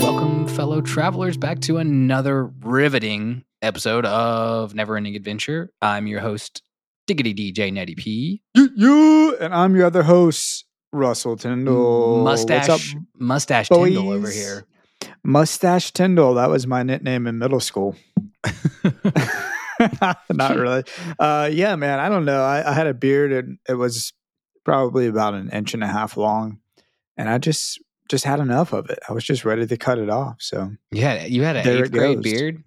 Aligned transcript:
Welcome, 0.00 0.46
fellow 0.48 0.80
travelers, 0.80 1.36
back 1.36 1.60
to 1.60 1.76
another 1.78 2.46
riveting 2.46 3.44
episode 3.60 4.06
of 4.06 4.74
Never 4.74 4.96
Ending 4.96 5.16
Adventure. 5.16 5.70
I'm 5.82 6.06
your 6.06 6.20
host, 6.20 6.62
Diggity 7.06 7.34
DJ 7.34 7.72
Netty 7.72 7.94
P. 7.94 8.42
You, 8.54 8.70
you 8.74 9.36
and 9.38 9.54
I'm 9.54 9.76
your 9.76 9.86
other 9.86 10.02
host, 10.02 10.64
Russell 10.92 11.36
Tyndall. 11.36 12.24
Mustache, 12.24 12.96
mustache 13.18 13.68
Tyndall 13.68 14.12
over 14.12 14.30
here. 14.30 14.64
Mustache 15.24 15.92
Tyndall. 15.92 16.34
That 16.34 16.48
was 16.50 16.66
my 16.66 16.82
nickname 16.82 17.26
in 17.26 17.38
middle 17.38 17.60
school. 17.60 17.96
Not 20.30 20.56
really. 20.56 20.84
Uh, 21.18 21.48
yeah, 21.52 21.76
man. 21.76 22.00
I 22.00 22.08
don't 22.08 22.24
know. 22.24 22.42
I, 22.42 22.68
I 22.68 22.72
had 22.72 22.86
a 22.86 22.94
beard 22.94 23.32
and 23.32 23.58
it 23.68 23.74
was 23.74 24.12
probably 24.64 25.06
about 25.06 25.34
an 25.34 25.50
inch 25.50 25.74
and 25.74 25.84
a 25.84 25.86
half 25.86 26.16
long, 26.16 26.58
and 27.16 27.28
I 27.28 27.38
just 27.38 27.80
just 28.10 28.24
had 28.24 28.40
enough 28.40 28.72
of 28.72 28.90
it. 28.90 28.98
I 29.08 29.12
was 29.12 29.24
just 29.24 29.44
ready 29.44 29.66
to 29.66 29.76
cut 29.76 29.98
it 29.98 30.10
off. 30.10 30.36
So 30.40 30.72
yeah, 30.90 31.24
you 31.26 31.42
had 31.44 31.56
an 31.56 31.68
eighth 31.68 31.92
grade 31.92 32.22
goes. 32.22 32.24
beard. 32.24 32.64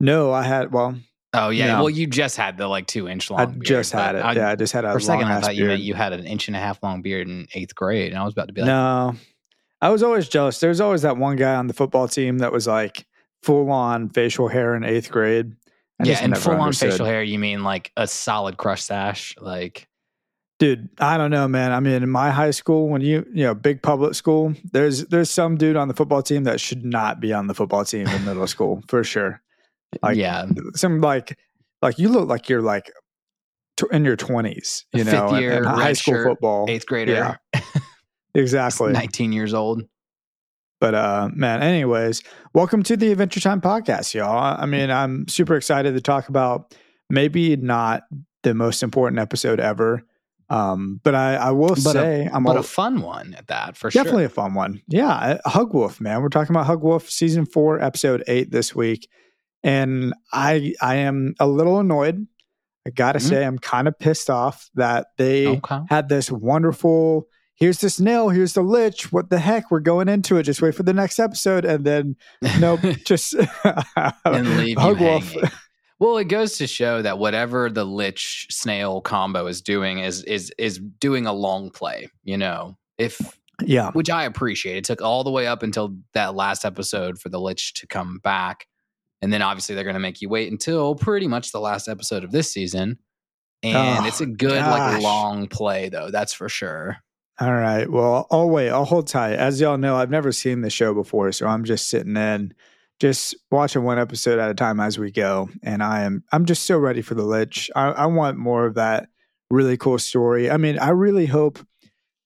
no, 0.00 0.32
I 0.32 0.42
had. 0.42 0.72
Well, 0.72 0.96
Oh 1.36 1.48
yeah. 1.50 1.80
Well, 1.80 1.90
you 1.90 2.06
just 2.06 2.36
had 2.36 2.56
the 2.58 2.68
like 2.68 2.86
two 2.86 3.08
inch 3.08 3.28
long. 3.28 3.40
I 3.40 3.46
beard, 3.46 3.64
just 3.64 3.92
had 3.92 4.14
it. 4.14 4.20
I- 4.20 4.34
yeah, 4.34 4.50
I 4.50 4.54
just 4.54 4.72
had 4.72 4.84
a 4.84 4.92
for 4.92 4.98
a 4.98 5.00
second, 5.00 5.26
I 5.26 5.40
thought 5.40 5.56
you 5.56 5.64
meant 5.66 5.82
you 5.82 5.94
had 5.94 6.12
an 6.12 6.24
inch 6.26 6.46
and 6.46 6.56
a 6.56 6.60
half 6.60 6.80
long 6.82 7.02
beard 7.02 7.28
in 7.28 7.48
eighth 7.54 7.74
grade, 7.74 8.12
and 8.12 8.18
I 8.20 8.24
was 8.24 8.32
about 8.34 8.46
to 8.48 8.52
be 8.54 8.60
like, 8.60 8.68
no, 8.68 9.16
I 9.84 9.90
was 9.90 10.02
always 10.02 10.28
jealous. 10.28 10.60
There's 10.60 10.80
always 10.80 11.02
that 11.02 11.18
one 11.18 11.36
guy 11.36 11.54
on 11.54 11.66
the 11.66 11.74
football 11.74 12.08
team 12.08 12.38
that 12.38 12.52
was 12.52 12.66
like 12.66 13.06
full 13.42 13.70
on 13.70 14.08
facial 14.08 14.48
hair 14.48 14.74
in 14.74 14.82
eighth 14.82 15.10
grade. 15.10 15.52
I 16.00 16.06
yeah, 16.06 16.20
and 16.22 16.36
full 16.38 16.54
on 16.54 16.72
facial 16.72 17.04
hair. 17.04 17.22
You 17.22 17.38
mean 17.38 17.64
like 17.64 17.92
a 17.94 18.06
solid 18.06 18.56
crush 18.56 18.82
sash? 18.82 19.34
Like 19.38 19.86
Dude, 20.58 20.88
I 20.98 21.18
don't 21.18 21.30
know, 21.30 21.46
man. 21.46 21.72
I 21.72 21.80
mean, 21.80 22.02
in 22.02 22.08
my 22.08 22.30
high 22.30 22.52
school, 22.52 22.88
when 22.88 23.02
you 23.02 23.26
you 23.34 23.44
know, 23.44 23.54
big 23.54 23.82
public 23.82 24.14
school, 24.14 24.54
there's 24.72 25.04
there's 25.08 25.28
some 25.28 25.58
dude 25.58 25.76
on 25.76 25.88
the 25.88 25.94
football 25.94 26.22
team 26.22 26.44
that 26.44 26.62
should 26.62 26.82
not 26.82 27.20
be 27.20 27.34
on 27.34 27.46
the 27.46 27.54
football 27.54 27.84
team 27.84 28.08
in 28.08 28.24
middle 28.24 28.46
school 28.46 28.82
for 28.88 29.04
sure. 29.04 29.42
Like, 30.02 30.16
yeah, 30.16 30.46
Some 30.74 31.02
like 31.02 31.36
like 31.82 31.98
you 31.98 32.08
look 32.08 32.26
like 32.26 32.48
you're 32.48 32.62
like 32.62 32.90
in 33.92 34.06
your 34.06 34.16
twenties, 34.16 34.86
you 34.94 35.04
know, 35.04 35.28
fifth 35.28 35.40
year 35.40 35.58
in 35.58 35.64
high 35.64 35.92
school 35.92 36.14
shirt, 36.14 36.28
football. 36.28 36.64
eighth 36.70 36.86
grader, 36.86 37.38
Exactly. 38.34 38.92
nineteen 38.92 39.32
years 39.32 39.54
old. 39.54 39.84
But 40.80 40.94
uh 40.94 41.28
man, 41.32 41.62
anyways, 41.62 42.22
welcome 42.52 42.82
to 42.84 42.96
the 42.96 43.12
Adventure 43.12 43.40
Time 43.40 43.60
podcast, 43.60 44.12
y'all. 44.14 44.56
I 44.60 44.66
mean, 44.66 44.90
I'm 44.90 45.28
super 45.28 45.56
excited 45.56 45.94
to 45.94 46.00
talk 46.00 46.28
about 46.28 46.74
maybe 47.08 47.56
not 47.56 48.02
the 48.42 48.54
most 48.54 48.82
important 48.82 49.20
episode 49.20 49.60
ever. 49.60 50.02
Um, 50.50 51.00
but 51.02 51.14
I, 51.14 51.36
I 51.36 51.50
will 51.52 51.68
But 51.70 51.78
say 51.78 52.28
I'm 52.30 52.42
but 52.44 52.50
all, 52.50 52.58
a 52.58 52.62
fun 52.62 53.00
one 53.00 53.34
at 53.34 53.46
that 53.46 53.76
for 53.78 53.88
definitely 53.88 53.92
sure. 53.92 54.04
Definitely 54.04 54.24
a 54.24 54.28
fun 54.28 54.54
one. 54.54 54.82
Yeah, 54.88 55.38
Hug 55.46 55.72
Wolf, 55.72 56.00
man. 56.02 56.20
We're 56.20 56.28
talking 56.28 56.54
about 56.54 56.66
Hug 56.66 56.82
Wolf 56.82 57.08
season 57.08 57.46
four, 57.46 57.80
episode 57.80 58.22
eight 58.26 58.50
this 58.50 58.74
week. 58.74 59.08
And 59.62 60.12
I 60.32 60.74
I 60.82 60.96
am 60.96 61.34
a 61.40 61.46
little 61.46 61.78
annoyed. 61.78 62.26
I 62.86 62.90
gotta 62.90 63.20
Mhm. 63.20 63.28
say, 63.28 63.44
I'm 63.46 63.58
kind 63.58 63.88
of 63.88 63.98
pissed 63.98 64.28
off 64.28 64.68
that 64.74 65.06
they 65.16 65.46
Okay. 65.46 65.78
had 65.88 66.10
this 66.10 66.30
wonderful 66.30 67.26
here's 67.56 67.78
the 67.80 67.90
snail, 67.90 68.28
here's 68.30 68.52
the 68.54 68.62
lich. 68.62 69.12
What 69.12 69.30
the 69.30 69.38
heck? 69.38 69.70
We're 69.70 69.80
going 69.80 70.08
into 70.08 70.36
it. 70.36 70.42
Just 70.44 70.62
wait 70.62 70.74
for 70.74 70.82
the 70.82 70.92
next 70.94 71.18
episode. 71.18 71.64
And 71.64 71.84
then 71.84 72.16
nope, 72.58 72.80
just 73.04 73.34
and 74.24 74.58
leave 74.58 74.78
Hug 74.78 75.00
you 75.00 75.06
Wolf. 75.06 75.34
Well, 76.00 76.18
it 76.18 76.24
goes 76.24 76.58
to 76.58 76.66
show 76.66 77.02
that 77.02 77.18
whatever 77.18 77.70
the 77.70 77.84
lich 77.84 78.46
snail 78.50 79.00
combo 79.00 79.46
is 79.46 79.62
doing 79.62 80.00
is 80.00 80.22
is 80.24 80.52
is 80.58 80.78
doing 80.78 81.26
a 81.26 81.32
long 81.32 81.70
play. 81.70 82.08
You 82.24 82.36
know, 82.36 82.76
if 82.98 83.20
Yeah. 83.64 83.90
which 83.92 84.10
I 84.10 84.24
appreciate. 84.24 84.76
It 84.78 84.84
took 84.84 85.00
all 85.00 85.22
the 85.24 85.30
way 85.30 85.46
up 85.46 85.62
until 85.62 85.96
that 86.14 86.34
last 86.34 86.64
episode 86.64 87.18
for 87.20 87.28
the 87.28 87.40
lich 87.40 87.74
to 87.74 87.86
come 87.86 88.18
back, 88.24 88.66
and 89.22 89.32
then 89.32 89.40
obviously 89.40 89.74
they're 89.76 89.84
going 89.84 89.94
to 89.94 90.00
make 90.00 90.20
you 90.20 90.28
wait 90.28 90.50
until 90.50 90.96
pretty 90.96 91.28
much 91.28 91.52
the 91.52 91.60
last 91.60 91.88
episode 91.88 92.24
of 92.24 92.32
this 92.32 92.52
season. 92.52 92.98
And 93.62 94.00
Oh, 94.00 94.06
it's 94.06 94.20
a 94.20 94.26
good 94.26 94.60
like 94.60 95.00
long 95.00 95.46
play 95.46 95.88
though. 95.88 96.10
That's 96.10 96.34
for 96.34 96.48
sure. 96.48 96.98
All 97.40 97.52
right. 97.52 97.90
Well, 97.90 98.26
I'll 98.30 98.48
wait. 98.48 98.70
I'll 98.70 98.84
hold 98.84 99.08
tight. 99.08 99.34
As 99.34 99.60
y'all 99.60 99.78
know, 99.78 99.96
I've 99.96 100.10
never 100.10 100.30
seen 100.30 100.60
the 100.60 100.70
show 100.70 100.94
before, 100.94 101.32
so 101.32 101.46
I'm 101.46 101.64
just 101.64 101.88
sitting 101.88 102.16
in, 102.16 102.54
just 103.00 103.34
watching 103.50 103.82
one 103.82 103.98
episode 103.98 104.38
at 104.38 104.50
a 104.50 104.54
time 104.54 104.78
as 104.78 104.98
we 104.98 105.10
go. 105.10 105.48
And 105.62 105.82
I 105.82 106.02
am, 106.02 106.22
I'm 106.32 106.44
just 106.44 106.62
so 106.62 106.78
ready 106.78 107.02
for 107.02 107.14
the 107.14 107.24
Lich. 107.24 107.70
I, 107.74 107.88
I 107.88 108.06
want 108.06 108.38
more 108.38 108.66
of 108.66 108.74
that 108.74 109.08
really 109.50 109.76
cool 109.76 109.98
story. 109.98 110.50
I 110.50 110.56
mean, 110.58 110.78
I 110.78 110.90
really 110.90 111.26
hope. 111.26 111.58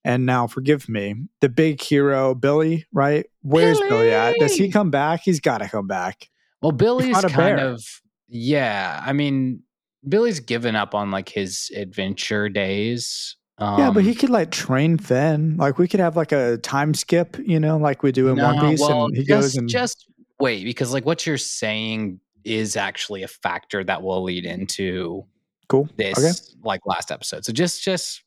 And 0.05 0.25
now, 0.25 0.47
forgive 0.47 0.89
me, 0.89 1.17
the 1.41 1.49
big 1.49 1.83
hero 1.83 2.35
Billy, 2.35 2.87
right? 2.93 3.27
Where's 3.43 3.81
Billy, 3.81 4.11
at? 4.11 4.37
Does 4.39 4.55
he 4.55 4.71
come 4.71 4.91
back? 4.91 5.21
He's 5.23 5.41
got 5.41 5.59
to 5.59 5.69
come 5.69 5.87
back. 5.87 6.29
Well, 6.63 6.73
Billy's 6.73 7.21
kind 7.21 7.35
bear. 7.35 7.59
of 7.59 7.85
yeah. 8.29 9.03
I 9.05 9.13
mean, 9.13 9.63
Billy's 10.09 10.41
given 10.41 10.77
up 10.77 10.95
on 10.95 11.11
like 11.11 11.29
his 11.29 11.71
adventure 11.77 12.49
days. 12.49 13.37
Um, 13.59 13.79
yeah, 13.79 13.91
but 13.91 14.05
he 14.05 14.15
could 14.15 14.31
like 14.31 14.51
train 14.51 14.99
Finn. 14.99 15.57
Like 15.57 15.79
we 15.79 15.89
could 15.89 16.01
have 16.01 16.17
like 16.17 16.33
a 16.33 16.59
time 16.59 16.95
skip, 16.95 17.37
you 17.45 17.59
know, 17.59 17.77
like 17.77 18.03
we 18.03 18.13
do 18.13 18.29
in 18.29 18.37
One 18.41 18.59
Piece, 18.61 18.81
well, 18.81 19.07
and 19.07 19.17
he 19.17 19.25
just, 19.25 19.29
goes 19.29 19.57
and 19.57 19.69
just 19.69 20.07
wait 20.39 20.65
because 20.65 20.93
like 20.93 21.05
what 21.05 21.27
you're 21.27 21.37
saying 21.39 22.21
is 22.45 22.77
actually 22.77 23.25
a 23.25 23.29
factor 23.29 23.83
that 23.83 24.03
will 24.03 24.23
lead 24.23 24.47
into 24.47 25.25
cool. 25.69 25.89
this 25.97 26.17
Okay. 26.19 26.61
like 26.63 26.81
last 26.87 27.11
episode. 27.11 27.45
So 27.45 27.53
just 27.53 27.83
just 27.83 28.23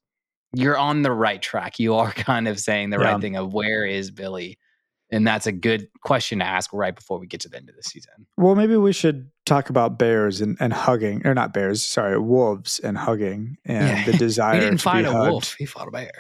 you're 0.53 0.77
on 0.77 1.01
the 1.01 1.11
right 1.13 1.41
track. 1.41 1.79
You 1.79 1.95
are 1.95 2.11
kind 2.11 2.47
of 2.49 2.59
saying 2.59 2.89
the 2.89 2.97
Yeah. 2.99 3.13
right 3.13 3.21
thing 3.21 3.37
of 3.37 3.53
where 3.53 3.85
is 3.85 4.11
Billy? 4.11 4.57
And 5.11 5.27
that's 5.27 5.45
a 5.45 5.51
good 5.51 5.89
question 6.03 6.39
to 6.39 6.45
ask 6.45 6.71
right 6.71 6.95
before 6.95 7.19
we 7.19 7.27
get 7.27 7.41
to 7.41 7.49
the 7.49 7.57
end 7.57 7.69
of 7.69 7.75
the 7.75 7.83
season. 7.83 8.25
Well, 8.37 8.55
maybe 8.55 8.77
we 8.77 8.93
should 8.93 9.29
talk 9.45 9.69
about 9.69 9.99
bears 9.99 10.39
and, 10.39 10.55
and 10.61 10.71
hugging, 10.71 11.27
or 11.27 11.33
not 11.33 11.53
bears, 11.53 11.83
sorry, 11.83 12.17
wolves 12.17 12.79
and 12.79 12.97
hugging 12.97 13.57
and 13.65 13.87
Yeah. 13.87 14.05
the 14.05 14.13
desire 14.17 14.53
He 14.55 14.59
didn't 14.61 14.77
to 14.77 14.83
find 14.83 15.03
be 15.05 15.09
a 15.09 15.11
hugged. 15.11 15.31
wolf, 15.31 15.55
he 15.59 15.65
fought 15.65 15.87
a 15.89 15.91
bear. 15.91 16.11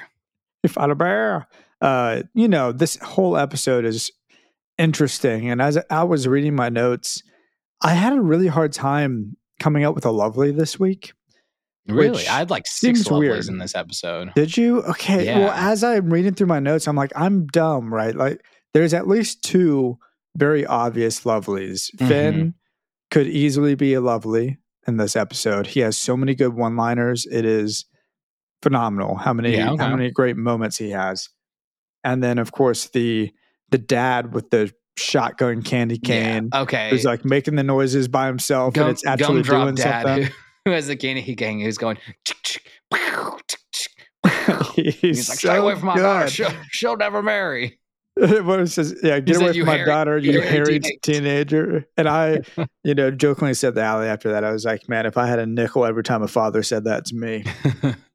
You 0.63 0.69
fought 0.69 0.91
a 0.91 0.95
bear. 0.95 1.47
Uh, 1.79 2.23
you 2.33 2.47
know, 2.49 2.71
this 2.73 2.97
whole 2.97 3.37
episode 3.37 3.85
is 3.85 4.11
interesting. 4.77 5.49
And 5.49 5.61
as 5.61 5.77
I 5.89 6.03
was 6.03 6.27
reading 6.27 6.55
my 6.55 6.69
notes, 6.69 7.23
I 7.81 7.93
had 7.93 8.13
a 8.13 8.21
really 8.21 8.47
hard 8.47 8.73
time 8.73 9.37
coming 9.59 9.83
up 9.83 9.95
with 9.95 10.05
a 10.05 10.11
lovely 10.11 10.51
this 10.51 10.79
week. 10.79 11.13
Really? 11.87 12.27
I 12.27 12.39
had 12.39 12.49
like 12.49 12.67
six 12.67 13.03
lovelies 13.03 13.19
weird. 13.19 13.45
in 13.47 13.57
this 13.57 13.73
episode. 13.75 14.33
Did 14.35 14.55
you? 14.55 14.83
Okay. 14.83 15.25
Well, 15.33 15.51
as 15.51 15.83
I'm 15.83 16.11
reading 16.11 16.33
through 16.35 16.47
my 16.47 16.59
notes, 16.59 16.87
I'm 16.87 16.95
like, 16.95 17.11
I'm 17.15 17.47
dumb, 17.47 17.91
right? 17.93 18.15
Like, 18.15 18.43
there's 18.73 18.93
at 18.93 19.07
least 19.07 19.43
two 19.43 19.97
very 20.35 20.65
obvious 20.65 21.21
lovelies. 21.21 21.93
Mhm. 21.97 22.07
Finn 22.07 22.53
could 23.09 23.27
easily 23.27 23.75
be 23.75 23.93
a 23.93 24.01
lovely 24.01 24.57
in 24.87 24.97
this 24.97 25.15
episode. 25.15 25.67
He 25.67 25.81
has 25.81 25.97
so 25.97 26.15
many 26.15 26.33
good 26.35 26.53
one-liners. 26.53 27.25
It 27.29 27.45
is 27.45 27.85
phenomenal 28.61 29.15
how 29.15 29.33
many 29.33 29.55
Yeah, 29.55 29.71
okay. 29.71 29.83
how 29.83 29.95
many 29.95 30.11
great 30.11 30.37
moments 30.37 30.77
he 30.77 30.91
has. 30.91 31.29
And 32.03 32.23
then, 32.23 32.37
of 32.39 32.51
course, 32.51 32.87
the 32.89 33.31
the 33.69 33.77
dad 33.77 34.33
with 34.33 34.49
the 34.49 34.73
shotgun 34.97 35.61
candy 35.63 35.97
cane 35.97 36.49
Yeah. 36.53 36.61
Okay. 36.61 36.89
who's 36.89 37.05
like 37.05 37.23
making 37.23 37.55
the 37.55 37.63
noises 37.63 38.07
by 38.09 38.27
himself, 38.27 38.73
Gum, 38.73 38.83
and 38.87 38.91
it's 38.91 39.05
actually 39.05 39.41
doing 39.43 39.75
dad 39.75 40.03
something. 40.05 40.23
who, 40.25 40.31
who 40.65 40.71
has 40.71 40.87
the 40.87 40.95
candy 40.97 41.35
gang 41.35 41.59
who's 41.61 41.77
going 41.77 41.97
chick, 42.25 42.37
chick, 42.43 42.63
pow, 42.93 43.37
chick, 43.47 43.59
chick. 43.71 43.91
He's, 44.75 44.95
He's 44.99 45.29
like, 45.29 45.37
stay 45.39 45.47
so 45.49 45.61
away 45.63 45.75
from 45.75 45.85
my 45.87 45.95
daughter. 45.97 46.25
good. 46.25 46.31
She'll, 46.33 46.51
she'll 46.71 46.97
never 46.97 47.21
marry. 47.23 47.79
what 48.43 48.59
it 48.59 48.67
says, 48.67 48.95
yeah, 49.01 49.19
get 49.19 49.37
away 49.37 49.53
from 49.53 49.65
my 49.65 49.77
hairy- 49.77 49.85
daughter, 49.85 50.17
you 50.17 50.41
hairy 50.41 50.79
teenage." 50.79 51.01
teenager. 51.01 51.87
And 51.97 52.09
I, 52.09 52.39
you 52.83 52.93
know, 52.93 53.11
jokingly 53.11 53.53
said 53.53 53.75
to 53.75 53.81
Allie 53.81 54.07
after 54.07 54.31
that, 54.31 54.43
I 54.43 54.51
was 54.51 54.65
like, 54.65 54.89
man, 54.89 55.05
if 55.05 55.17
I 55.17 55.27
had 55.27 55.39
a 55.39 55.45
nickel 55.45 55.85
every 55.85 56.03
time 56.03 56.21
a 56.21 56.27
father 56.27 56.63
said 56.63 56.83
that 56.85 57.05
to 57.05 57.15
me 57.15 57.43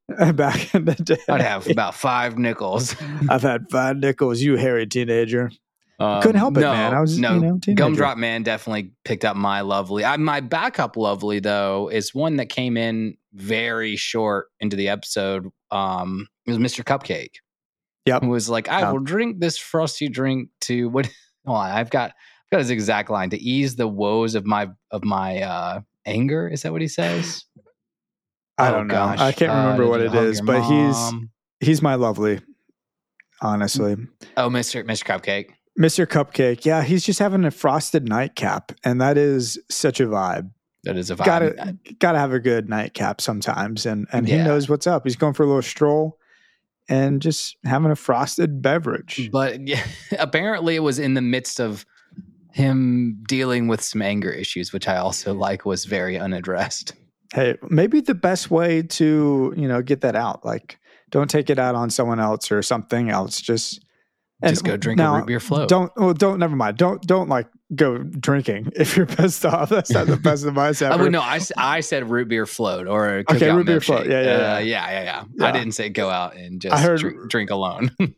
back 0.34 0.74
in 0.74 0.84
the 0.84 0.94
day, 0.94 1.16
I'd 1.28 1.40
have 1.40 1.68
about 1.68 1.94
five 1.94 2.38
nickels. 2.38 2.94
I've 3.28 3.42
had 3.42 3.70
five 3.70 3.96
nickels, 3.96 4.40
you 4.40 4.56
hairy 4.56 4.86
teenager. 4.86 5.50
Um, 5.98 6.20
Couldn't 6.20 6.38
help 6.38 6.56
it, 6.58 6.60
man. 6.60 6.92
I 6.92 7.00
was, 7.00 7.18
no, 7.18 7.34
you 7.34 7.40
know. 7.40 7.58
Gumdrop 7.74 8.18
Man 8.18 8.42
definitely 8.42 8.92
picked 9.04 9.24
up 9.24 9.34
my 9.34 9.62
lovely. 9.62 10.04
I, 10.04 10.18
my 10.18 10.40
backup 10.40 10.96
lovely 10.96 11.40
though 11.40 11.88
is 11.88 12.14
one 12.14 12.36
that 12.36 12.50
came 12.50 12.76
in 12.76 13.16
very 13.32 13.96
short 13.96 14.48
into 14.60 14.76
the 14.76 14.88
episode. 14.88 15.48
Um, 15.70 16.28
it 16.46 16.50
was 16.50 16.58
Mr. 16.58 16.84
Cupcake. 16.84 17.36
Yep. 18.06 18.22
Who 18.22 18.28
was 18.30 18.48
like, 18.48 18.68
I 18.68 18.80
Yeah. 18.80 18.92
will 18.92 19.00
drink 19.00 19.40
this 19.40 19.58
frosty 19.58 20.08
drink 20.08 20.48
to 20.62 20.88
what? 20.88 21.06
Hold 21.46 21.58
on, 21.58 21.70
I've 21.70 21.90
got 21.90 22.10
I've 22.10 22.50
got 22.50 22.58
his 22.58 22.70
exact 22.70 23.10
line 23.10 23.30
to 23.30 23.38
ease 23.38 23.76
the 23.76 23.88
woes 23.88 24.34
of 24.34 24.46
my 24.46 24.68
of 24.90 25.04
my 25.04 25.42
uh 25.42 25.80
anger. 26.06 26.48
Is 26.48 26.62
that 26.62 26.72
what 26.72 26.80
he 26.80 26.88
says? 26.88 27.44
I 28.58 28.68
Oh, 28.68 28.72
don't 28.72 28.86
know. 28.86 28.94
gosh. 28.94 29.20
I 29.20 29.32
can't 29.32 29.52
Uh, 29.52 29.56
remember 29.56 29.82
did 29.82 29.90
what 29.90 30.00
it 30.00 30.14
is, 30.14 30.40
but 30.40 30.62
he's 30.62 30.94
mom? 30.94 31.30
he's 31.60 31.82
my 31.82 31.94
lovely, 31.96 32.40
honestly. 33.42 33.96
oh, 34.36 34.48
Mr. 34.48 34.84
Mr. 34.84 35.04
Cupcake. 35.04 35.50
Mr. 35.78 36.06
Cupcake, 36.06 36.64
yeah, 36.64 36.82
he's 36.82 37.04
just 37.04 37.18
having 37.18 37.44
a 37.44 37.50
frosted 37.50 38.08
nightcap, 38.08 38.72
and 38.82 38.98
that 39.00 39.18
is 39.18 39.58
such 39.68 40.00
a 40.00 40.06
vibe. 40.06 40.50
That 40.84 40.96
is 40.96 41.10
a 41.10 41.16
vibe. 41.16 41.24
Gotta 41.26 41.76
gotta 41.98 42.18
have 42.18 42.32
a 42.32 42.38
good 42.40 42.68
nightcap 42.70 43.20
sometimes, 43.20 43.84
and 43.84 44.06
and 44.12 44.26
he 44.26 44.36
knows 44.38 44.68
what's 44.70 44.86
up. 44.86 45.02
He's 45.04 45.16
going 45.16 45.34
for 45.34 45.42
a 45.42 45.46
little 45.46 45.60
stroll, 45.60 46.18
and 46.88 47.20
just 47.20 47.56
having 47.64 47.90
a 47.90 47.96
frosted 47.96 48.62
beverage. 48.62 49.30
But 49.32 49.66
yeah, 49.66 49.84
apparently, 50.18 50.76
it 50.76 50.80
was 50.80 50.98
in 50.98 51.14
the 51.14 51.22
midst 51.22 51.60
of 51.60 51.84
him 52.52 53.22
dealing 53.28 53.68
with 53.68 53.82
some 53.82 54.02
anger 54.02 54.30
issues, 54.30 54.72
which 54.72 54.88
I 54.88 54.96
also 54.96 55.34
like 55.34 55.64
was 55.64 55.84
very 55.84 56.18
unaddressed. 56.18 56.94
Hey, 57.34 57.56
maybe 57.68 58.00
the 58.00 58.14
best 58.14 58.50
way 58.50 58.82
to 58.82 59.54
you 59.56 59.68
know 59.68 59.82
get 59.82 60.00
that 60.02 60.16
out, 60.16 60.44
like 60.44 60.78
don't 61.10 61.30
take 61.30 61.50
it 61.50 61.58
out 61.58 61.74
on 61.74 61.90
someone 61.90 62.20
else 62.20 62.50
or 62.50 62.62
something 62.62 63.10
else. 63.10 63.40
Just 63.40 63.84
Just 64.44 64.64
go 64.64 64.76
drink 64.76 65.00
a 65.00 65.10
root 65.10 65.26
beer 65.26 65.40
float. 65.40 65.68
Don't 65.68 65.90
well, 65.96 66.12
don't 66.12 66.38
never 66.38 66.54
mind. 66.56 66.76
Don't 66.76 67.00
don't 67.06 67.28
like 67.28 67.48
go 67.74 67.98
drinking 67.98 68.70
if 68.76 68.96
you're 68.96 69.06
pissed 69.06 69.46
off. 69.46 69.70
That's 69.70 69.90
not 69.90 70.06
the 70.06 70.16
best 70.18 70.44
advice 70.44 70.82
ever. 70.82 70.92
I 70.92 70.96
would 71.02 71.12
no. 71.12 71.20
I, 71.20 71.40
I 71.56 71.80
said 71.80 72.10
root 72.10 72.28
beer 72.28 72.44
float 72.44 72.86
or 72.86 73.24
Okay, 73.30 73.50
root 73.50 73.64
beer 73.66 73.80
float. 73.80 74.06
Yeah, 74.06 74.20
yeah, 74.22 74.30
Uh, 74.30 74.36
yeah. 74.36 74.58
yeah, 74.58 74.90
yeah, 74.90 75.02
yeah. 75.04 75.24
Yeah. 75.34 75.46
I 75.46 75.52
didn't 75.52 75.72
say 75.72 75.88
go 75.88 76.10
out 76.10 76.36
and 76.36 76.60
just 76.60 76.74
I 76.74 76.80
heard- 76.80 77.00
drink, 77.00 77.30
drink 77.30 77.50
alone. 77.50 77.90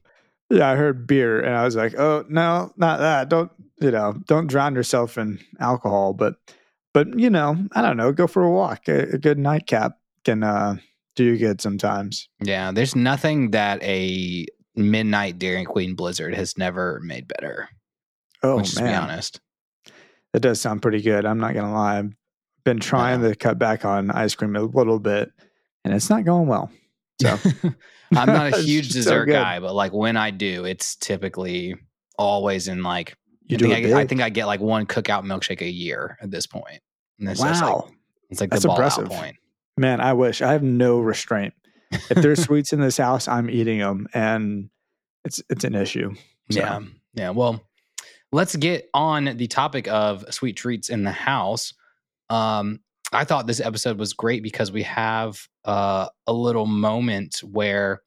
Yeah, 0.50 0.70
I 0.70 0.76
heard 0.76 1.06
beer 1.06 1.41
and 1.41 1.55
I 1.55 1.67
was 1.67 1.76
like, 1.76 1.94
oh 1.99 2.25
no, 2.26 2.73
not 2.79 3.00
that. 3.00 3.29
Don't 3.29 3.53
you 3.82 3.91
know? 3.91 4.15
Don't 4.26 4.47
drown 4.47 4.75
yourself 4.75 5.19
in 5.19 5.38
alcohol. 5.61 6.15
But 6.15 6.37
but 6.94 7.19
you 7.19 7.29
know, 7.29 7.55
I 7.73 7.82
don't 7.82 7.99
know. 7.99 8.12
Go 8.12 8.26
for 8.26 8.43
a 8.43 8.50
walk. 8.50 8.88
A, 8.88 9.00
a 9.12 9.19
good 9.19 9.38
nightcap 9.38 9.99
can 10.25 10.43
uh, 10.43 10.76
do 11.17 11.25
you 11.25 11.37
good 11.37 11.61
sometimes. 11.61 12.31
yeah, 12.41 12.73
there's 12.73 12.97
nothing 12.97 13.50
that 13.50 13.82
a 13.82 14.47
midnight 14.79 15.39
Dairy 15.39 15.65
Queen 15.65 15.95
Blizzard 15.95 16.35
has 16.35 16.57
never 16.59 17.01
made 17.03 17.29
better. 17.29 17.69
Oh 18.43 18.57
let's 18.57 18.71
just 18.71 18.79
be 18.81 18.85
man, 18.85 19.03
honest. 19.03 19.41
that 20.33 20.41
does 20.41 20.61
sound 20.61 20.83
pretty 20.83 21.03
good. 21.03 21.27
I'm 21.27 21.39
not 21.39 21.55
gonna 21.55 21.73
lie. 21.73 21.99
I've 21.99 22.13
been 22.65 22.79
trying 22.81 23.23
Yeah. 23.23 23.29
to 23.31 23.37
cut 23.37 23.59
back 23.59 23.85
on 23.85 24.11
ice 24.11 24.35
cream 24.35 24.55
a 24.57 24.63
little 24.63 24.99
bit, 25.01 25.31
and 25.85 25.93
it's 25.95 26.09
not 26.11 26.25
going 26.25 26.47
well. 26.49 26.71
So 27.21 27.37
I'm 28.15 28.27
not 28.29 28.55
a 28.55 28.59
huge 28.63 28.91
dessert 28.91 29.27
good. 29.27 29.33
guy, 29.33 29.59
but 29.61 29.75
like 29.75 29.93
when 29.93 30.17
I 30.17 30.31
do, 30.31 30.65
it's 30.65 30.95
typically 30.97 31.75
always 32.19 32.69
in 32.69 32.83
like 32.83 33.17
you 33.47 33.57
I 33.57 33.59
do 33.59 33.65
think 33.65 33.77
I, 33.77 33.81
get- 33.81 33.97
I 33.97 34.07
think 34.07 34.21
I 34.21 34.29
get 34.31 34.47
like 34.47 34.61
one 34.61 34.87
cookout 34.87 35.25
milkshake 35.25 35.61
a 35.63 35.71
year 35.71 36.17
at 36.23 36.31
this 36.31 36.47
point. 36.47 36.81
And 37.19 37.27
that's 37.27 37.41
just 37.41 37.61
like 37.63 37.73
wow, 37.73 37.89
it's 38.31 38.41
like 38.41 38.51
That's 38.51 38.63
the 38.63 38.69
ball 38.69 38.77
impressive. 38.77 39.09
point. 39.09 39.37
man, 39.77 40.01
I 40.01 40.13
wish 40.13 40.43
I 40.43 40.53
have 40.53 40.63
no 40.63 41.01
restraint. 41.01 41.55
If 41.90 42.19
there's 42.23 42.43
sweets 42.43 42.73
in 42.73 42.81
this 42.81 42.99
house, 42.99 43.29
I'm 43.29 43.49
eating 43.49 43.79
them, 43.79 44.08
and 44.12 44.70
it's 45.25 45.43
it's 45.49 45.64
an 45.64 45.75
issue. 45.75 46.14
So, 46.50 46.61
Yeah. 46.61 46.81
Yeah. 47.14 47.31
Well, 47.31 47.69
let's 48.32 48.56
get 48.56 48.88
on 48.94 49.37
the 49.37 49.46
topic 49.46 49.88
of 49.88 50.25
sweet 50.32 50.56
treats 50.56 50.88
in 50.88 51.05
the 51.05 51.12
house. 51.12 51.73
Um, 52.31 52.81
I 53.12 53.25
thought 53.25 53.46
this 53.46 53.61
episode 53.61 53.99
was 53.99 54.12
great 54.12 54.43
because 54.43 54.70
we 54.70 54.82
have 54.82 55.40
uh, 55.64 56.08
a 56.26 56.32
little 56.32 56.67
moment 56.67 57.40
where 57.43 58.02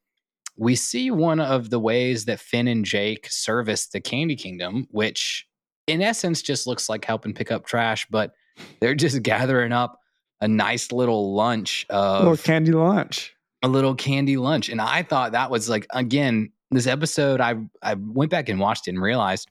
we 0.58 0.76
see 0.76 1.10
one 1.10 1.40
of 1.40 1.70
the 1.70 1.80
ways 1.80 2.26
that 2.26 2.40
Finn 2.40 2.68
and 2.68 2.86
Jake 2.86 3.28
service 3.30 3.88
the 3.88 4.00
Candy 4.00 4.36
Kingdom, 4.36 4.88
which 4.92 5.48
in 5.88 6.02
essence 6.02 6.42
just 6.42 6.68
looks 6.68 6.88
like 6.88 7.04
helping 7.04 7.34
pick 7.34 7.52
up 7.52 7.66
trash, 7.66 8.06
but 8.10 8.34
they're 8.80 8.96
just 8.96 9.24
gathering 9.24 9.72
up 9.72 10.00
a 10.40 10.48
nice 10.48 10.92
little 10.92 11.34
lunch 11.34 11.86
of 11.90 12.24
little 12.24 12.38
candy 12.38 12.72
lunch. 12.72 13.34
A 13.64 13.68
little 13.68 13.96
candy 13.96 14.38
lunch. 14.38 14.70
And 14.70 14.82
I 14.82 15.04
thought 15.04 15.34
that 15.34 15.52
was 15.52 15.70
like 15.70 15.86
again, 15.92 16.52
this 16.72 16.88
episode 16.88 17.42
I 17.42 17.56
I 17.82 17.96
went 17.96 18.32
back 18.32 18.50
and 18.50 18.60
watched 18.60 18.88
it 18.88 18.92
and 18.92 19.02
realized 19.02 19.50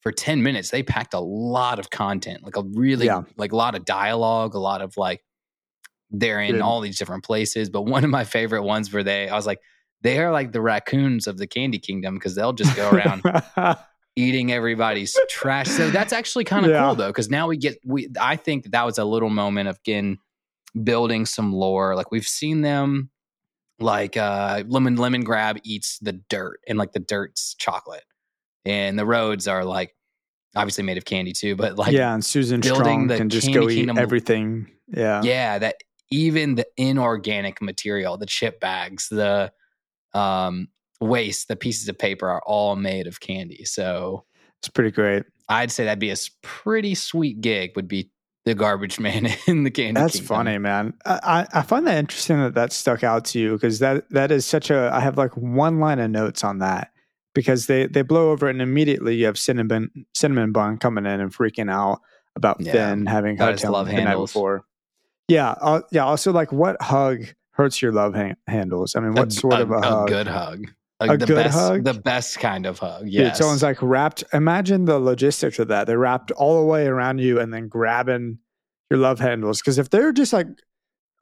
for 0.00 0.10
10 0.12 0.42
minutes 0.42 0.70
they 0.70 0.82
packed 0.82 1.14
a 1.14 1.20
lot 1.20 1.78
of 1.78 1.90
content, 1.90 2.42
like 2.42 2.56
a 2.56 2.62
really 2.74 3.06
Yeah. 3.06 3.22
like 3.36 3.52
a 3.52 3.56
lot 3.56 3.74
of 3.74 3.84
dialogue, 3.84 4.54
a 4.54 4.58
lot 4.58 4.80
of 4.82 4.96
like 4.96 5.22
they're 6.10 6.40
in 6.40 6.52
Good. 6.52 6.60
all 6.60 6.80
these 6.80 6.98
different 6.98 7.24
places. 7.24 7.70
But 7.70 7.82
one 7.82 8.04
of 8.04 8.10
my 8.10 8.24
favorite 8.24 8.62
ones 8.64 8.92
where 8.92 9.02
they 9.04 9.28
I 9.28 9.34
was 9.36 9.46
like, 9.46 9.60
they 10.02 10.18
are 10.18 10.32
like 10.32 10.52
the 10.52 10.60
raccoons 10.60 11.26
of 11.26 11.38
the 11.38 11.46
candy 11.46 11.78
kingdom 11.78 12.14
because 12.14 12.34
they'll 12.34 12.52
just 12.52 12.74
go 12.76 12.90
around 12.90 13.22
eating 14.16 14.50
everybody's 14.52 15.16
trash. 15.30 15.68
So 15.68 15.90
that's 15.90 16.12
actually 16.12 16.44
kind 16.44 16.66
of 16.66 16.72
Yeah. 16.72 16.82
cool 16.86 16.96
though, 16.96 17.06
because 17.08 17.30
now 17.30 17.46
we 17.48 17.56
get 17.56 17.78
we. 17.86 18.08
I 18.20 18.36
think 18.36 18.64
that 18.64 18.72
that 18.72 18.84
was 18.84 18.98
a 18.98 19.04
little 19.04 19.30
moment 19.30 19.68
of 19.68 19.78
again 19.78 20.18
building 20.82 21.24
some 21.26 21.52
lore. 21.52 21.94
Like 21.94 22.10
we've 22.10 22.26
seen 22.26 22.62
them, 22.62 23.10
like 23.82 24.16
uh, 24.16 24.62
lemon 24.66 24.96
Lemongrab 24.96 25.58
eats 25.64 25.98
the 25.98 26.12
dirt, 26.12 26.60
and 26.66 26.78
like 26.78 26.92
the 26.92 27.00
dirt's 27.00 27.54
chocolate, 27.54 28.04
and 28.64 28.98
the 28.98 29.06
roads 29.06 29.46
are 29.48 29.64
like 29.64 29.94
obviously 30.54 30.84
made 30.84 30.98
of 30.98 31.04
candy 31.04 31.32
too, 31.32 31.56
but 31.56 31.76
like 31.76 31.92
yeah, 31.92 32.14
and 32.14 32.24
Susan 32.24 32.60
building 32.60 32.82
Strong 32.84 33.06
the 33.08 33.16
can 33.16 33.28
just 33.28 33.52
go 33.52 33.68
eat 33.68 33.88
everything. 33.96 34.68
Yeah. 34.88 35.22
yeah 35.22 35.58
that 35.58 35.76
even 36.10 36.56
the 36.56 36.66
inorganic 36.76 37.62
material 37.62 38.18
the 38.18 38.26
chip 38.26 38.60
bags 38.60 39.08
the 39.08 39.50
um 40.12 40.68
waste 41.00 41.48
the 41.48 41.56
pieces 41.56 41.88
of 41.88 41.98
paper 41.98 42.28
are 42.28 42.42
all 42.46 42.76
made 42.76 43.06
of 43.06 43.18
candy 43.18 43.64
so 43.64 44.26
It's 44.60 44.68
pretty 44.68 44.90
great. 44.90 45.22
i'd 45.48 45.70
say 45.70 45.84
that'd 45.86 45.98
be 45.98 46.10
a 46.10 46.16
pretty 46.42 46.94
sweet 46.94 47.40
gig 47.40 47.72
would 47.74 47.88
be 47.88 48.10
the 48.44 48.54
garbage 48.54 48.98
man 48.98 49.28
in 49.46 49.62
the 49.64 49.70
candy 49.70 50.00
That's 50.00 50.14
Kingdom. 50.14 50.26
funny, 50.26 50.58
man. 50.58 50.94
I, 51.06 51.46
I 51.52 51.62
find 51.62 51.86
that 51.86 51.96
interesting 51.96 52.38
that 52.40 52.54
that 52.54 52.72
stuck 52.72 53.04
out 53.04 53.24
to 53.26 53.38
you 53.38 53.52
because 53.52 53.78
that 53.80 54.08
that 54.10 54.30
is 54.30 54.44
such 54.46 54.70
a. 54.70 54.90
I 54.92 55.00
have 55.00 55.16
like 55.16 55.36
one 55.36 55.78
line 55.80 55.98
of 56.00 56.10
notes 56.10 56.42
on 56.44 56.58
that 56.58 56.90
because 57.34 57.66
they 57.66 57.86
they 57.86 58.02
blow 58.02 58.30
over 58.30 58.48
it 58.48 58.50
and 58.52 58.62
immediately 58.62 59.14
you 59.16 59.26
have 59.26 59.38
cinnamon 59.38 59.90
cinnamon 60.14 60.52
bun 60.52 60.78
coming 60.78 61.06
in 61.06 61.20
and 61.20 61.32
freaking 61.32 61.70
out 61.70 62.00
about 62.36 62.60
Yeah. 62.60 62.72
Finn 62.72 63.06
having 63.06 63.40
I 63.40 63.44
hugged 63.46 63.64
love 63.64 63.86
the 63.86 63.92
night 63.92 64.02
handles. 64.06 64.30
before. 64.32 64.64
Yeah, 65.28 65.50
uh, 65.60 65.82
yeah. 65.92 66.04
Also, 66.04 66.32
like, 66.32 66.50
what 66.52 66.80
hug 66.82 67.24
hurts 67.52 67.80
your 67.80 67.92
love 67.92 68.14
han- 68.14 68.36
handles? 68.46 68.96
I 68.96 69.00
mean, 69.00 69.12
what 69.14 69.28
a, 69.28 69.30
sort 69.30 69.54
a- 69.54 69.62
of 69.62 69.70
a, 69.70 69.74
a 69.74 69.82
hug? 69.82 70.08
good 70.08 70.26
hug 70.26 70.66
A 71.10 71.16
the 71.16 71.26
good 71.26 71.34
best, 71.36 71.58
hug? 71.58 71.84
the 71.84 71.94
best 71.94 72.38
kind 72.40 72.66
of 72.66 72.78
hug 72.78 73.04
Dude, 73.04 73.12
yes 73.12 73.38
someone's 73.38 73.62
like 73.62 73.80
wrapped. 73.80 74.24
Imagine 74.32 74.84
the 74.84 74.98
logistics 74.98 75.58
of 75.58 75.68
that. 75.68 75.86
They're 75.86 75.98
wrapped 75.98 76.30
all 76.32 76.60
the 76.60 76.66
way 76.66 76.86
around 76.86 77.18
you 77.18 77.38
and 77.40 77.52
then 77.52 77.68
grabbing 77.68 78.38
your 78.90 78.98
love 79.00 79.18
handles. 79.18 79.60
Because 79.60 79.78
if 79.78 79.90
they're 79.90 80.12
just 80.12 80.32
like 80.32 80.46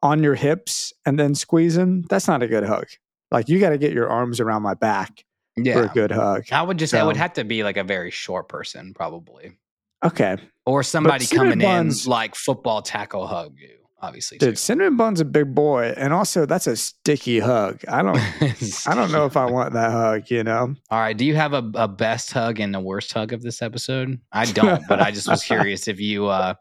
on 0.03 0.23
your 0.23 0.35
hips 0.35 0.93
and 1.07 1.19
then 1.19 1.35
squeezing, 1.35 2.03
that's 2.09 2.27
not 2.27 2.43
a 2.43 2.49
good 2.49 2.65
hug. 2.65 2.87
Like 3.31 3.49
you 3.49 3.61
got 3.61 3.71
to 3.71 3.79
get 3.79 3.93
your 3.93 4.09
arms 4.09 4.41
around 4.41 4.63
my 4.63 4.75
back 4.75 5.25
for 5.57 5.85
a 5.85 5.89
good 5.89 6.11
hug. 6.11 6.45
i 6.53 6.63
would 6.63 6.79
just—I 6.79 7.03
would 7.03 7.17
have 7.17 7.35
to 7.35 7.45
be 7.45 7.63
like 7.65 7.77
a 7.77 7.85
very 7.85 8.11
short 8.11 8.49
person 8.49 8.95
probably 8.95 9.59
Okay, 10.03 10.39
or 10.65 10.83
somebody 10.83 11.27
coming 11.27 11.59
buns- 11.59 12.07
in 12.07 12.11
like 12.11 12.35
football 12.35 12.81
tackle 12.81 13.27
hug 13.27 13.57
you 13.59 13.77
obviously 14.03 14.39
too. 14.39 14.47
dude, 14.47 14.59
cinnamon 14.59 14.97
bun's 14.97 15.21
a 15.21 15.25
big 15.25 15.55
boy, 15.55 15.93
and 15.97 16.13
also 16.13 16.47
that's 16.47 16.67
a 16.67 16.77
sticky 16.77 17.39
hug. 17.41 17.81
I 17.89 18.03
don't, 18.03 18.17
I 18.87 18.95
don't 18.95 19.13
know 19.13 19.27
if 19.27 19.37
I 19.37 19.47
want 19.47 19.73
that 19.75 19.91
hug. 19.93 20.31
You 20.31 20.45
know, 20.45 20.75
All 20.91 20.99
right. 21.01 21.17
Do 21.17 21.25
you 21.25 21.35
have 21.37 21.53
a, 21.53 21.71
a 21.75 21.89
best 21.89 22.33
hug 22.33 22.61
and 22.61 22.75
a 22.75 22.81
worst 22.81 23.13
hug 23.13 23.33
of 23.33 23.43
this 23.43 23.63
episode? 23.63 24.21
I 24.33 24.47
don't, 24.47 24.83
but 24.89 25.01
I 25.01 25.11
just 25.11 25.29
was 25.29 25.43
curious 25.45 25.89
if 25.89 26.01
you 26.01 26.27
uh 26.27 26.55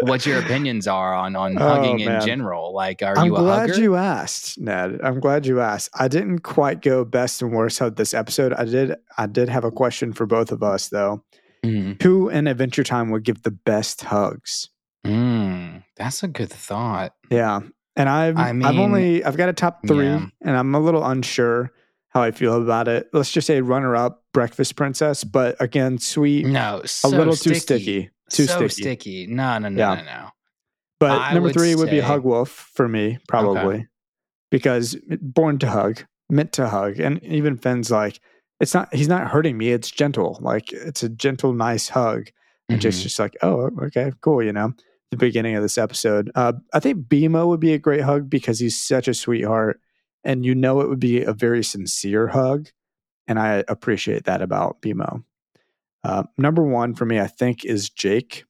what 0.00 0.26
your 0.26 0.40
opinions 0.40 0.88
are 0.88 1.14
on 1.14 1.36
on 1.36 1.56
Oh, 1.60 1.68
hugging 1.68 2.00
in 2.00 2.20
general. 2.22 2.74
Like 2.74 3.00
are 3.02 3.14
you, 3.14 3.20
I'm 3.20 3.26
you 3.28 3.36
a 3.36 3.40
glad 3.40 3.70
hugger? 3.70 3.80
you 3.82 3.94
asked, 3.96 4.58
Ned. 4.58 4.98
I'm 5.04 5.20
glad 5.20 5.46
you 5.46 5.60
asked. 5.60 5.90
I 5.94 6.08
didn't 6.08 6.40
quite 6.40 6.82
go 6.82 7.04
best 7.04 7.42
and 7.42 7.52
worst 7.52 7.78
hug 7.78 7.96
this 7.96 8.12
episode. 8.12 8.52
I 8.54 8.64
did. 8.64 8.96
I 9.16 9.26
did 9.26 9.48
have 9.48 9.64
a 9.64 9.70
question 9.70 10.12
for 10.12 10.26
both 10.26 10.50
of 10.50 10.62
us 10.62 10.88
though. 10.88 11.22
Mhm. 11.64 12.02
Who 12.02 12.28
in 12.28 12.46
Adventure 12.46 12.84
Time 12.84 13.10
would 13.10 13.22
give 13.24 13.42
the 13.42 13.50
best 13.52 14.02
hugs? 14.02 14.68
Mm, 15.06 15.73
that's 15.96 16.22
a 16.22 16.28
good 16.28 16.50
thought. 16.50 17.12
Yeah, 17.30 17.60
and 17.96 18.08
I've 18.08 18.36
I 18.38 18.50
I've 18.50 18.78
only 18.78 19.24
I've 19.24 19.36
got 19.36 19.48
a 19.48 19.52
top 19.52 19.86
three, 19.86 20.06
yeah. 20.06 20.26
and 20.42 20.56
I'm 20.56 20.74
a 20.74 20.80
little 20.80 21.04
unsure 21.04 21.70
how 22.10 22.22
I 22.22 22.30
feel 22.30 22.60
about 22.62 22.86
it. 22.88 23.08
Let's 23.12 23.30
just 23.32 23.46
say 23.46 23.60
runner 23.60 23.96
up, 23.96 24.22
Breakfast 24.32 24.76
Princess, 24.76 25.24
but 25.24 25.56
again, 25.60 25.98
sweet, 25.98 26.46
No, 26.46 26.80
a 26.84 26.88
so 26.88 27.08
little 27.08 27.34
too 27.34 27.54
sticky, 27.54 28.10
too 28.30 28.46
so 28.46 28.68
sticky. 28.68 28.82
sticky. 28.82 29.26
No, 29.26 29.58
no, 29.58 29.68
no, 29.68 29.78
Yeah. 29.80 29.94
no, 29.96 30.02
no. 30.04 30.28
But 31.00 31.10
I 31.20 31.34
number 31.34 31.48
would 31.48 31.54
three 31.54 31.74
would 31.74 31.90
be 31.90 31.98
Hug 32.00 32.22
Wolf 32.24 32.48
for 32.48 32.88
me, 32.88 33.18
probably, 33.28 33.88
because 34.50 34.96
born 35.20 35.58
to 35.58 35.68
hug, 35.68 36.04
meant 36.30 36.52
to 36.52 36.68
hug, 36.68 37.00
and 37.00 37.22
even 37.24 37.56
Finn's 37.56 37.90
like, 37.90 38.20
it's 38.60 38.72
not. 38.72 38.94
He's 38.94 39.08
not 39.08 39.26
hurting 39.28 39.58
me. 39.58 39.70
It's 39.72 39.90
gentle. 39.90 40.38
Like 40.40 40.72
it's 40.72 41.02
a 41.02 41.08
gentle, 41.08 41.52
nice 41.52 41.88
hug. 41.88 42.28
And 42.68 42.80
just 42.80 43.00
Mhm. 43.00 43.02
just 43.02 43.18
like, 43.18 43.36
oh, 43.42 43.70
okay, 43.82 44.12
cool. 44.20 44.42
You 44.42 44.52
know, 44.52 44.72
the 45.14 45.26
beginning 45.26 45.56
of 45.56 45.62
this 45.62 45.78
episode. 45.78 46.30
Uh, 46.34 46.52
I 46.72 46.80
think 46.80 47.06
BMO 47.06 47.48
would 47.48 47.60
be 47.60 47.72
a 47.72 47.78
great 47.78 48.02
hug 48.02 48.28
because 48.28 48.58
he's 48.58 48.80
such 48.80 49.08
a 49.08 49.14
sweetheart, 49.14 49.80
and 50.22 50.44
you 50.44 50.54
know 50.54 50.80
it 50.80 50.88
would 50.88 51.00
be 51.00 51.22
a 51.22 51.32
very 51.32 51.64
sincere 51.64 52.28
hug, 52.28 52.68
and 53.26 53.38
I 53.38 53.64
appreciate 53.68 54.24
that 54.24 54.42
about 54.42 54.82
BMO. 54.82 55.24
Uh, 56.02 56.24
number 56.36 56.62
one 56.62 56.94
for 56.94 57.06
me, 57.06 57.18
I 57.18 57.26
think, 57.26 57.64
is 57.64 57.88
Jake 57.88 58.44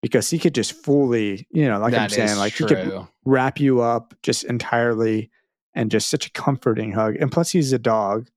because 0.00 0.28
he 0.30 0.38
could 0.38 0.54
just 0.54 0.72
fully, 0.72 1.46
you 1.50 1.68
know, 1.68 1.78
like 1.78 1.94
I'm 1.94 2.08
saying, 2.08 2.36
like 2.36 2.54
true. 2.54 2.66
he 2.66 2.74
could 2.74 3.06
wrap 3.24 3.60
you 3.60 3.80
up 3.80 4.14
just 4.22 4.44
entirely 4.44 5.30
and 5.74 5.90
just 5.90 6.08
such 6.08 6.26
a 6.26 6.30
comforting 6.30 6.92
hug. 6.92 7.16
And 7.16 7.30
plus, 7.30 7.50
he's 7.50 7.72
a 7.72 7.78
dog, 7.78 8.28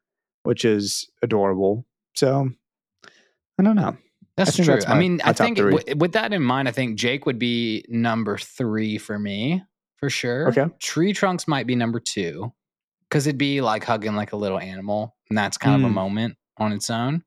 which 0.43 0.65
is 0.65 1.09
adorable. 1.21 1.85
So 2.15 2.49
I 3.59 3.63
don't 3.63 3.75
know. 3.75 3.97
That's 4.37 4.59
I 4.59 4.63
true. 4.63 4.73
that's 4.75 4.87
I 4.87 4.97
mean, 4.99 5.19
I 5.23 5.33
think 5.33 5.57
w- 5.57 5.79
with 5.97 6.11
that 6.13 6.31
in 6.31 6.43
mind, 6.43 6.67
I 6.67 6.71
think 6.71 6.97
Jake 6.97 7.25
would 7.25 7.39
be 7.39 7.83
number 7.89 8.37
three 8.37 8.97
for 8.99 9.17
me 9.17 9.63
for 9.97 10.09
sure. 10.09 10.47
Okay. 10.49 10.67
Tree 10.79 11.11
trunks 11.11 11.47
might 11.47 11.65
be 11.67 11.75
number 11.75 11.99
two 11.99 12.53
because 13.09 13.25
it'd 13.25 13.37
be 13.39 13.61
like 13.61 13.83
hugging 13.83 14.15
like 14.15 14.33
a 14.33 14.37
little 14.37 14.59
animal, 14.59 15.15
and 15.29 15.37
that's 15.37 15.57
kind 15.57 15.75
of 15.75 15.89
a 15.89 15.91
Mm. 15.91 15.95
moment 15.95 16.37
on 16.57 16.71
its 16.71 16.89
own. 16.89 17.23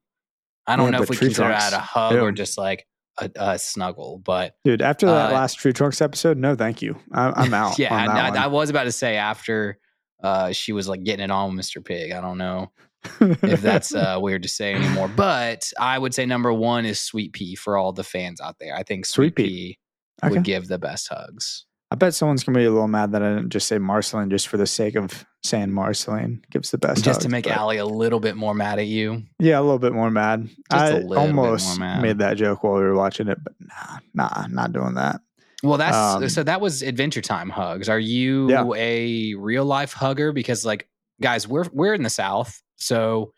I 0.67 0.75
don't 0.77 0.85
Yeah, 0.85 0.97
know 0.99 1.03
if 1.03 1.09
we 1.09 1.17
consider 1.17 1.49
that 1.49 1.73
a 1.73 1.79
hug 1.79 2.15
or 2.15 2.31
just 2.31 2.57
like 2.57 2.85
a, 3.19 3.29
a 3.35 3.59
snuggle, 3.59 4.19
but 4.23 4.53
Dude, 4.63 4.81
after 4.81 5.07
that 5.07 5.31
Uh, 5.31 5.33
last 5.33 5.55
Tree 5.55 5.73
Trunks 5.73 6.01
episode, 6.01 6.37
no, 6.37 6.55
thank 6.55 6.81
you. 6.81 6.97
I, 7.11 7.31
I'm 7.35 7.53
out. 7.53 7.77
yeah, 7.77 7.93
I, 7.93 8.29
I, 8.29 8.43
I 8.43 8.47
was 8.47 8.69
about 8.69 8.83
to 8.85 8.91
say 8.91 9.17
after 9.17 9.77
uh, 10.23 10.51
she 10.53 10.71
was 10.71 10.87
like 10.87 11.03
getting 11.03 11.25
it 11.25 11.31
on 11.31 11.55
with 11.55 11.65
Mr. 11.65 11.83
Pig. 11.83 12.11
I 12.13 12.21
don't 12.21 12.37
know. 12.37 12.71
If 13.19 13.61
that's 13.61 13.93
uh, 13.95 14.17
weird 14.21 14.43
to 14.43 14.49
say 14.49 14.73
anymore. 14.73 15.07
But 15.07 15.71
I 15.79 15.97
would 15.97 16.13
say 16.13 16.25
number 16.25 16.53
one 16.53 16.85
is 16.85 16.99
Sweet 16.99 17.33
Pea 17.33 17.55
for 17.55 17.77
all 17.77 17.91
the 17.93 18.03
fans 18.03 18.39
out 18.41 18.57
there. 18.59 18.75
I 18.75 18.83
think 18.83 19.05
Sweet, 19.05 19.33
Sweet 19.33 19.35
Pea. 19.35 19.47
Pea 19.47 19.77
Okay. 20.23 20.35
would 20.35 20.43
give 20.43 20.67
the 20.67 20.77
best 20.77 21.07
hugs. 21.09 21.65
I 21.89 21.95
bet 21.95 22.13
someone's 22.13 22.43
gonna 22.43 22.57
be 22.59 22.65
a 22.65 22.71
little 22.71 22.87
mad 22.87 23.11
that 23.13 23.23
I 23.23 23.33
didn't 23.33 23.49
just 23.49 23.67
say 23.67 23.79
Marceline 23.79 24.29
just 24.29 24.47
for 24.47 24.55
the 24.57 24.67
sake 24.67 24.95
of 24.95 25.25
saying 25.43 25.71
Marceline 25.71 26.41
gives 26.51 26.69
the 26.71 26.77
best. 26.77 27.03
Just 27.03 27.21
to 27.21 27.29
make 27.29 27.45
but- 27.45 27.53
Allie 27.57 27.77
a 27.77 27.85
little 27.85 28.19
bit 28.19 28.35
more 28.37 28.53
mad 28.53 28.77
at 28.79 28.85
you. 28.85 29.23
Yeah, 29.39 29.59
a 29.59 29.61
little 29.61 29.79
bit 29.79 29.91
more 29.93 30.11
mad. 30.11 30.47
Just 30.71 30.93
a 30.93 30.97
I 30.97 31.15
almost 31.17 31.79
more 31.79 31.87
mad. 31.87 32.01
made 32.03 32.19
that 32.19 32.37
joke 32.37 32.63
while 32.63 32.73
we 32.75 32.81
were 32.81 32.95
watching 32.95 33.27
it, 33.27 33.39
but 33.43 33.53
nah, 33.59 33.97
nah, 34.13 34.45
not 34.47 34.71
doing 34.73 34.93
that. 34.93 35.21
Well, 35.63 35.77
that's 35.79 35.97
Um, 35.97 36.29
so 36.29 36.43
that 36.43 36.61
was 36.61 36.81
Adventure 36.83 37.21
Time 37.21 37.49
hugs. 37.49 37.89
Are 37.89 37.99
you 37.99 38.49
Yeah. 38.51 38.69
a 38.75 39.33
real 39.33 39.65
life 39.65 39.91
hugger? 39.93 40.31
Because 40.31 40.63
like 40.63 40.87
guys, 41.19 41.47
we're 41.47 41.65
we're 41.73 41.93
in 41.95 42.03
the 42.03 42.09
South, 42.11 42.61
so 42.81 43.33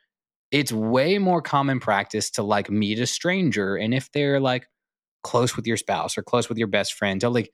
it's 0.52 0.72
way 0.72 1.18
more 1.18 1.42
common 1.42 1.80
practice 1.80 2.30
to 2.32 2.44
like 2.44 2.70
meet 2.70 3.00
a 3.00 3.08
stranger, 3.08 3.76
and 3.76 3.94
if 3.94 4.12
they're 4.12 4.40
like 4.40 4.68
close 5.24 5.56
with 5.56 5.68
your 5.68 5.78
spouse 5.78 6.18
or 6.18 6.24
close 6.24 6.50
with 6.50 6.58
your 6.58 6.68
best 6.68 6.94
friend, 6.94 7.22
to 7.22 7.30
like 7.30 7.52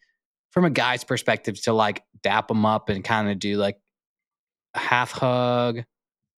from 0.51 0.65
a 0.65 0.69
guy's 0.69 1.03
perspective 1.03 1.61
to 1.63 1.73
like 1.73 2.03
dap 2.23 2.47
them 2.49 2.65
up 2.65 2.89
and 2.89 3.03
kind 3.03 3.29
of 3.29 3.39
do 3.39 3.57
like 3.57 3.77
a 4.75 4.79
half 4.79 5.11
hug, 5.11 5.83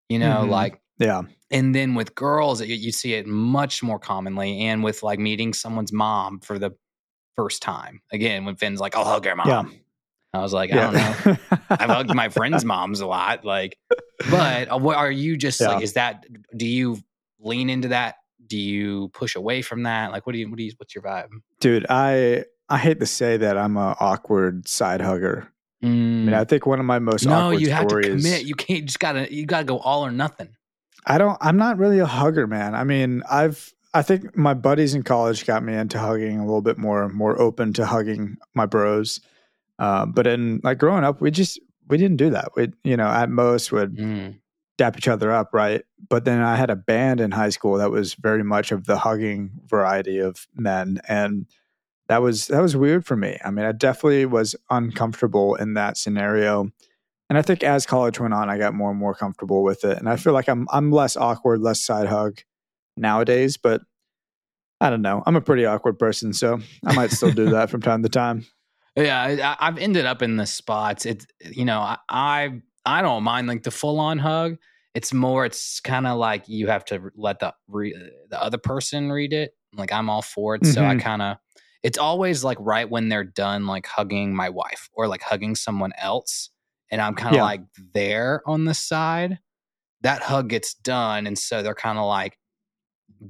you 0.09 0.19
know, 0.19 0.47
Mhm. 0.47 0.50
like 0.50 0.80
Yeah, 0.99 1.23
and 1.50 1.75
then 1.75 1.95
with 1.95 2.14
girls 2.14 2.61
you, 2.62 2.75
you 2.75 2.92
see 2.92 3.14
it 3.14 3.26
much 3.26 3.83
more 3.83 3.99
commonly 3.99 4.61
and 4.62 4.85
with 4.85 5.02
like 5.02 5.19
meeting 5.19 5.54
someone's 5.54 5.92
mom 5.92 6.40
for 6.40 6.59
the 6.59 6.73
first 7.37 7.62
time 7.62 8.02
again 8.12 8.45
when 8.45 8.57
finn's 8.57 8.80
like 8.80 8.95
i'll 8.97 9.04
hug 9.04 9.25
your 9.25 9.37
mom. 9.37 9.49
yeah, 9.49 9.64
i 10.32 10.38
was 10.38 10.52
like 10.52 10.72
i 10.72 10.76
don't 10.76 10.94
know 10.94 11.37
i've 11.70 11.90
hugged 11.90 12.14
my 12.14 12.28
friends 12.28 12.64
moms 12.64 13.00
a 13.00 13.06
lot 13.06 13.44
like 13.44 13.76
but 14.30 14.70
uh, 14.72 14.78
what 14.78 14.96
are 14.96 15.10
you 15.10 15.37
just 15.37 15.60
like 15.60 15.82
is 15.82 15.94
that 15.94 16.25
do 16.56 16.66
you 16.66 16.99
lean 17.40 17.68
into 17.70 17.88
that 17.88 18.16
do 18.46 18.58
you 18.58 19.08
push 19.14 19.34
away 19.37 19.62
from 19.62 19.82
that 19.84 20.12
like 20.12 20.26
what 20.26 20.32
do 20.32 20.38
you 20.38 20.49
what 20.49 20.56
do 20.56 20.62
you 20.64 20.72
what's 20.76 20.94
your 20.94 21.02
vibe 21.02 21.28
dude, 21.60 21.87
I 21.88 22.44
I 22.68 22.78
hate 22.78 23.00
to 23.00 23.06
say 23.06 23.37
that 23.37 23.58
I'm 23.58 23.76
a 23.76 23.96
awkward 23.99 24.68
side 24.68 25.00
hugger. 25.00 25.52
I 25.82 25.87
mean, 25.87 26.32
I 26.34 26.44
think 26.44 26.66
one 26.66 26.78
of 26.78 26.87
my 26.87 27.00
most 27.00 27.25
Mm. 27.25 27.30
no 27.30 27.34
awkward 27.49 27.60
you 27.62 27.70
have 27.70 27.82
to 27.84 27.88
stories. 27.88 28.22
commit 28.22 28.44
you 28.44 28.54
can't 28.54 28.84
just 28.84 29.00
gotta 29.00 29.32
you 29.34 29.44
gotta 29.46 29.64
go 29.64 29.78
all 29.78 30.04
or 30.06 30.10
nothing 30.12 30.50
I 31.06 31.16
don't. 31.18 31.38
I'm 31.40 31.56
not 31.56 31.78
really 31.78 31.99
a 31.99 32.06
hugger, 32.06 32.46
man. 32.46 32.75
I 32.75 32.84
mean, 32.84 33.22
I've. 33.30 33.72
I 33.94 34.02
think 34.02 34.37
my 34.37 34.52
buddies 34.54 34.94
in 34.94 35.02
college 35.02 35.46
got 35.46 35.64
me 35.64 35.75
into 35.75 35.99
hugging 35.99 36.38
a 36.38 36.44
little 36.44 36.60
bit 36.60 36.76
more, 36.76 37.08
more 37.08 37.40
open 37.40 37.72
to 37.72 37.87
hugging 37.87 38.37
my 38.54 38.66
bros. 38.66 39.18
Uh, 39.80 40.06
but 40.06 40.26
in 40.28 40.60
like 40.62 40.78
growing 40.78 41.02
up, 41.02 41.20
we 41.20 41.30
just 41.32 41.58
we 41.88 41.96
didn't 41.96 42.18
do 42.18 42.30
that. 42.30 42.50
We, 42.54 42.68
you 42.84 42.96
know, 42.96 43.08
at 43.08 43.28
most 43.30 43.72
would 43.72 43.96
Mm. 43.96 44.38
dap 44.78 44.96
each 44.96 45.08
other 45.08 45.32
up, 45.32 45.52
right? 45.52 45.82
But 46.08 46.25
then 46.25 46.40
I 46.40 46.54
had 46.54 46.70
a 46.70 46.76
band 46.76 47.20
in 47.20 47.32
high 47.32 47.49
school 47.50 47.78
that 47.78 47.90
was 47.90 48.14
very 48.14 48.44
much 48.44 48.70
of 48.70 48.87
the 48.87 48.99
hugging 48.99 49.50
variety 49.66 50.18
of 50.18 50.46
men, 50.54 51.00
and 51.08 51.46
that 52.08 52.22
was 52.22 52.46
that 52.49 52.60
was 52.60 52.76
weird 52.76 53.04
for 53.06 53.16
me. 53.16 53.38
I 53.44 53.50
mean, 53.50 53.64
I 53.64 53.72
definitely 53.72 54.26
was 54.26 54.54
uncomfortable 54.68 55.54
in 55.56 55.75
that 55.75 55.96
scenario. 55.96 56.70
And 57.30 57.38
I 57.38 57.42
think 57.42 57.62
as 57.62 57.87
college 57.87 58.18
went 58.18 58.34
on, 58.34 58.50
I 58.50 58.58
got 58.58 58.75
more 58.75 58.90
and 58.90 58.99
more 58.99 59.14
comfortable 59.14 59.62
with 59.62 59.84
it. 59.84 59.96
And 59.99 60.08
I 60.08 60.16
feel 60.16 60.32
like 60.32 60.49
I'm 60.49 60.66
I'm 60.70 60.90
less 60.92 61.16
awkward, 61.16 61.60
less 61.60 61.80
side 61.80 62.08
hug 62.08 62.40
nowadays. 62.96 63.56
But 63.56 63.82
I 64.80 64.90
don't 64.90 65.02
know. 65.02 65.22
I'm 65.26 65.37
a 65.37 65.40
pretty 65.40 65.64
awkward 65.66 65.99
person, 65.99 66.32
so 66.32 66.58
I 66.84 66.92
might 66.94 67.12
still 67.12 67.30
do 67.32 67.50
that 67.50 67.70
from 67.70 67.82
time 67.82 68.02
to 68.02 68.08
time. 68.08 68.46
Yeah, 68.97 69.56
I, 69.61 69.68
I've 69.68 69.78
ended 69.78 70.04
up 70.06 70.23
in 70.23 70.37
the 70.37 70.47
spots. 70.47 71.06
It's 71.06 71.26
you 71.44 71.64
know, 71.64 71.78
I 71.80 71.99
I, 72.09 72.61
I 72.85 73.02
don't 73.02 73.23
mind 73.23 73.47
like 73.47 73.62
the 73.62 73.70
full 73.70 74.00
on 74.00 74.18
hug. 74.18 74.56
It's 74.94 75.12
more. 75.12 75.44
It's 75.47 75.80
kind 75.80 76.06
of 76.06 76.18
like 76.18 76.49
you 76.49 76.66
have 76.66 76.85
to 76.87 77.11
let 77.14 77.38
the 77.38 77.54
re, 77.68 77.94
the 78.28 78.42
other 78.42 78.59
person 78.59 79.12
read 79.12 79.32
it. 79.32 79.52
Like 79.73 79.92
I'm 79.92 80.11
all 80.11 80.23
for 80.23 80.56
it, 80.56 80.66
so 80.66 80.85
I 80.85 80.94
Mhm. 80.97 81.00
kind 81.00 81.23
of. 81.23 81.37
It's 81.82 81.97
always 81.99 82.42
like 82.44 82.59
right 82.61 82.88
when 82.90 83.09
they're 83.09 83.25
done, 83.25 83.66
like 83.66 83.87
hugging 83.87 84.35
my 84.35 84.50
wife 84.50 84.90
or 84.92 85.06
like 85.09 85.23
hugging 85.23 85.54
someone 85.54 85.92
else, 85.97 86.50
and 86.90 87.00
I'm 87.00 87.14
kind 87.14 87.35
of 87.35 87.38
Yeah. 87.38 87.44
like 87.44 87.62
there 87.94 88.42
on 88.47 88.64
the 88.64 88.75
side. 88.75 89.38
That 90.02 90.23
hug 90.23 90.49
gets 90.49 90.75
done, 90.75 91.26
and 91.28 91.38
so 91.38 91.62
they're 91.62 91.75
kind 91.75 91.99
of 91.99 92.06
like 92.06 92.37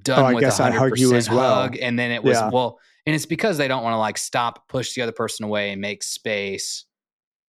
done 0.02 0.20
Oh, 0.20 0.26
I 0.26 0.34
with 0.34 0.42
guess 0.42 0.60
a 0.60 0.64
I 0.64 0.70
hundred 0.70 0.90
hug 0.90 0.98
you 0.98 1.14
as 1.14 1.26
percent 1.28 1.36
well. 1.36 1.54
hug, 1.62 1.76
and 1.78 1.98
then 1.98 2.10
it 2.10 2.24
was 2.24 2.38
Yeah. 2.38 2.50
well, 2.50 2.78
and 3.06 3.14
it's 3.14 3.26
because 3.26 3.58
they 3.58 3.68
don't 3.68 3.82
want 3.82 3.94
to 3.94 3.98
like 3.98 4.18
stop, 4.18 4.68
push 4.68 4.94
the 4.94 5.02
other 5.02 5.12
person 5.12 5.44
away, 5.44 5.72
and 5.72 5.80
make 5.80 6.02
space 6.02 6.84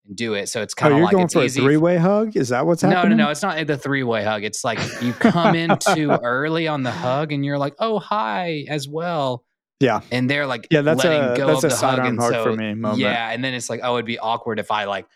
and 0.08 0.16
do 0.16 0.34
it. 0.34 0.48
So 0.50 0.62
it's 0.62 0.74
Oh, 0.78 0.82
kind 0.82 0.94
of 0.94 0.98
you're 0.98 1.06
like 1.06 1.12
going 1.14 1.26
it's 1.26 1.34
for 1.34 1.42
a 1.44 1.50
three 1.50 1.78
way 1.78 1.98
hug? 1.98 2.36
Is 2.36 2.50
that 2.50 2.66
what's 2.66 2.82
happening? 2.82 3.10
no, 3.12 3.16
no, 3.16 3.26
no. 3.26 3.32
It's 3.32 3.42
not 3.44 3.66
the 3.68 3.78
three 3.78 4.04
way 4.04 4.24
hug. 4.24 4.44
It's 4.44 4.64
like 4.64 4.80
you 5.02 5.14
come 5.20 5.56
in 5.56 5.78
too 5.94 6.12
early 6.12 6.68
on 6.68 6.84
the 6.84 6.92
hug, 6.92 7.32
and 7.32 7.46
you're 7.46 7.58
like, 7.60 7.76
"Oh, 7.80 8.00
hi," 8.00 8.66
as 8.68 8.88
well. 8.88 9.44
Yeah. 9.80 10.02
and 10.12 10.30
they're 10.30 10.46
like, 10.46 10.68
Yeah, 10.70 10.82
that's 10.82 11.04
letting 11.04 11.24
a 11.24 11.36
go 11.36 11.48
that's 11.48 11.64
of 11.64 11.72
a 11.72 11.74
the 11.74 11.76
hug, 11.76 11.98
sidearm 11.98 12.18
hug 12.20 12.32
so 12.34 12.44
for 12.44 12.56
me. 12.56 12.76
Moment. 12.76 13.00
yeah, 13.00 13.32
and 13.32 13.44
then 13.44 13.56
it's 13.56 13.68
like, 13.68 13.80
oh, 13.84 13.96
it'd 13.96 14.06
be 14.06 14.20
awkward 14.20 14.60
if 14.60 14.70
I 14.70 14.84
like 14.86 15.08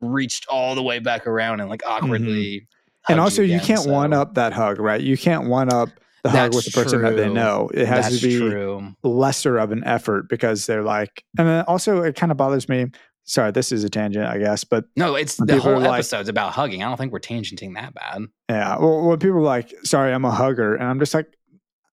reached 0.00 0.46
all 0.48 0.74
the 0.74 0.82
way 0.82 0.98
back 0.98 1.26
around 1.26 1.60
and 1.60 1.68
like 1.68 1.82
awkwardly. 1.86 2.60
Mm-hmm. 2.60 3.12
and 3.12 3.20
also 3.20 3.42
you 3.42 3.56
again, 3.56 3.66
can't 3.66 3.80
so 3.82 3.92
one 3.92 4.14
up 4.14 4.34
that 4.36 4.54
hug, 4.54 4.78
right? 4.78 5.00
You 5.02 5.18
can't 5.18 5.46
one 5.48 5.70
up 5.70 5.90
the 6.24 6.30
hug 6.30 6.54
with 6.54 6.64
the 6.64 6.70
That's 6.74 6.84
person 6.92 7.02
that 7.02 7.16
they 7.16 7.28
know. 7.28 7.70
It 7.72 7.86
has 7.86 8.06
That's 8.10 8.20
to 8.20 8.26
be 8.26 8.36
true. 8.38 8.94
lesser 9.02 9.58
of 9.58 9.72
an 9.72 9.84
effort 9.84 10.28
because 10.28 10.66
they're 10.66 10.82
like, 10.82 11.24
and 11.38 11.46
then 11.48 11.64
also 11.66 12.02
it 12.02 12.16
kind 12.16 12.32
of 12.32 12.38
bothers 12.38 12.68
me. 12.68 12.86
Sorry, 13.24 13.50
this 13.52 13.72
is 13.72 13.84
a 13.84 13.90
tangent, 13.90 14.24
I 14.26 14.38
guess, 14.38 14.64
but 14.64 14.86
No, 14.96 15.14
it's 15.14 15.36
the 15.36 15.60
whole 15.60 15.78
like- 15.80 15.94
episode's 15.98 16.28
about 16.30 16.52
hugging. 16.52 16.82
I 16.82 16.88
don't 16.88 16.96
think 16.96 17.12
we're 17.12 17.20
tangenting 17.20 17.74
that 17.74 17.92
bad. 17.94 18.22
yeah, 18.48 18.78
well, 18.78 19.02
when 19.06 19.18
people 19.18 19.36
are 19.38 19.42
like, 19.42 19.74
"Sorry, 19.84 20.12
I'm 20.14 20.24
a 20.24 20.30
hugger," 20.30 20.74
and 20.76 20.84
I'm 20.84 20.98
just 20.98 21.12
like, 21.12 21.26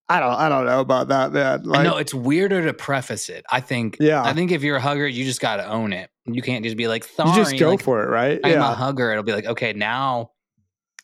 I 0.08 0.20
don't, 0.20 0.34
I 0.34 0.50
don't 0.50 0.66
know 0.66 0.80
about 0.82 1.08
that, 1.10 1.34
man. 1.34 1.64
Like, 1.64 1.84
no, 1.84 1.98
it's 1.98 2.14
weirder 2.14 2.64
to 2.66 2.74
preface 2.74 3.28
it. 3.28 3.44
I 3.52 3.60
think. 3.60 3.98
Yeah. 4.00 4.24
I 4.24 4.34
think 4.34 4.52
if 4.52 4.62
you're 4.64 4.78
a 4.78 4.82
hugger, 4.82 5.08
you 5.08 5.26
just 5.26 5.42
got 5.42 5.58
to 5.58 5.68
own 5.68 5.94
it. 5.94 6.10
You 6.26 6.42
can't 6.42 6.64
just 6.64 6.78
be 6.78 6.88
like, 6.88 7.04
Sorry, 7.04 7.30
you 7.32 7.36
just 7.36 7.58
go 7.58 7.72
like, 7.72 7.82
for 7.84 8.04
it, 8.04 8.10
right? 8.10 8.40
I'm 8.44 8.60
a 8.62 8.74
hugger. 8.76 9.12
It'll 9.12 9.24
be 9.24 9.34
like, 9.34 9.46
okay, 9.46 9.74
now 9.74 10.30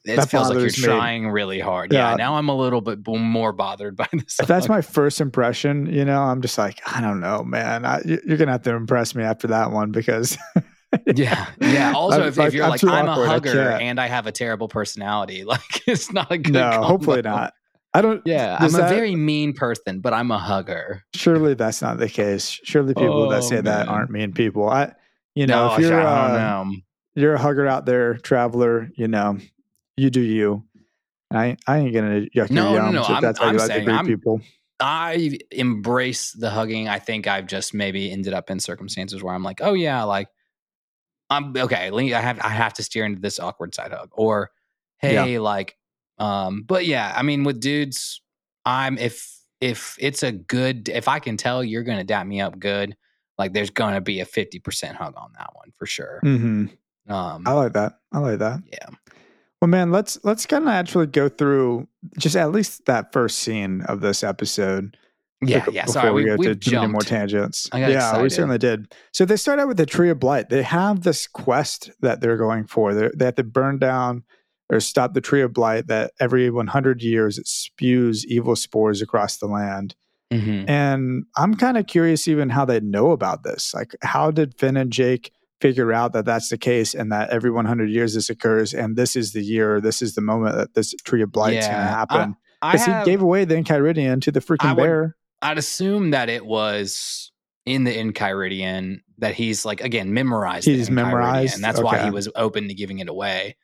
it 0.05 0.15
That 0.15 0.29
feels 0.29 0.49
like 0.49 0.57
you're 0.57 0.65
me. 0.65 0.71
trying 0.71 1.29
really 1.29 1.59
hard. 1.59 1.93
Yeah. 1.93 2.11
Yeah. 2.11 2.15
Now 2.15 2.35
I'm 2.35 2.49
a 2.49 2.55
little 2.57 2.81
bit 2.81 2.99
more 3.07 3.51
bothered 3.53 3.95
by 3.95 4.07
this. 4.13 4.39
if 4.39 4.47
that's 4.47 4.67
my 4.69 4.81
first 4.81 5.21
impression, 5.21 5.85
you 5.85 6.03
know, 6.05 6.21
I'm 6.21 6.41
just 6.41 6.57
like, 6.57 6.79
I 6.87 7.01
don't 7.01 7.19
know, 7.19 7.43
man. 7.43 7.85
I, 7.85 8.01
you- 8.05 8.21
you're 8.25 8.37
gonna 8.37 8.51
have 8.53 8.63
to 8.63 8.73
impress 8.75 9.13
me 9.15 9.23
after 9.23 9.47
that 9.47 9.71
one 9.71 9.91
because, 9.91 10.37
Yeah, 11.15 11.47
yeah. 11.61 11.93
Also, 11.95 12.21
I'm 12.21 12.27
if, 12.27 12.37
like, 12.37 12.47
if 12.49 12.53
you're 12.53 12.65
I'm 12.65 12.71
like, 12.71 12.83
I'm 12.83 13.07
awkward, 13.07 13.23
a 13.23 13.29
I 13.29 13.33
hugger 13.33 13.53
can't. 13.53 13.81
and 13.81 13.99
I 13.99 14.07
have 14.07 14.27
a 14.27 14.31
terrible 14.31 14.67
personality, 14.67 15.43
like 15.45 15.87
it's 15.87 16.11
not 16.11 16.31
a 16.31 16.37
good. 16.37 16.51
no, 16.53 16.69
combo. 16.71 16.87
hopefully 16.87 17.21
not. 17.21 17.53
I 17.93 18.01
don't. 18.01 18.21
Yeah, 18.25 18.57
I'm 18.59 18.73
a 18.75 18.87
very 18.89 19.15
mean 19.15 19.53
person, 19.53 19.99
but 20.01 20.13
I'm 20.13 20.31
a 20.31 20.37
hugger. 20.37 21.03
Surely 21.13 21.53
that's 21.53 21.81
not 21.81 21.97
the 21.97 22.09
case. 22.09 22.59
Surely 22.63 22.93
people 22.93 23.29
that 23.29 23.37
Oh, 23.37 23.41
say 23.41 23.61
that 23.61 23.87
aren't 23.87 24.09
mean 24.11 24.33
people. 24.33 24.69
I, 24.69 24.93
you 25.35 25.45
know, 25.47 25.67
no, 25.69 25.73
if 25.75 25.79
you're 25.81 25.99
I 26.01 26.27
don't 26.27 26.35
uh, 26.41 26.63
know. 26.63 26.75
you're 27.15 27.33
a 27.35 27.39
hugger 27.39 27.67
out 27.67 27.85
there, 27.85 28.15
traveler, 28.15 28.89
you 28.95 29.07
know, 29.07 29.37
you 29.97 30.09
do 30.09 30.21
you. 30.21 30.63
I, 31.33 31.55
I 31.67 31.77
ain't 31.79 31.93
gonna 31.93 32.21
yuck 32.35 32.49
No, 32.51 32.73
your 32.73 32.81
no, 32.81 32.87
yums 32.89 32.93
no, 32.93 33.01
if 33.03 33.09
I'm- 33.09 33.21
that's 33.21 33.39
how 33.39 33.45
I'm 33.45 33.53
you 33.53 33.59
like 33.59 33.71
to 33.71 33.81
greet 33.81 33.93
I'm- 33.95 34.05
people. 34.05 34.41
I 34.83 35.37
embrace 35.51 36.31
the 36.31 36.49
hugging. 36.49 36.89
I 36.89 36.97
think 36.97 37.27
I've 37.27 37.45
just 37.45 37.71
maybe 37.73 38.11
ended 38.11 38.33
up 38.33 38.49
in 38.49 38.59
circumstances 38.59 39.21
where 39.21 39.35
I'm 39.35 39.43
like, 39.43 39.59
oh 39.61 39.73
yeah, 39.73 40.01
like 40.03 40.27
I'm 41.29 41.55
okay. 41.55 41.91
I 42.13 42.19
have 42.19 42.39
I 42.39 42.49
have 42.49 42.73
to 42.73 42.83
steer 42.83 43.05
into 43.05 43.21
this 43.21 43.39
awkward 43.39 43.75
side 43.75 43.91
hug, 43.91 44.09
or 44.11 44.49
hey, 44.97 45.37
like, 45.39 45.77
um, 46.17 46.63
but 46.67 46.85
yeah, 46.87 47.13
I 47.15 47.21
mean, 47.21 47.43
with 47.43 47.59
dudes, 47.59 48.21
I'm 48.65 48.97
if 48.97 49.31
if 49.61 49.95
it's 49.99 50.23
a 50.23 50.31
good 50.31 50.89
if 50.89 51.07
I 51.07 51.19
can 51.19 51.37
tell 51.37 51.63
you're 51.63 51.83
gonna 51.83 52.03
dap 52.03 52.25
me 52.25 52.41
up 52.41 52.57
good, 52.59 52.97
like 53.37 53.53
there's 53.53 53.69
gonna 53.69 54.01
be 54.01 54.19
a 54.19 54.25
fifty 54.25 54.57
percent 54.59 54.97
hug 54.97 55.13
on 55.15 55.31
that 55.37 55.51
one 55.53 55.71
for 55.77 55.85
sure. 55.85 56.19
hmm 56.23 56.65
Um, 57.07 57.43
I 57.45 57.51
like 57.53 57.73
that. 57.73 57.99
I 58.11 58.17
like 58.17 58.39
that. 58.39 58.61
yeah, 58.71 58.89
Well, 59.61 59.69
man, 59.69 59.91
let's 59.91 60.17
let's 60.23 60.45
kind 60.47 60.63
of 60.63 60.69
actually 60.69 61.05
go 61.05 61.29
through 61.29 61.87
just 62.17 62.35
at 62.35 62.51
least 62.51 62.85
that 62.87 63.13
first 63.13 63.37
scene 63.39 63.81
of 63.83 64.01
this 64.01 64.23
episode. 64.23 64.97
yeah, 65.41 65.65
yeah. 65.71 65.85
Before 65.85 66.01
Sorry, 66.01 66.11
we, 66.11 66.23
we, 66.23 66.29
go 66.29 66.35
we 66.35 66.55
to 66.55 66.71
many 66.75 66.87
more 66.87 67.01
tangents. 67.01 67.69
Yeah, 67.73 68.21
we 68.21 68.29
certainly 68.29 68.57
did. 68.57 68.93
So 69.13 69.23
they 69.23 69.35
start 69.35 69.59
out 69.59 69.67
with 69.67 69.77
the 69.77 69.85
tree 69.85 70.09
of 70.09 70.19
blight. 70.19 70.49
They 70.49 70.63
have 70.63 71.03
this 71.03 71.27
quest 71.27 71.91
that 72.01 72.21
they're 72.21 72.37
going 72.37 72.65
for. 72.65 72.95
They're, 72.95 73.11
they 73.15 73.25
have 73.25 73.35
to 73.35 73.43
burn 73.43 73.77
down 73.77 74.23
or 74.71 74.79
stop 74.79 75.13
the 75.13 75.21
tree 75.21 75.41
of 75.41 75.53
blight 75.53 75.87
that 75.87 76.13
every 76.19 76.49
100 76.49 77.03
years 77.03 77.37
it 77.37 77.45
spews 77.47 78.25
evil 78.25 78.55
spores 78.55 79.01
across 79.01 79.37
the 79.37 79.47
land. 79.47 79.95
Mhm. 80.31 80.67
And 80.67 81.25
I'm 81.35 81.55
kind 81.55 81.77
of 81.77 81.87
curious 81.87 82.27
even 82.27 82.49
how 82.49 82.65
they 82.65 82.79
know 82.79 83.11
about 83.11 83.43
this. 83.43 83.73
Like, 83.75 83.95
how 84.01 84.31
did 84.31 84.57
Finn 84.57 84.77
and 84.77 84.91
Jake 84.91 85.33
figure 85.61 85.93
out 85.93 86.13
that 86.13 86.25
that's 86.25 86.49
the 86.49 86.57
case 86.57 86.93
and 86.93 87.11
that 87.11 87.29
every 87.29 87.51
100 87.51 87.89
years 87.89 88.15
this 88.15 88.29
occurs 88.29 88.73
and 88.73 88.97
this 88.97 89.15
is 89.15 89.31
the 89.33 89.41
year, 89.41 89.79
this 89.79 90.01
is 90.01 90.15
the 90.15 90.21
moment 90.21 90.55
that 90.55 90.73
this 90.73 90.93
tree 91.03 91.21
of 91.21 91.31
blight's 91.31 91.67
going 91.67 91.77
to 91.77 91.83
happen? 91.83 92.35
Because 92.61 92.85
he 92.85 92.91
gave 93.05 93.21
away 93.21 93.45
the 93.45 93.55
Enchiridion 93.55 94.21
to 94.23 94.31
the 94.31 94.39
freaking 94.39 94.65
I 94.69 94.73
would- 94.73 94.83
bear. 94.83 95.15
I'd 95.43 95.57
assume 95.57 96.11
that 96.11 96.29
it 96.29 96.45
was 96.45 97.31
in 97.65 97.83
the 97.83 97.95
Enchiridion 97.95 99.01
that 99.17 99.33
he's 99.33 99.65
like 99.65 99.81
again 99.81 100.13
memorized. 100.13 100.65
He's 100.65 100.91
memorized? 100.91 101.55
and 101.55 101.63
that's 101.63 101.81
why 101.81 102.03
he 102.03 102.11
was 102.11 102.29
open 102.35 102.67
to 102.67 102.73
giving 102.75 102.99
it 102.99 103.09
away, 103.09 103.55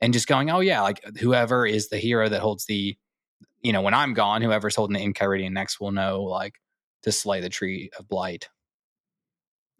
and 0.00 0.12
just 0.12 0.26
going, 0.26 0.50
oh 0.50 0.60
yeah, 0.60 0.82
like 0.82 1.02
whoever 1.20 1.66
is 1.66 1.88
the 1.88 1.96
hero 1.96 2.28
that 2.28 2.40
holds 2.40 2.66
the, 2.66 2.96
you 3.62 3.72
know, 3.72 3.80
when 3.80 3.94
I'm 3.94 4.12
gone, 4.12 4.42
whoever's 4.42 4.76
holding 4.76 4.94
the 4.94 5.00
Enchiridion 5.12 5.52
next 5.52 5.80
will 5.80 5.92
know 5.92 6.22
like 6.24 6.54
to 7.04 7.12
slay 7.12 7.40
the 7.40 7.48
tree 7.48 7.90
of 7.98 8.06
blight. 8.08 8.48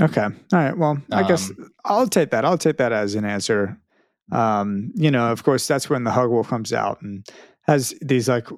Okay. 0.03 0.23
All 0.25 0.31
right. 0.53 0.77
Well, 0.77 0.99
I 1.13 1.23
guess 1.27 1.51
Um, 1.51 1.71
I'll 1.85 2.09
take 2.09 2.31
that. 2.31 2.45
I'll 2.45 2.59
take 2.59 2.79
that 2.79 2.93
as 2.93 3.15
an 3.15 3.25
answer. 3.25 3.79
Um, 4.33 4.91
you 4.95 5.11
know, 5.11 5.31
of 5.31 5.45
course, 5.45 5.67
that's 5.69 5.89
when 5.91 6.05
the 6.05 6.11
hug 6.11 6.31
wolf 6.31 6.49
comes 6.49 6.73
out 6.73 7.01
and 7.03 7.27
has 7.63 7.95
these 8.03 8.29
like 8.29 8.49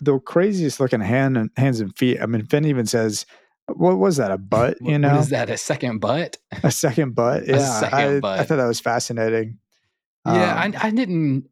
the 0.00 0.18
craziest 0.20 0.80
looking 0.80 1.00
hand 1.00 1.36
and 1.36 1.50
hands 1.56 1.80
and 1.80 1.96
feet. 1.96 2.20
I 2.20 2.26
mean, 2.26 2.44
Finn 2.46 2.64
even 2.64 2.86
says, 2.86 3.26
"What 3.74 3.98
was 3.98 4.18
that? 4.18 4.30
A 4.30 4.38
butt? 4.38 4.76
You 4.82 4.98
know, 4.98 5.12
what 5.14 5.20
is 5.20 5.28
that? 5.30 5.50
A 5.50 5.56
second 5.56 5.98
butt? 6.00 6.36
a 6.62 6.70
second 6.70 7.14
butt? 7.14 7.44
Yeah, 7.46 7.80
second 7.80 8.24
I, 8.24 8.38
I 8.38 8.44
thought 8.44 8.56
that 8.56 8.66
was 8.66 8.80
fascinating. 8.80 9.58
Yeah, 10.26 10.62
Um, 10.64 10.74
I, 10.76 10.86
I 10.86 10.90
didn't 10.90 11.48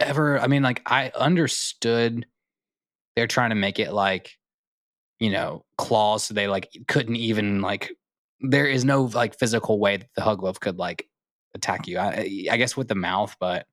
ever. 0.00 0.38
I 0.40 0.46
mean, 0.48 0.62
like 0.62 0.82
I 0.86 1.12
understood 1.14 2.26
they're 3.16 3.26
trying 3.28 3.50
to 3.50 3.56
make 3.56 3.78
it 3.78 3.92
like, 3.92 4.32
you 5.20 5.30
know, 5.30 5.64
claws. 5.78 6.24
So 6.24 6.34
they 6.34 6.48
like 6.48 6.70
couldn't 6.88 7.16
even 7.16 7.60
like. 7.60 7.92
There 8.40 8.66
is 8.66 8.84
no 8.84 9.04
like 9.04 9.38
physical 9.38 9.78
way 9.78 9.96
that 9.98 10.08
the 10.16 10.22
hug 10.22 10.42
wolf 10.42 10.60
could 10.60 10.78
like 10.78 11.08
attack 11.54 11.86
you. 11.86 11.98
I, 11.98 12.46
I 12.50 12.56
guess 12.56 12.76
with 12.76 12.88
the 12.88 12.94
mouth, 12.94 13.36
but 13.40 13.66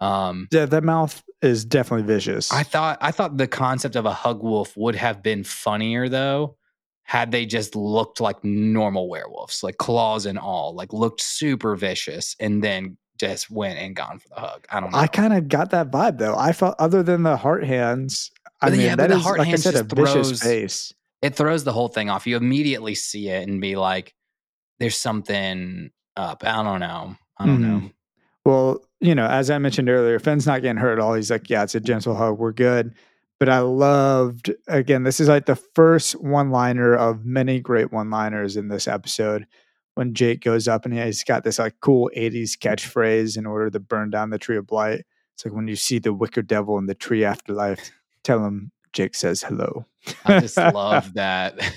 um, 0.00 0.48
yeah, 0.50 0.66
that 0.66 0.84
mouth 0.84 1.22
is 1.40 1.64
definitely 1.64 2.06
vicious. 2.06 2.52
I 2.52 2.62
thought 2.64 2.98
I 3.00 3.10
thought 3.12 3.36
the 3.38 3.46
concept 3.46 3.96
of 3.96 4.06
a 4.06 4.12
hug 4.12 4.42
wolf 4.42 4.76
would 4.76 4.96
have 4.96 5.22
been 5.22 5.44
funnier 5.44 6.08
though, 6.08 6.56
had 7.04 7.30
they 7.32 7.46
just 7.46 7.76
looked 7.76 8.20
like 8.20 8.42
normal 8.44 9.08
werewolves, 9.08 9.62
like 9.62 9.78
claws 9.78 10.26
and 10.26 10.38
all, 10.38 10.74
like 10.74 10.92
looked 10.92 11.20
super 11.20 11.76
vicious, 11.76 12.34
and 12.40 12.62
then 12.62 12.96
just 13.18 13.48
went 13.50 13.78
and 13.78 13.94
gone 13.94 14.18
for 14.18 14.28
the 14.30 14.40
hug. 14.40 14.66
I 14.70 14.80
don't 14.80 14.90
know. 14.90 14.98
I 14.98 15.06
kind 15.06 15.32
of 15.32 15.48
got 15.48 15.70
that 15.70 15.90
vibe 15.92 16.18
though. 16.18 16.36
I 16.36 16.52
felt 16.52 16.74
other 16.80 17.02
than 17.04 17.22
the 17.22 17.36
heart 17.36 17.64
hands. 17.64 18.32
I 18.60 18.70
But 18.70 18.72
mean, 18.78 18.86
yeah, 18.86 18.96
but 18.96 19.02
that 19.02 19.08
the 19.10 19.16
is, 19.18 19.22
heart 19.22 19.38
like 19.38 19.46
I 19.46 19.50
hands 19.50 19.62
said, 19.62 19.74
a 19.76 19.84
just 19.84 19.94
vicious 19.94 20.28
throws- 20.28 20.42
face. 20.42 20.92
It 21.24 21.34
throws 21.34 21.64
the 21.64 21.72
whole 21.72 21.88
thing 21.88 22.10
off. 22.10 22.26
You 22.26 22.36
immediately 22.36 22.94
see 22.94 23.28
it 23.28 23.48
and 23.48 23.60
be 23.60 23.76
like, 23.76 24.14
"There's 24.78 24.96
something 24.96 25.90
up." 26.16 26.44
I 26.44 26.62
don't 26.62 26.80
know. 26.80 27.16
I 27.38 27.46
don't 27.46 27.60
mm-hmm. 27.60 27.86
know. 27.86 27.90
Well, 28.44 28.84
you 29.00 29.14
know, 29.14 29.26
as 29.26 29.50
I 29.50 29.58
mentioned 29.58 29.88
earlier, 29.88 30.18
Finn's 30.18 30.46
not 30.46 30.60
getting 30.62 30.76
hurt 30.76 30.94
at 30.94 30.98
all. 30.98 31.14
He's 31.14 31.30
like, 31.30 31.48
yeah, 31.48 31.62
it's 31.62 31.74
a 31.74 31.80
gentle 31.80 32.14
hug. 32.14 32.38
We're 32.38 32.52
good. 32.52 32.94
But 33.40 33.48
I 33.48 33.60
loved, 33.60 34.52
again, 34.68 35.02
this 35.02 35.18
is 35.18 35.28
like 35.28 35.46
the 35.46 35.56
first 35.56 36.12
one 36.22 36.50
liner 36.50 36.94
of 36.94 37.24
many 37.24 37.58
great 37.58 37.92
one 37.92 38.10
liners 38.10 38.56
in 38.56 38.68
this 38.68 38.86
episode 38.86 39.46
when 39.94 40.14
Jake 40.14 40.42
goes 40.42 40.68
up 40.68 40.84
and 40.84 40.94
he's 40.94 41.24
got 41.24 41.42
this 41.42 41.58
like 41.58 41.74
cool 41.80 42.10
80s 42.16 42.52
catchphrase 42.58 43.36
in 43.36 43.46
order 43.46 43.70
to 43.70 43.80
burn 43.80 44.10
down 44.10 44.30
the 44.30 44.38
tree 44.38 44.56
of 44.56 44.66
blight. 44.66 45.04
It's 45.34 45.44
like 45.44 45.54
when 45.54 45.68
you 45.68 45.76
see 45.76 45.98
the 45.98 46.12
wicker 46.12 46.42
devil 46.42 46.78
in 46.78 46.86
the 46.86 46.94
tree 46.94 47.24
afterlife, 47.24 47.90
tell 48.22 48.44
him 48.44 48.72
Jake 48.94 49.14
says 49.14 49.42
hello. 49.42 49.84
I 50.24 50.40
just 50.40 50.56
love 50.56 51.14
that. 51.14 51.58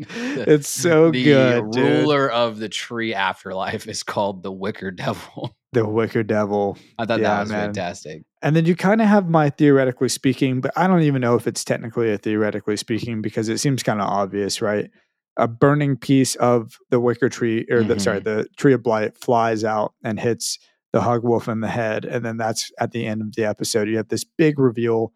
It's 0.00 0.68
so 0.68 1.10
the 1.10 1.24
good, 1.24 1.72
The 1.72 1.82
ruler 1.82 2.30
of 2.30 2.58
the 2.58 2.68
tree 2.68 3.14
afterlife 3.14 3.88
is 3.88 4.04
called 4.04 4.44
the 4.44 4.52
Wicker 4.52 4.92
Devil. 4.92 5.56
The 5.72 5.86
wicker 5.86 6.22
devil. 6.22 6.78
I 6.98 7.04
thought 7.04 7.20
Yeah, 7.20 7.34
that 7.34 7.40
was 7.40 7.50
man. 7.50 7.66
fantastic. 7.66 8.22
And 8.40 8.56
then 8.56 8.64
you 8.64 8.74
kind 8.74 9.02
of 9.02 9.06
have 9.08 9.28
my 9.28 9.50
theoretically 9.50 10.08
speaking, 10.08 10.62
but 10.62 10.70
I 10.76 10.86
don't 10.86 11.02
even 11.02 11.20
know 11.20 11.34
if 11.34 11.46
it's 11.46 11.62
technically 11.62 12.10
a 12.10 12.16
theoretically 12.16 12.78
speaking 12.78 13.20
because 13.20 13.50
it 13.50 13.58
seems 13.58 13.82
kind 13.82 14.00
of 14.00 14.08
obvious, 14.08 14.62
right? 14.62 14.88
A 15.36 15.46
burning 15.46 15.98
piece 15.98 16.36
of 16.36 16.78
the 16.88 16.98
wicker 17.00 17.28
tree, 17.28 17.66
or 17.70 17.82
the 17.82 18.00
sorry, 18.00 18.20
mm-hmm. 18.20 18.38
the 18.38 18.48
tree 18.56 18.72
of 18.72 18.82
blight 18.82 19.18
flies 19.18 19.62
out 19.62 19.92
and 20.02 20.18
hits 20.18 20.58
the 20.92 21.02
hug 21.02 21.22
wolf 21.22 21.48
in 21.48 21.60
the 21.60 21.68
head, 21.68 22.06
and 22.06 22.24
then 22.24 22.38
that's 22.38 22.70
at 22.80 22.92
the 22.92 23.06
end 23.06 23.20
of 23.20 23.34
the 23.34 23.44
episode. 23.44 23.88
You 23.88 23.98
have 23.98 24.08
this 24.08 24.24
big 24.24 24.58
reveal 24.58 25.12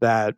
that 0.00 0.34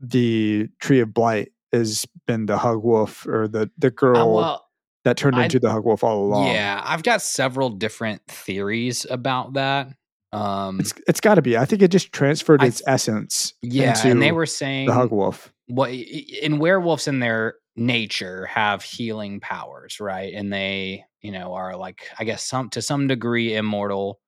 the 0.00 0.68
tree 0.80 1.00
of 1.00 1.12
blight 1.14 1.52
has 1.72 2.06
been 2.26 2.46
the 2.46 2.58
hug 2.58 2.82
wolf 2.84 3.26
or 3.26 3.48
the 3.48 3.70
the 3.78 3.90
girl 3.90 4.16
Uh, 4.18 4.26
well, 4.26 4.66
that 5.04 5.16
turned 5.16 5.36
I- 5.36 5.44
into 5.44 5.58
the 5.60 5.70
hug 5.70 5.84
wolf 5.84 6.02
all 6.04 6.24
along. 6.24 6.48
yeah, 6.48 6.80
I've 6.84 7.02
got 7.02 7.22
several 7.22 7.70
different 7.70 8.22
theories 8.26 9.06
about 9.08 9.54
that. 9.54 9.88
Um, 10.32 10.80
It's 10.80 10.92
it's 11.06 11.20
got 11.20 11.36
to 11.36 11.42
be. 11.42 11.56
I 11.56 11.64
think 11.64 11.82
it 11.82 11.88
just 11.90 12.12
transferred 12.12 12.60
I 12.62 12.66
its 12.66 12.82
essence. 12.86 13.54
yeah, 13.62 13.96
and 14.06 14.20
they 14.20 14.32
were 14.32 14.46
saying 14.46 14.86
the 14.88 14.94
hug 14.94 15.10
wolf. 15.12 15.52
what 15.68 15.90
in 15.92 16.58
werewolves 16.58 17.08
in 17.08 17.20
their 17.20 17.54
nature 17.76 18.46
have 18.46 18.82
healing 18.82 19.38
powers 19.38 20.00
right 20.00 20.32
and 20.32 20.50
they 20.50 21.04
you 21.20 21.30
know 21.30 21.52
are 21.52 21.76
like 21.76 22.08
i 22.18 22.24
guess 22.24 22.42
some 22.42 22.70
to 22.70 22.80
some 22.80 23.06
degree 23.06 23.54
immortal 23.54 24.18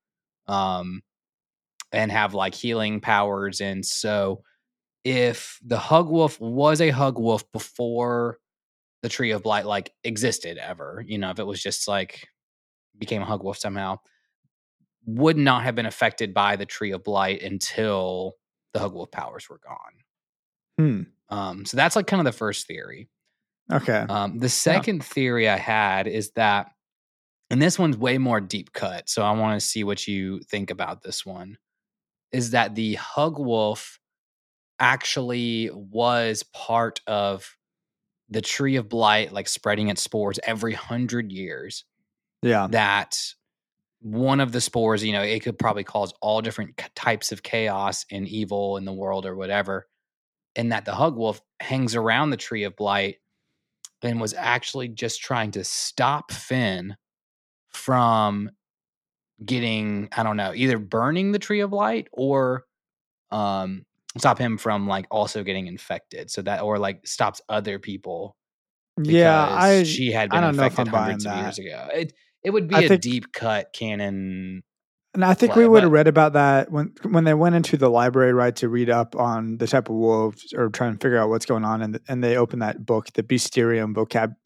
um 0.48 1.00
and 1.92 2.12
have 2.12 2.34
like 2.34 2.54
healing 2.54 3.00
powers 3.00 3.62
and 3.62 3.86
so 3.86 4.42
if 5.08 5.58
the 5.64 5.78
hug 5.78 6.10
wolf 6.10 6.38
was 6.40 6.80
a 6.80 6.90
hug 6.90 7.18
wolf 7.18 7.50
before 7.52 8.38
the 9.02 9.08
tree 9.08 9.30
of 9.30 9.42
blight 9.42 9.64
like 9.64 9.92
existed 10.04 10.58
ever 10.58 11.02
you 11.06 11.16
know 11.16 11.30
if 11.30 11.38
it 11.38 11.46
was 11.46 11.62
just 11.62 11.88
like 11.88 12.28
became 12.98 13.22
a 13.22 13.24
hug 13.24 13.42
wolf 13.42 13.56
somehow 13.56 13.96
would 15.06 15.36
not 15.36 15.62
have 15.62 15.74
been 15.74 15.86
affected 15.86 16.34
by 16.34 16.56
the 16.56 16.66
tree 16.66 16.90
of 16.90 17.02
blight 17.04 17.42
until 17.42 18.34
the 18.74 18.80
hug 18.80 18.92
wolf 18.92 19.10
powers 19.10 19.48
were 19.48 19.60
gone 19.66 19.94
Hmm. 20.78 21.02
um, 21.28 21.64
so 21.64 21.76
that's 21.76 21.96
like 21.96 22.06
kind 22.06 22.20
of 22.20 22.24
the 22.24 22.38
first 22.38 22.68
theory. 22.68 23.08
Okay. 23.70 24.06
Um, 24.08 24.38
the 24.38 24.48
second 24.48 25.04
theory 25.04 25.48
I 25.48 25.56
had 25.56 26.06
is 26.06 26.30
that, 26.36 26.70
and 27.50 27.60
this 27.60 27.78
one's 27.78 27.96
way 27.96 28.16
more 28.16 28.40
deep 28.40 28.72
cut. 28.72 29.08
So 29.08 29.22
I 29.22 29.32
want 29.32 29.60
to 29.60 29.66
see 29.66 29.82
what 29.82 30.06
you 30.06 30.40
think 30.48 30.70
about 30.70 31.02
this 31.02 31.26
one. 31.26 31.58
Is 32.30 32.52
that 32.52 32.76
the 32.76 32.94
hug 32.94 33.38
wolf 33.40 33.97
actually 34.78 35.70
was 35.72 36.42
part 36.54 37.00
of 37.06 37.56
the 38.30 38.42
tree 38.42 38.76
of 38.76 38.88
blight, 38.88 39.32
like 39.32 39.48
spreading 39.48 39.88
its 39.88 40.02
spores 40.02 40.38
every 40.44 40.74
hundred 40.74 41.32
years? 41.32 41.84
yeah. 42.42 42.68
that 42.70 43.18
one 44.00 44.40
of 44.40 44.52
the 44.52 44.60
spores, 44.60 45.04
you 45.04 45.12
know, 45.12 45.22
it 45.22 45.42
could 45.42 45.58
probably 45.58 45.84
cause 45.84 46.12
all 46.20 46.40
different 46.40 46.80
types 46.94 47.32
of 47.32 47.42
chaos 47.42 48.04
and 48.10 48.28
evil 48.28 48.76
in 48.76 48.84
the 48.84 48.92
world 48.92 49.26
or 49.26 49.34
whatever. 49.34 49.88
And 50.56 50.72
that 50.72 50.84
the 50.84 50.94
hug 50.94 51.16
wolf 51.16 51.40
hangs 51.60 51.94
around 51.94 52.30
the 52.30 52.36
tree 52.36 52.64
of 52.64 52.76
blight 52.76 53.16
and 54.02 54.20
was 54.20 54.34
actually 54.34 54.88
just 54.88 55.20
trying 55.20 55.50
to 55.52 55.64
stop 55.64 56.32
Finn 56.32 56.96
from 57.68 58.50
getting, 59.44 60.08
I 60.16 60.22
don't 60.22 60.36
know, 60.36 60.52
either 60.54 60.78
burning 60.78 61.32
the 61.32 61.38
tree 61.38 61.60
of 61.60 61.70
blight 61.70 62.08
or 62.12 62.64
um 63.30 63.84
stop 64.18 64.38
him 64.38 64.58
from 64.58 64.86
like 64.88 65.06
also 65.10 65.42
getting 65.42 65.66
infected. 65.66 66.30
So 66.30 66.42
that 66.42 66.62
or 66.62 66.78
like 66.78 67.06
stops 67.06 67.40
other 67.48 67.78
people 67.78 68.36
Yeah. 69.00 69.46
I 69.48 69.82
she 69.84 70.10
had 70.12 70.28
I 70.30 70.36
been 70.36 70.42
don't 70.42 70.56
know 70.56 70.64
if 70.64 70.72
infected 70.78 70.94
hundreds 70.94 71.26
of 71.26 71.32
that. 71.32 71.40
years 71.42 71.58
ago. 71.58 71.88
It 71.94 72.12
it 72.44 72.50
would 72.50 72.68
be 72.68 72.74
I 72.76 72.80
a 72.80 72.88
think- 72.88 73.02
deep 73.02 73.32
cut 73.32 73.72
canon. 73.72 74.62
And 75.14 75.24
I 75.24 75.32
think 75.34 75.54
play, 75.54 75.62
we 75.64 75.68
would 75.68 75.82
have 75.84 75.90
read 75.90 76.06
about 76.06 76.34
that 76.34 76.70
when 76.70 76.92
when 77.02 77.24
they 77.24 77.34
went 77.34 77.54
into 77.54 77.76
the 77.78 77.88
library, 77.88 78.32
right, 78.34 78.54
to 78.56 78.68
read 78.68 78.90
up 78.90 79.16
on 79.16 79.56
the 79.56 79.66
type 79.66 79.88
of 79.88 79.96
wolves 79.96 80.52
or 80.54 80.68
try 80.68 80.86
and 80.86 81.00
figure 81.00 81.16
out 81.16 81.30
what's 81.30 81.46
going 81.46 81.64
on, 81.64 81.80
and 81.82 81.98
and 82.08 82.22
they 82.22 82.36
opened 82.36 82.60
that 82.62 82.84
book, 82.84 83.10
the 83.14 83.22
Bestiarium 83.22 83.94
vocab 83.94 84.36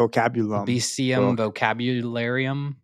vocabulum, 0.00 0.66
Bestium 0.66 1.36
vocabularium. 1.36 2.76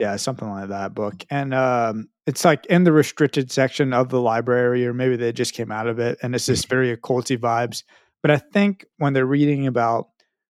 yeah, 0.00 0.16
something 0.16 0.48
like 0.50 0.68
that 0.68 0.92
book, 0.92 1.24
and 1.30 1.54
um, 1.54 2.08
it's 2.26 2.44
like 2.44 2.66
in 2.66 2.84
the 2.84 2.92
restricted 2.92 3.50
section 3.50 3.92
of 3.92 4.08
the 4.08 4.20
library, 4.20 4.86
or 4.86 4.94
maybe 4.94 5.16
they 5.16 5.32
just 5.32 5.54
came 5.54 5.72
out 5.72 5.86
of 5.86 5.98
it, 5.98 6.18
and 6.22 6.34
it's 6.34 6.46
just 6.46 6.66
mm. 6.66 6.70
very 6.70 6.96
occulty 6.96 7.36
vibes. 7.36 7.82
But 8.22 8.30
I 8.30 8.38
think 8.38 8.86
when 8.98 9.12
they're 9.12 9.26
reading 9.26 9.66
about 9.66 10.08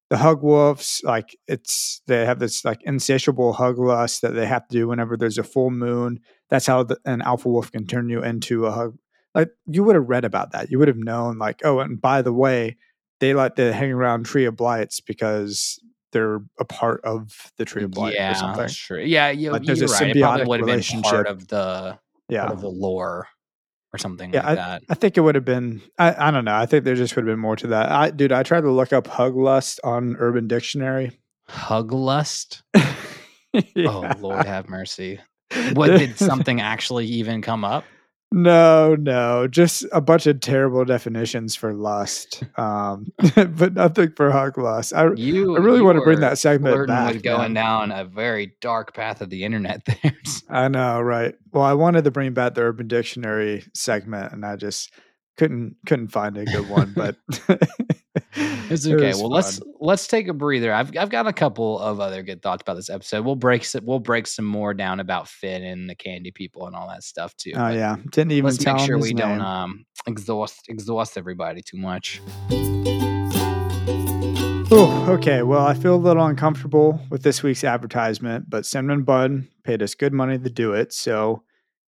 the 0.09 0.17
hug 0.17 0.43
wolves, 0.43 1.01
like 1.03 1.35
it's 1.47 2.01
they 2.05 2.25
have 2.25 2.39
this 2.39 2.63
like 2.63 2.81
insatiable 2.83 3.53
hug 3.53 3.79
lust 3.79 4.21
that 4.21 4.35
they 4.35 4.45
have 4.45 4.67
to 4.67 4.77
do 4.77 4.87
whenever 4.87 5.17
there's 5.17 5.39
a 5.39 5.43
full 5.43 5.71
moon. 5.71 6.19
That's 6.49 6.67
how 6.67 6.83
the, 6.83 6.99
an 7.05 7.21
alpha 7.23 7.49
wolf 7.49 7.71
can 7.71 7.87
turn 7.87 8.09
you 8.09 8.21
into 8.21 8.65
a 8.65 8.71
hug. 8.71 8.97
Like 9.33 9.49
you 9.65 9.83
would 9.83 9.95
have 9.95 10.07
read 10.09 10.25
about 10.25 10.51
that. 10.51 10.69
You 10.69 10.77
would 10.77 10.87
have 10.87 10.97
known, 10.97 11.39
like, 11.39 11.61
oh, 11.63 11.79
and 11.79 11.99
by 11.99 12.21
the 12.21 12.33
way, 12.33 12.77
they 13.19 13.33
like 13.33 13.55
to 13.55 13.73
hang 13.73 13.91
around 13.91 14.25
tree 14.25 14.45
of 14.45 14.55
blights 14.55 14.99
because 14.99 15.79
they're 16.13 16.39
a 16.59 16.65
part 16.65 17.01
of 17.03 17.51
the 17.57 17.65
tree 17.65 17.83
of 17.83 17.91
blight 17.91 18.13
yeah, 18.13 18.31
or 18.31 18.35
something. 18.35 18.61
that's 18.61 18.75
true. 18.75 19.01
Yeah, 19.03 19.29
you, 19.31 19.51
Like, 19.51 19.63
there's 19.63 19.79
you're 19.81 19.89
a 19.89 19.91
right. 19.91 20.15
It 20.15 20.21
probably 20.21 20.43
symbiotic 20.45 20.47
would 20.47 20.59
have 20.61 20.87
been 20.91 21.01
part 21.01 21.27
of 21.27 21.47
the 21.49 21.99
Yeah. 22.29 22.41
Part 22.43 22.53
of 22.53 22.61
the 22.61 22.69
lore 22.69 23.27
or 23.93 23.97
something 23.97 24.33
Yeah, 24.33 24.45
like 24.45 24.55
that. 24.55 24.83
I 24.89 24.93
think 24.95 25.17
it 25.17 25.21
would 25.21 25.35
have 25.35 25.45
been. 25.45 25.81
I, 25.99 26.27
I 26.27 26.31
don't 26.31 26.45
know. 26.45 26.55
I 26.55 26.65
think 26.65 26.85
there 26.85 26.95
just 26.95 27.15
would 27.15 27.27
have 27.27 27.31
been 27.33 27.39
more 27.41 27.55
to 27.57 27.67
that. 27.67 27.91
I, 27.91 28.09
dude, 28.11 28.31
I 28.31 28.43
tried 28.43 28.61
to 28.61 28.71
look 28.71 28.93
up 28.93 29.07
hug 29.07 29.35
lust 29.35 29.79
on 29.83 30.15
Urban 30.19 30.47
Dictionary. 30.47 31.19
Hug 31.49 31.91
lust. 31.91 32.63
Yeah. 32.73 32.93
Oh 33.87 34.09
Lord, 34.19 34.45
have 34.47 34.67
mercy. 34.69 35.19
What 35.73 35.87
did 35.99 36.17
something 36.17 36.59
actually 36.59 37.05
even 37.05 37.43
come 37.43 37.63
up? 37.63 37.83
No, 38.35 38.95
no, 38.95 39.47
just 39.47 39.85
a 39.91 40.01
bunch 40.01 40.25
of 40.25 40.39
terrible 40.39 40.85
definitions 40.85 41.55
for 41.55 41.71
lust, 41.71 42.41
um, 42.57 43.13
but 43.35 43.75
nothing 43.75 44.11
for 44.15 44.31
hug 44.31 44.57
lust. 44.57 44.91
I, 44.91 45.13
You, 45.13 45.55
I 45.55 45.59
really 45.59 45.77
you 45.77 45.85
want 45.85 45.99
to 45.99 46.03
bring 46.03 46.21
that 46.21 46.39
segment 46.39 46.87
back. 46.87 47.21
going 47.21 47.53
down 47.53 47.91
a 47.91 48.03
very 48.03 48.55
dark 48.59 48.95
path 48.95 49.21
of 49.21 49.29
the 49.29 49.43
internet. 49.43 49.83
There. 50.03 50.13
I 50.49 50.67
know, 50.67 50.99
right? 50.99 51.35
Well, 51.51 51.63
I 51.63 51.73
wanted 51.73 52.05
to 52.05 52.11
bring 52.11 52.33
back 52.33 52.55
the 52.55 52.61
Urban 52.61 52.87
Dictionary 52.87 53.65
segment, 53.75 54.33
and 54.33 54.43
I 54.43 54.55
just 54.55 54.91
couldn't 55.37 55.75
couldn't 55.85 56.09
find 56.09 56.37
a 56.37 56.45
good 56.45 56.69
one. 56.69 56.93
But 56.95 57.17
It's 58.35 58.87
okay. 58.87 59.07
was 59.07 59.17
Well, 59.17 59.29
let's 59.29 59.59
let's 59.79 60.07
take 60.07 60.27
a 60.27 60.33
breather. 60.33 60.73
I've 60.73 60.95
I've 60.97 61.09
got 61.09 61.27
a 61.27 61.33
couple 61.33 61.79
of 61.79 61.99
other 61.99 62.23
good 62.23 62.41
thoughts 62.41 62.61
about 62.61 62.75
this 62.75 62.89
episode. 62.89 63.25
We'll 63.25 63.35
break 63.35 63.65
some, 63.65 63.85
we'll 63.85 63.99
break 63.99 64.27
some 64.27 64.45
more 64.45 64.73
down 64.73 64.99
about 64.99 65.27
Finn 65.27 65.63
and 65.63 65.89
the 65.89 65.95
Candy 65.95 66.31
People 66.31 66.67
and 66.67 66.75
all 66.75 66.87
that 66.89 67.03
stuff 67.03 67.35
too. 67.35 67.53
Oh 67.55 67.69
yeah, 67.69 67.97
didn't 68.11 68.31
even 68.31 68.45
let's 68.45 68.65
make 68.65 68.79
sure 68.79 68.97
we 68.97 69.13
name. 69.13 69.37
don't 69.37 69.41
um 69.41 69.85
exhaust 70.07 70.65
exhaust 70.67 71.17
everybody 71.17 71.61
too 71.61 71.77
much. 71.77 72.21
Oh, 74.75 75.05
okay. 75.09 75.43
Well, 75.43 75.67
I 75.67 75.75
feel 75.75 75.95
a 75.95 75.97
little 75.97 76.25
uncomfortable 76.25 76.99
with 77.11 77.21
this 77.21 77.43
week's 77.43 77.63
advertisement, 77.63 78.49
but 78.49 78.65
Cinnamon 78.65 79.03
Bun 79.03 79.47
paid 79.63 79.83
us 79.83 79.93
good 79.93 80.13
money 80.13 80.39
to 80.39 80.49
do 80.49 80.73
it. 80.73 80.93
So 80.93 81.43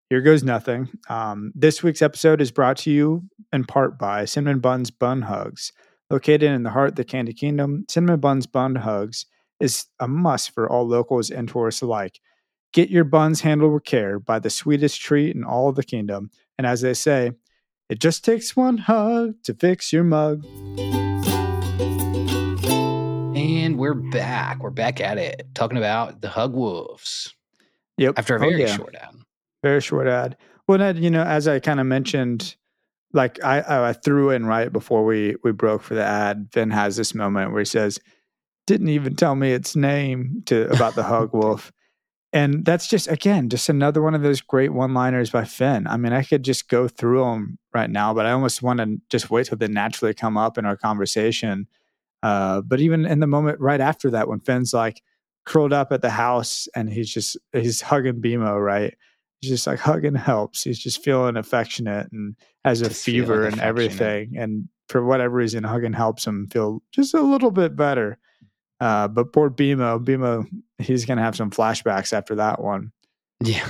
here 0.09 0.21
goes 0.21 0.43
nothing. 0.43 0.89
Um, 1.09 1.51
this 1.55 1.81
week's 1.83 2.01
episode 2.01 2.41
is 2.41 2.51
brought 2.51 2.77
to 2.77 2.91
you 2.91 3.23
in 3.51 3.63
part 3.65 3.97
by 3.97 4.25
Cinnamon 4.25 4.59
Bun's 4.59 4.91
Bun 4.91 5.23
Hugs. 5.23 5.71
Located 6.11 6.43
in 6.43 6.61
the 6.63 6.69
heart 6.69 6.89
of 6.89 6.95
the 6.95 7.03
Candy 7.03 7.33
Kingdom, 7.33 7.85
Cinnamon 7.89 8.19
Bun's 8.19 8.45
Bun 8.45 8.75
Hugs 8.75 9.25
is 9.59 9.85
a 9.99 10.07
must 10.07 10.51
for 10.51 10.69
all 10.69 10.87
locals 10.87 11.31
and 11.31 11.49
tourists 11.49 11.81
alike. 11.81 12.19
Get 12.73 12.89
your 12.89 13.05
buns 13.05 13.41
handled 13.41 13.73
with 13.73 13.85
care 13.85 14.19
by 14.19 14.37
the 14.37 14.49
sweetest 14.49 15.01
treat 15.01 15.35
in 15.35 15.43
all 15.43 15.69
of 15.69 15.75
the 15.75 15.83
kingdom. 15.83 16.29
And 16.57 16.67
as 16.67 16.81
they 16.81 16.93
say, 16.93 17.31
it 17.89 17.99
just 17.99 18.23
takes 18.25 18.55
one 18.55 18.77
hug 18.77 19.35
to 19.43 19.53
fix 19.53 19.91
your 19.93 20.03
mug. 20.03 20.45
And 23.35 23.79
we're 23.79 23.93
back. 23.93 24.61
We're 24.61 24.69
back 24.69 24.99
at 25.01 25.17
it, 25.17 25.47
talking 25.55 25.77
about 25.77 26.21
the 26.21 26.29
Hug 26.29 26.53
Wolves 26.53 27.33
Yep. 27.97 28.15
after 28.17 28.35
a 28.35 28.37
Oh, 28.37 28.49
very 28.49 28.61
yeah. 28.61 28.75
short 28.75 28.95
ad. 28.95 29.09
Very 29.65 29.81
short 29.81 30.05
ad. 30.05 30.37
Well, 30.67 30.77
Ned, 30.77 30.99
you 30.99 31.09
know, 31.09 31.23
as 31.23 31.47
I 31.47 31.57
kind 31.59 31.79
of 31.79 31.87
mentioned, 31.87 32.55
like 33.13 33.43
I, 33.43 33.89
I 33.89 33.93
threw 33.93 34.29
in 34.29 34.45
right 34.45 34.71
before 34.71 35.03
we 35.03 35.37
we 35.43 35.53
broke 35.53 35.81
for 35.81 35.95
the 35.95 36.03
ad. 36.03 36.49
Finn 36.51 36.69
has 36.69 36.97
this 36.97 37.15
moment 37.15 37.49
where 37.49 37.61
he 37.61 37.65
says, 37.65 37.99
"Didn't 38.67 38.89
even 38.89 39.15
tell 39.15 39.33
me 39.33 39.53
its 39.53 39.75
name 39.75 40.43
to 40.45 40.71
about 40.71 40.93
the 40.93 41.01
hug 41.01 41.31
wolf," 41.33 41.71
and 42.31 42.63
that's 42.63 42.87
just 42.87 43.07
again 43.07 43.49
just 43.49 43.67
another 43.67 44.03
one 44.03 44.13
of 44.13 44.21
those 44.21 44.39
great 44.39 44.71
one-liners 44.71 45.31
by 45.31 45.45
Finn. 45.45 45.87
I 45.87 45.97
mean, 45.97 46.13
I 46.13 46.21
could 46.21 46.43
just 46.43 46.69
go 46.69 46.87
through 46.87 47.21
them 47.21 47.57
right 47.73 47.89
now, 47.89 48.13
but 48.13 48.27
I 48.27 48.33
almost 48.33 48.61
want 48.61 48.81
to 48.81 49.01
just 49.09 49.31
wait 49.31 49.47
till 49.47 49.57
they 49.57 49.67
naturally 49.67 50.13
come 50.13 50.37
up 50.37 50.59
in 50.59 50.67
our 50.67 50.77
conversation. 50.77 51.65
Uh, 52.21 52.61
but 52.61 52.81
even 52.81 53.03
in 53.03 53.19
the 53.19 53.25
moment 53.25 53.59
right 53.59 53.81
after 53.81 54.11
that, 54.11 54.27
when 54.27 54.41
Finn's 54.41 54.75
like 54.75 55.01
curled 55.43 55.73
up 55.73 55.91
at 55.91 56.03
the 56.03 56.11
house 56.11 56.67
and 56.75 56.87
he's 56.87 57.09
just 57.09 57.35
he's 57.51 57.81
hugging 57.81 58.21
BMO, 58.21 58.63
right? 58.63 58.93
Just 59.47 59.67
like 59.67 59.79
hugging 59.79 60.15
helps. 60.15 60.63
He's 60.63 60.79
just 60.79 61.03
feeling 61.03 61.37
affectionate 61.37 62.11
and 62.11 62.35
has 62.63 62.81
a 62.81 62.89
Just 62.89 63.03
fever 63.03 63.45
and 63.45 63.59
everything. 63.59 64.35
And 64.37 64.67
for 64.89 65.03
whatever 65.03 65.35
reason, 65.35 65.63
hugging 65.63 65.93
helps 65.93 66.25
him 66.25 66.47
feel 66.51 66.81
just 66.91 67.13
a 67.13 67.21
little 67.21 67.51
bit 67.51 67.75
better. 67.75 68.17
Uh, 68.79 69.07
but 69.07 69.31
poor 69.31 69.49
BMO, 69.49 70.03
BMO, 70.03 70.45
he's 70.79 71.05
gonna 71.05 71.21
have 71.21 71.35
some 71.35 71.49
flashbacks 71.49 72.13
after 72.13 72.35
that 72.35 72.61
one. 72.61 72.91
Yeah. 73.41 73.67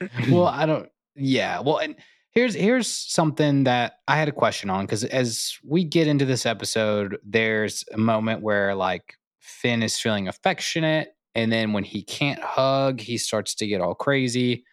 well, 0.30 0.46
I 0.46 0.66
don't. 0.66 0.88
Yeah. 1.14 1.60
Well, 1.60 1.78
and 1.78 1.96
here's 2.32 2.54
here's 2.54 2.88
something 2.88 3.64
that 3.64 3.94
I 4.06 4.16
had 4.16 4.28
a 4.28 4.32
question 4.32 4.70
on 4.70 4.84
because 4.84 5.04
as 5.04 5.56
we 5.64 5.84
get 5.84 6.06
into 6.06 6.24
this 6.24 6.46
episode, 6.46 7.18
there's 7.24 7.84
a 7.92 7.98
moment 7.98 8.42
where 8.42 8.74
like 8.74 9.14
Finn 9.40 9.82
is 9.82 9.98
feeling 9.98 10.28
affectionate, 10.28 11.14
and 11.34 11.50
then 11.50 11.72
when 11.72 11.84
he 11.84 12.02
can't 12.02 12.42
hug, 12.42 13.00
he 13.00 13.18
starts 13.18 13.54
to 13.56 13.66
get 13.66 13.80
all 13.80 13.94
crazy. 13.94 14.64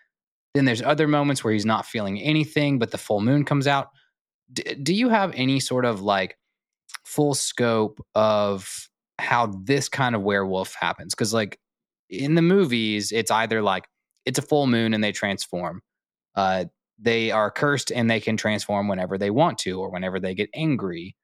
Then 0.53 0.65
there's 0.65 0.81
other 0.81 1.07
moments 1.07 1.43
where 1.43 1.53
he's 1.53 1.65
not 1.65 1.85
feeling 1.85 2.21
anything, 2.21 2.79
but 2.79 2.91
the 2.91 2.97
full 2.97 3.21
moon 3.21 3.43
comes 3.43 3.67
out. 3.67 3.89
D- 4.51 4.75
do 4.75 4.93
you 4.93 5.09
have 5.09 5.33
any 5.35 5.59
sort 5.59 5.85
of 5.85 6.01
like 6.01 6.37
full 7.03 7.33
scope 7.33 7.99
of 8.13 8.87
how 9.19 9.47
this 9.63 9.89
kind 9.89 10.15
of 10.15 10.21
werewolf 10.21 10.75
happens? 10.79 11.15
Because 11.15 11.33
like 11.33 11.59
in 12.09 12.35
the 12.35 12.41
movies, 12.41 13.11
it's 13.11 13.31
either 13.31 13.61
like 13.61 13.85
it's 14.25 14.39
a 14.39 14.43
full 14.43 14.67
moon 14.67 14.93
and 14.93 15.03
they 15.03 15.11
transform. 15.11 15.81
Uh, 16.35 16.65
they 16.99 17.31
are 17.31 17.49
cursed 17.51 17.91
and 17.91 18.09
they 18.09 18.19
can 18.19 18.37
transform 18.37 18.87
whenever 18.87 19.17
they 19.17 19.31
want 19.31 19.57
to 19.59 19.79
or 19.79 19.89
whenever 19.89 20.19
they 20.19 20.35
get 20.35 20.49
angry. 20.53 21.15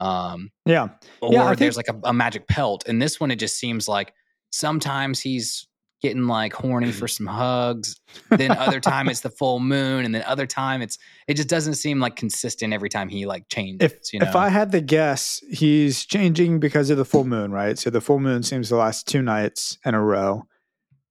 Um, 0.00 0.50
Yeah. 0.64 0.88
or 1.20 1.32
Yeah, 1.32 1.44
I 1.44 1.54
there's 1.54 1.76
like 1.76 1.88
a, 1.88 2.00
a 2.04 2.12
magic 2.14 2.48
pelt. 2.48 2.84
And 2.88 3.00
this 3.00 3.20
one, 3.20 3.30
it 3.30 3.36
just 3.36 3.58
seems 3.58 3.86
like 3.86 4.14
sometimes 4.50 5.20
he's 5.20 5.67
getting 6.00 6.26
like 6.26 6.52
horny 6.52 6.92
for 6.92 7.08
some 7.08 7.26
hugs. 7.26 8.00
Then 8.30 8.52
other 8.52 8.80
time 8.80 9.08
it's 9.08 9.20
the 9.20 9.30
full 9.30 9.60
moon, 9.60 10.04
and 10.04 10.14
then 10.14 10.22
other 10.26 10.46
time 10.46 10.82
it's 10.82 10.98
it 11.26 11.34
just 11.34 11.48
doesn't 11.48 11.74
seem 11.74 12.00
like 12.00 12.16
consistent 12.16 12.72
every 12.72 12.88
time 12.88 13.08
he 13.08 13.26
like 13.26 13.48
changes. 13.48 13.92
If 13.92 14.12
you 14.12 14.20
know, 14.20 14.28
if 14.28 14.36
I 14.36 14.48
had 14.48 14.72
to 14.72 14.80
guess, 14.80 15.42
he's 15.50 16.04
changing 16.04 16.60
because 16.60 16.90
of 16.90 16.96
the 16.96 17.04
full 17.04 17.24
moon, 17.24 17.52
right? 17.52 17.78
So 17.78 17.90
the 17.90 18.00
full 18.00 18.20
moon 18.20 18.42
seems 18.42 18.68
to 18.68 18.76
last 18.76 19.06
two 19.06 19.22
nights 19.22 19.78
in 19.84 19.94
a 19.94 20.02
row. 20.02 20.44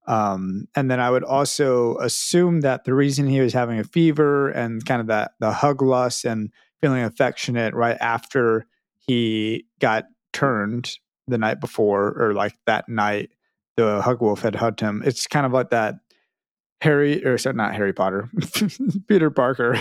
Um, 0.08 0.67
and 0.73 0.89
then 0.89 1.02
I 1.02 1.10
would 1.10 1.26
also 1.26 1.97
assume 1.97 2.62
that 2.62 2.86
the 2.86 2.93
reason 2.93 3.28
he 3.28 3.41
was 3.41 3.54
having 3.54 3.78
a 3.78 3.84
fever 3.84 4.50
and 4.50 4.84
kind 4.86 5.02
of 5.02 5.08
that 5.08 5.32
the 5.39 5.52
hug 5.52 5.82
lust 5.82 6.23
and 6.23 6.50
feeling 6.80 7.04
affectionate 7.04 7.73
right 7.73 7.97
after 8.00 8.65
he 8.95 9.65
got 9.80 10.06
turned 10.32 10.97
the 11.28 11.38
night 11.38 11.60
before 11.60 12.13
or 12.17 12.34
like 12.34 12.54
that 12.65 12.88
night 12.88 13.32
the 13.77 14.01
hug 14.01 14.21
wolf 14.21 14.41
had 14.41 14.55
hugged 14.55 14.81
him. 14.81 15.01
It's 15.05 15.25
kind 15.27 15.45
of 15.45 15.53
like 15.53 15.69
that 15.69 15.95
Harry 16.81 17.23
or 17.25 17.37
sorry, 17.37 17.55
not 17.55 17.73
Harry 17.73 17.93
Potter, 17.93 18.29
Peter 19.07 19.29
Parker. 19.31 19.79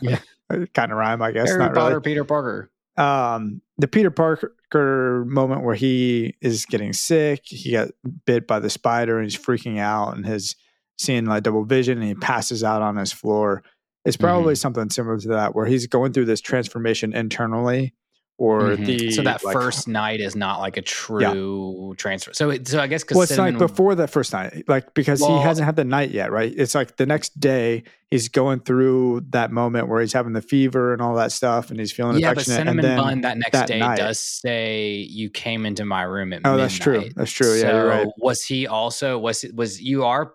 Yeah. 0.00 0.18
kind 0.74 0.90
of 0.92 0.98
rhyme, 0.98 1.20
I 1.22 1.30
guess. 1.32 1.48
Harry 1.48 1.58
not 1.60 1.74
Potter, 1.74 1.96
really 1.96 2.02
Peter 2.04 2.24
Parker. 2.24 2.70
um, 2.96 3.60
the 3.78 3.88
Peter 3.88 4.10
Parker 4.10 5.24
moment 5.26 5.62
where 5.64 5.74
he 5.74 6.34
is 6.40 6.64
getting 6.66 6.92
sick, 6.92 7.42
he 7.44 7.72
got 7.72 7.88
bit 8.26 8.46
by 8.46 8.58
the 8.60 8.70
spider 8.70 9.18
and 9.18 9.30
he's 9.30 9.38
freaking 9.40 9.78
out 9.78 10.14
and 10.16 10.24
his 10.26 10.56
seeing 10.98 11.24
like 11.26 11.42
double 11.42 11.64
vision 11.64 11.98
and 11.98 12.06
he 12.06 12.14
passes 12.14 12.62
out 12.64 12.82
on 12.82 12.96
his 12.96 13.12
floor. 13.12 13.62
It's 14.04 14.16
probably 14.16 14.52
Mm-hmm. 14.54 14.58
something 14.58 14.90
similar 14.90 15.18
to 15.18 15.28
that 15.28 15.54
where 15.54 15.66
he's 15.66 15.86
going 15.86 16.12
through 16.12 16.26
this 16.26 16.40
transformation 16.40 17.14
internally 17.14 17.94
or 18.36 18.62
Mhm. 18.62 18.84
the 18.86 19.10
so 19.12 19.22
that 19.22 19.44
like, 19.44 19.52
first 19.52 19.86
night 19.86 20.20
is 20.20 20.34
not 20.34 20.58
like 20.58 20.76
a 20.76 20.82
true 20.82 21.94
transfer. 21.96 22.32
So 22.34 22.50
it, 22.50 22.66
so 22.66 22.80
I 22.80 22.88
guess 22.88 23.02
because 23.04 23.14
well, 23.16 23.22
it's 23.22 23.38
like 23.38 23.56
before 23.58 23.94
that 23.94 24.10
first 24.10 24.32
night, 24.32 24.64
like 24.68 24.92
because 24.94 25.20
Well- 25.20 25.38
he 25.38 25.44
hasn't 25.44 25.64
had 25.66 25.76
the 25.76 25.84
night 25.84 26.10
yet, 26.10 26.32
right? 26.32 26.52
It's 26.56 26.74
like 26.74 26.96
the 26.96 27.06
next 27.06 27.38
day 27.38 27.84
he's 28.10 28.28
going 28.28 28.60
through 28.60 29.26
that 29.30 29.52
moment 29.52 29.88
where 29.88 30.00
he's 30.00 30.12
having 30.12 30.32
the 30.32 30.42
fever 30.42 30.92
and 30.92 31.00
all 31.00 31.14
that 31.14 31.30
stuff, 31.30 31.70
and 31.70 31.78
he's 31.78 31.92
feeling 31.92 32.18
yeah, 32.18 32.34
but 32.34 32.44
cinnamon 32.44 32.84
and 32.84 32.96
bun 33.00 33.20
that 33.20 33.38
next 33.38 33.52
that 33.52 33.68
day 33.68 33.78
night- 33.78 33.98
does 33.98 34.18
say 34.18 34.94
you 35.08 35.30
came 35.30 35.64
into 35.64 35.84
my 35.84 36.02
room 36.02 36.32
at 36.32 36.42
midnight. 36.42 36.50
oh, 36.50 36.52
midnight. 36.54 36.62
that's 36.70 36.78
true. 36.78 37.10
That's 37.14 37.30
true. 37.30 37.54
Yeah, 37.54 37.72
you're 37.72 37.86
right. 37.86 38.08
Was 38.18 38.42
he 38.42 38.66
also 38.66 39.16
was 39.18 39.44
was 39.54 39.80
you 39.80 40.04
are 40.04 40.34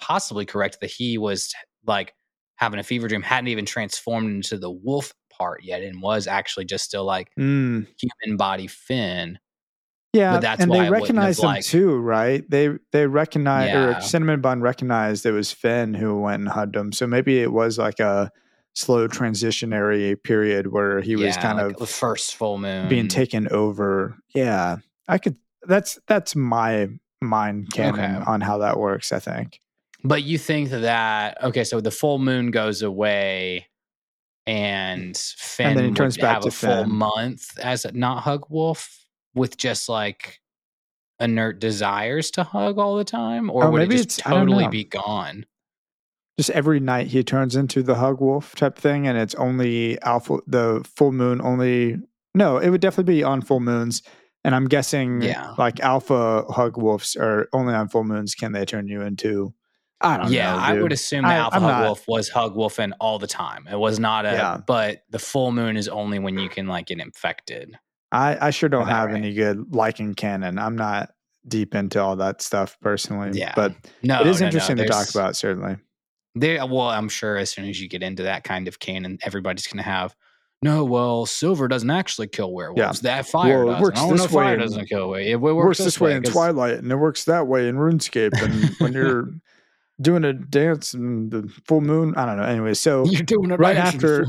possibly 0.00 0.46
correct 0.46 0.78
that 0.80 0.90
he 0.90 1.18
was 1.18 1.52
like 1.84 2.14
having 2.54 2.78
a 2.78 2.82
fever 2.84 3.08
dream, 3.08 3.22
hadn't 3.22 3.48
even 3.48 3.64
transformed 3.66 4.30
into 4.30 4.56
the 4.58 4.70
wolf 4.70 5.12
part 5.40 5.64
yet, 5.64 5.82
and 5.82 6.00
was 6.02 6.26
actually 6.26 6.66
just 6.66 6.84
still 6.84 7.04
like 7.04 7.28
Mm. 7.38 7.86
human 8.00 8.36
body 8.36 8.66
Finn. 8.66 9.38
Yeah, 10.12 10.32
But 10.34 10.40
that's 10.42 10.60
and 10.62 10.70
why 10.70 10.78
they 10.78 10.86
I 10.86 10.90
wouldn't 10.90 10.96
have, 10.96 11.02
recognized 11.02 11.40
him 11.40 11.46
like- 11.46 11.64
too, 11.64 11.96
right? 11.98 12.50
They 12.50 12.68
they 12.92 13.06
recognized 13.06 13.72
Yeah. 13.72 13.98
or 13.98 14.00
Cinnamon 14.00 14.40
Bun 14.40 14.60
recognized 14.60 15.24
it 15.24 15.30
was 15.32 15.52
Finn 15.52 15.94
who 15.94 16.18
went 16.20 16.40
and 16.40 16.48
hugged 16.48 16.74
him. 16.76 16.92
So 16.92 17.06
maybe 17.06 17.40
it 17.40 17.52
was 17.52 17.78
like 17.78 18.00
a 18.00 18.30
slow 18.74 19.06
transitionary 19.08 20.20
period 20.22 20.72
where 20.72 21.00
he 21.00 21.14
was 21.16 21.36
kind 21.36 21.58
like 21.58 21.76
the 21.78 21.86
first 21.86 22.34
full 22.36 22.58
moon 22.58 22.88
being 22.88 23.08
taken 23.08 23.48
over. 23.52 24.16
Yeah, 24.34 24.76
I 25.08 25.18
could. 25.18 25.36
That's 25.62 25.98
that's 26.08 26.34
my 26.34 26.88
mind 27.22 27.72
canon 27.72 28.16
Okay. 28.16 28.24
on 28.26 28.40
how 28.40 28.58
that 28.58 28.78
works. 28.78 29.12
I 29.12 29.18
think. 29.20 29.60
But 30.02 30.22
you 30.24 30.38
think 30.38 30.70
that 30.70 31.42
okay, 31.44 31.62
so 31.64 31.80
the 31.80 31.90
full 31.90 32.18
moon 32.18 32.50
goes 32.50 32.82
away, 32.82 33.68
and 34.50 35.16
Finn 35.16 35.74
then 35.76 35.84
he 35.84 35.90
would 35.90 35.96
turns 35.96 36.16
back 36.16 36.34
have 36.34 36.42
to 36.42 36.48
a 36.48 36.50
full 36.50 36.84
month 36.86 37.58
as 37.58 37.84
a 37.84 37.92
not 37.92 38.22
hug 38.22 38.46
wolf 38.48 39.06
with 39.34 39.56
just 39.56 39.88
like 39.88 40.40
inert 41.20 41.60
desires 41.60 42.30
to 42.32 42.42
hug 42.42 42.78
all 42.78 42.96
the 42.96 43.04
time, 43.04 43.50
or 43.50 43.64
Oh, 43.64 43.70
would 43.70 43.82
it 43.82 43.88
maybe 43.88 43.96
just 44.02 44.18
it's- 44.20 44.32
totally 44.32 44.68
be 44.68 44.84
gone? 44.84 45.46
just 46.38 46.50
every 46.50 46.80
night 46.80 47.08
he 47.08 47.22
turns 47.22 47.54
into 47.54 47.82
the 47.82 47.94
hug 47.96 48.18
wolf 48.20 48.54
type 48.56 48.76
thing, 48.78 49.06
and 49.06 49.18
it's 49.18 49.34
only 49.34 50.00
alpha 50.02 50.38
the 50.46 50.82
full 50.96 51.12
moon 51.12 51.40
only. 51.42 51.96
No, 52.34 52.56
it 52.58 52.70
would 52.70 52.80
definitely 52.80 53.14
be 53.14 53.22
on 53.22 53.42
full 53.42 53.60
moons. 53.60 54.02
And 54.42 54.54
I'm 54.54 54.66
guessing 54.66 55.20
Yeah. 55.20 55.52
like 55.58 55.80
alpha 55.80 56.44
hug 56.48 56.78
wolves 56.78 57.14
are 57.14 57.48
only 57.52 57.74
on 57.74 57.88
full 57.88 58.04
moons 58.04 58.34
can 58.34 58.52
they 58.52 58.64
turn 58.64 58.88
you 58.88 59.02
into 59.02 59.52
I 60.02 60.16
don't 60.16 60.32
yeah, 60.32 60.52
know. 60.52 60.58
I 60.58 60.80
would 60.80 60.92
assume 60.92 61.22
the 61.22 61.28
I- 61.28 61.34
alpha 61.36 61.56
I'm 61.56 61.62
hug 61.62 61.70
not- 61.72 61.82
wolf 61.84 62.08
was 62.08 62.28
hug 62.28 62.56
wolfing 62.56 62.92
all 63.00 63.18
the 63.18 63.26
time. 63.26 63.66
It 63.70 63.78
was 63.78 63.98
not 63.98 64.24
a, 64.26 64.32
Yeah. 64.32 64.58
but 64.66 65.02
the 65.10 65.18
full 65.18 65.52
moon 65.52 65.76
is 65.76 65.88
only 65.88 66.18
when 66.18 66.38
you 66.38 66.48
can 66.48 66.66
like 66.66 66.86
get 66.86 66.98
infected. 67.00 67.76
I, 68.12 68.48
I 68.48 68.50
sure 68.50 68.68
don't 68.68 68.88
have 68.88 69.08
right? 69.10 69.16
any 69.16 69.32
good 69.34 69.74
liking 69.74 70.14
canon. 70.14 70.58
I'm 70.58 70.74
not 70.76 71.10
deep 71.46 71.74
into 71.74 72.00
all 72.02 72.16
that 72.16 72.42
stuff 72.42 72.76
personally. 72.80 73.38
Yeah. 73.38 73.52
But 73.54 73.74
No, 74.02 74.20
it 74.20 74.26
is 74.26 74.40
no, 74.40 74.44
no, 74.44 74.46
interesting 74.48 74.76
to 74.78 74.86
talk 74.86 75.10
about, 75.10 75.36
certainly. 75.36 75.76
There, 76.34 76.64
well, 76.66 76.88
I'm 76.88 77.08
sure 77.08 77.36
as 77.36 77.50
soon 77.50 77.66
as 77.66 77.80
you 77.80 77.88
get 77.88 78.02
into 78.02 78.22
that 78.24 78.44
kind 78.44 78.68
of 78.68 78.78
canon, 78.78 79.18
everybody's 79.22 79.66
going 79.66 79.78
to 79.82 79.88
have. 79.88 80.14
No, 80.62 80.84
well, 80.84 81.24
silver 81.24 81.68
doesn't 81.68 81.90
actually 81.90 82.28
kill 82.28 82.52
werewolves. 82.52 83.00
That 83.00 83.26
fire 83.26 83.64
Well, 83.64 83.80
works 83.80 83.98
I 83.98 84.02
don't 84.02 84.16
know 84.16 84.22
this 84.22 84.32
fire 84.32 84.44
way 84.46 84.52
in- 84.54 84.60
doesn't 84.60 84.86
kill 84.88 85.08
werewolves. 85.08 85.28
It 85.28 85.32
It 85.34 85.40
works 85.40 85.78
this 85.78 86.00
way 86.00 86.14
in 86.14 86.22
Twilight 86.22 86.74
and 86.78 86.90
it 86.92 86.96
works 86.96 87.24
that 87.24 87.46
way 87.46 87.68
in 87.68 87.76
RuneScape. 87.76 88.32
And 88.42 88.64
when 88.78 88.92
you're 88.92 89.28
doing 90.00 90.24
a 90.24 90.32
dance 90.32 90.94
in 90.94 91.30
the 91.30 91.48
full 91.66 91.80
moon, 91.80 92.14
I 92.16 92.26
don't 92.26 92.36
know. 92.36 92.44
Anyway, 92.44 92.74
so 92.74 93.04
You're 93.08 93.22
doing 93.22 93.50
it 93.50 93.58
right 93.60 93.76
after 93.76 94.26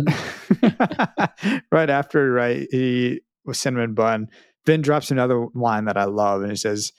right 1.71 1.89
after 1.89 2.31
right 2.31 2.67
he 2.71 3.21
was 3.45 3.57
cinnamon 3.57 3.93
bun 3.93 4.27
Ben 4.65 4.81
drops 4.81 5.09
another 5.11 5.47
line 5.55 5.85
that 5.85 5.97
I 5.97 6.05
love 6.05 6.41
and 6.41 6.51
he 6.51 6.55
says 6.57 6.91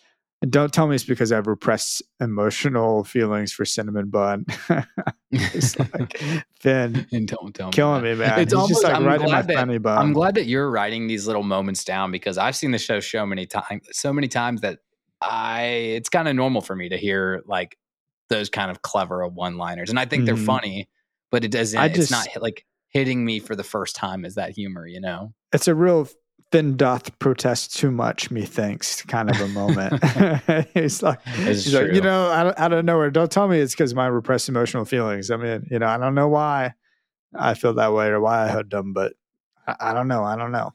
don't 0.48 0.72
tell 0.72 0.88
me 0.88 0.96
it's 0.96 1.04
because 1.04 1.30
I've 1.30 1.46
repressed 1.46 2.02
emotional 2.20 3.04
feelings 3.04 3.52
for 3.52 3.64
cinnamon 3.64 4.08
bun. 4.10 4.44
it's 5.30 5.78
like 5.78 6.20
Finn 6.58 7.06
and 7.12 7.28
don't 7.28 7.54
tell 7.54 7.68
me 7.68 7.72
killing 7.72 8.02
that. 8.02 8.08
me, 8.08 8.18
man. 8.18 8.40
It's 8.40 8.52
He's 8.52 8.60
almost- 8.60 8.82
like 8.82 8.94
I'm 8.94 9.04
right 9.04 9.20
in 9.20 9.30
my 9.30 9.42
glad 9.42 9.46
that-. 9.46 9.98
I'm 9.98 10.12
glad 10.12 10.34
that 10.34 10.46
you're 10.46 10.68
writing 10.68 11.06
these 11.06 11.28
little 11.28 11.44
moments 11.44 11.84
down 11.84 12.10
because 12.10 12.38
I've 12.38 12.56
seen 12.56 12.72
the 12.72 12.78
show 12.78 12.98
so 12.98 13.24
many 13.24 13.46
times, 13.46 13.86
so 13.92 14.12
many 14.12 14.26
times 14.26 14.62
that 14.62 14.80
I 15.20 15.62
it's 15.94 16.08
kind 16.08 16.26
of 16.26 16.34
normal 16.34 16.60
for 16.60 16.74
me 16.74 16.88
to 16.88 16.96
hear 16.96 17.42
like 17.46 17.78
those 18.32 18.50
kind 18.50 18.70
of 18.70 18.82
clever 18.82 19.26
one-liners, 19.28 19.90
and 19.90 19.98
I 19.98 20.04
think 20.04 20.24
they're 20.24 20.34
mm-hmm. 20.34 20.44
funny, 20.44 20.88
but 21.30 21.44
it 21.44 21.50
doesn't. 21.50 21.78
I 21.78 21.86
it's 21.86 22.10
not 22.10 22.26
hit- 22.26 22.42
like 22.42 22.64
hitting 22.88 23.24
me 23.24 23.38
for 23.38 23.56
the 23.56 23.64
first 23.64 23.96
time 23.96 24.24
is 24.24 24.34
that 24.34 24.50
humor, 24.50 24.86
you 24.86 25.00
know. 25.00 25.32
it's 25.52 25.66
a 25.68 25.74
real 25.74 26.08
Finn 26.52 26.76
doth 26.76 27.18
protest 27.18 27.74
too 27.78 27.90
much, 27.90 28.30
methinks 28.30 29.00
kind 29.02 29.30
of 29.30 29.40
a 29.40 29.48
moment. 29.48 30.04
he's 30.74 31.02
like, 31.02 31.18
It's 31.24 31.64
he's 31.64 31.74
like, 31.74 31.92
you 31.92 32.02
know, 32.02 32.28
I 32.30 32.68
don't 32.68 32.84
know 32.84 32.92
nowhere, 32.92 33.10
don't 33.10 33.32
tell 33.32 33.48
me 33.48 33.58
it's 33.58 33.72
because 33.72 33.94
my 33.94 34.06
repressed 34.06 34.50
emotional 34.50 34.84
feelings. 34.84 35.30
I 35.30 35.38
mean, 35.38 35.66
you 35.70 35.78
know, 35.78 35.86
I 35.86 35.96
don't 35.96 36.14
know 36.14 36.28
why 36.28 36.74
I 37.34 37.54
feel 37.54 37.72
that 37.74 37.94
way 37.94 38.08
or 38.08 38.20
why 38.20 38.44
I 38.44 38.48
hugged 38.48 38.72
them, 38.72 38.92
but 38.92 39.14
I, 39.66 39.76
I 39.80 39.94
don't 39.94 40.08
know. 40.08 40.24
I 40.24 40.36
don't 40.36 40.52
know. 40.52 40.74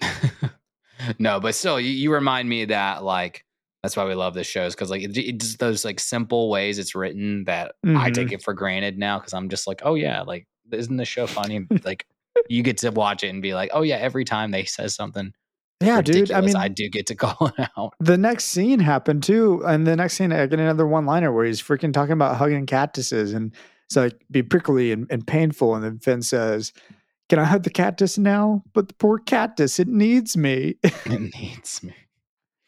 no, 1.18 1.40
but 1.40 1.56
still, 1.56 1.80
you, 1.80 1.90
you 1.90 2.12
remind 2.12 2.48
me 2.48 2.66
that 2.66 3.02
like. 3.02 3.44
That's 3.84 3.96
why 3.96 4.04
we 4.06 4.14
love 4.14 4.32
this 4.34 4.46
show, 4.46 4.64
is 4.64 4.74
because 4.74 4.90
like 4.90 5.02
it, 5.02 5.16
it's 5.16 5.58
those 5.58 5.84
like 5.84 6.00
simple 6.00 6.48
ways 6.50 6.78
it's 6.78 6.94
written 6.94 7.44
that 7.44 7.74
I 7.84 8.10
Mhm. 8.10 8.14
take 8.14 8.32
it 8.32 8.42
for 8.42 8.54
granted 8.54 8.98
now 8.98 9.18
because 9.18 9.34
I'm 9.34 9.48
just 9.50 9.66
like, 9.66 9.82
oh 9.84 9.94
yeah, 9.94 10.22
like 10.22 10.46
isn't 10.72 10.96
this 10.96 11.06
show 11.06 11.26
funny? 11.26 11.66
like 11.84 12.06
you 12.48 12.62
get 12.62 12.78
to 12.78 12.90
watch 12.90 13.22
it 13.22 13.28
and 13.28 13.42
be 13.42 13.54
like, 13.54 13.70
oh 13.74 13.82
yeah, 13.82 13.96
every 13.96 14.24
time 14.24 14.50
they 14.50 14.64
says 14.64 14.94
something 14.94 15.32
Yeah, 15.82 16.00
dude. 16.00 16.32
I 16.32 16.40
mean, 16.40 16.56
I 16.56 16.68
do 16.68 16.88
get 16.88 17.06
to 17.08 17.14
call 17.24 17.52
it 17.58 17.68
out. 17.76 17.92
the 18.00 18.16
next 18.16 18.44
scene 18.46 18.80
happened 18.80 19.22
too. 19.22 19.62
And 19.66 19.86
the 19.86 19.94
next 19.96 20.14
scene, 20.16 20.32
I 20.32 20.46
get 20.46 20.58
another 20.58 20.86
one 20.86 21.04
liner 21.04 21.30
where 21.30 21.44
he's 21.44 21.60
freaking 21.60 21.92
talking 21.92 22.14
about 22.14 22.38
hugging 22.38 22.64
cactuses 22.66 23.34
and 23.34 23.52
it's 23.86 23.96
like 23.96 24.18
be 24.30 24.42
prickly 24.42 24.92
and, 24.92 25.06
and 25.10 25.26
painful. 25.26 25.74
And 25.74 25.84
then 25.84 25.98
Finn 25.98 26.22
says, 26.22 26.72
Can 27.28 27.38
I 27.38 27.44
hug 27.44 27.64
the 27.64 27.70
cactus 27.70 28.16
now? 28.16 28.62
But 28.72 28.88
the 28.88 28.94
poor 28.94 29.18
cactus, 29.18 29.78
it 29.78 29.88
needs 29.88 30.36
me. 30.38 30.76
It 31.06 31.34
needs 31.38 31.82
me. 31.82 31.94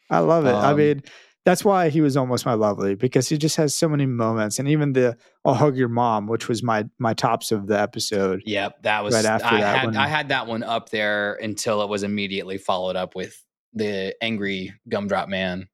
I 0.09 0.19
love 0.19 0.45
it. 0.45 0.53
I 0.53 0.71
Um, 0.71 0.77
mean, 0.77 1.03
that's 1.45 1.63
why 1.63 1.89
he 1.89 2.01
was 2.01 2.17
almost 2.17 2.45
my 2.45 2.53
lovely 2.53 2.95
because 2.95 3.29
he 3.29 3.37
just 3.37 3.55
has 3.55 3.73
so 3.73 3.87
many 3.87 4.05
moments. 4.05 4.59
And 4.59 4.67
even 4.67 4.93
the 4.93 5.17
I'll 5.45 5.53
hug 5.53 5.77
your 5.77 5.87
mom, 5.87 6.27
which 6.27 6.47
was 6.49 6.61
my 6.61 6.85
my 6.99 7.13
tops 7.13 7.51
of 7.51 7.67
the 7.67 7.79
episode. 7.79 8.41
Yep, 8.45 8.83
that 8.83 9.03
was 9.03 9.13
Right 9.15 9.25
after 9.25 9.47
I 9.47 9.61
that 9.61 9.79
had. 9.79 9.95
I 9.95 10.07
had 10.07 10.29
that 10.29 10.47
one 10.47 10.63
up 10.63 10.89
there 10.89 11.35
until 11.35 11.81
it 11.81 11.89
was 11.89 12.03
immediately 12.03 12.57
followed 12.57 12.95
up 12.97 13.15
with 13.15 13.41
the 13.73 14.15
angry 14.21 14.73
gumdrop 14.89 15.29
man. 15.29 15.69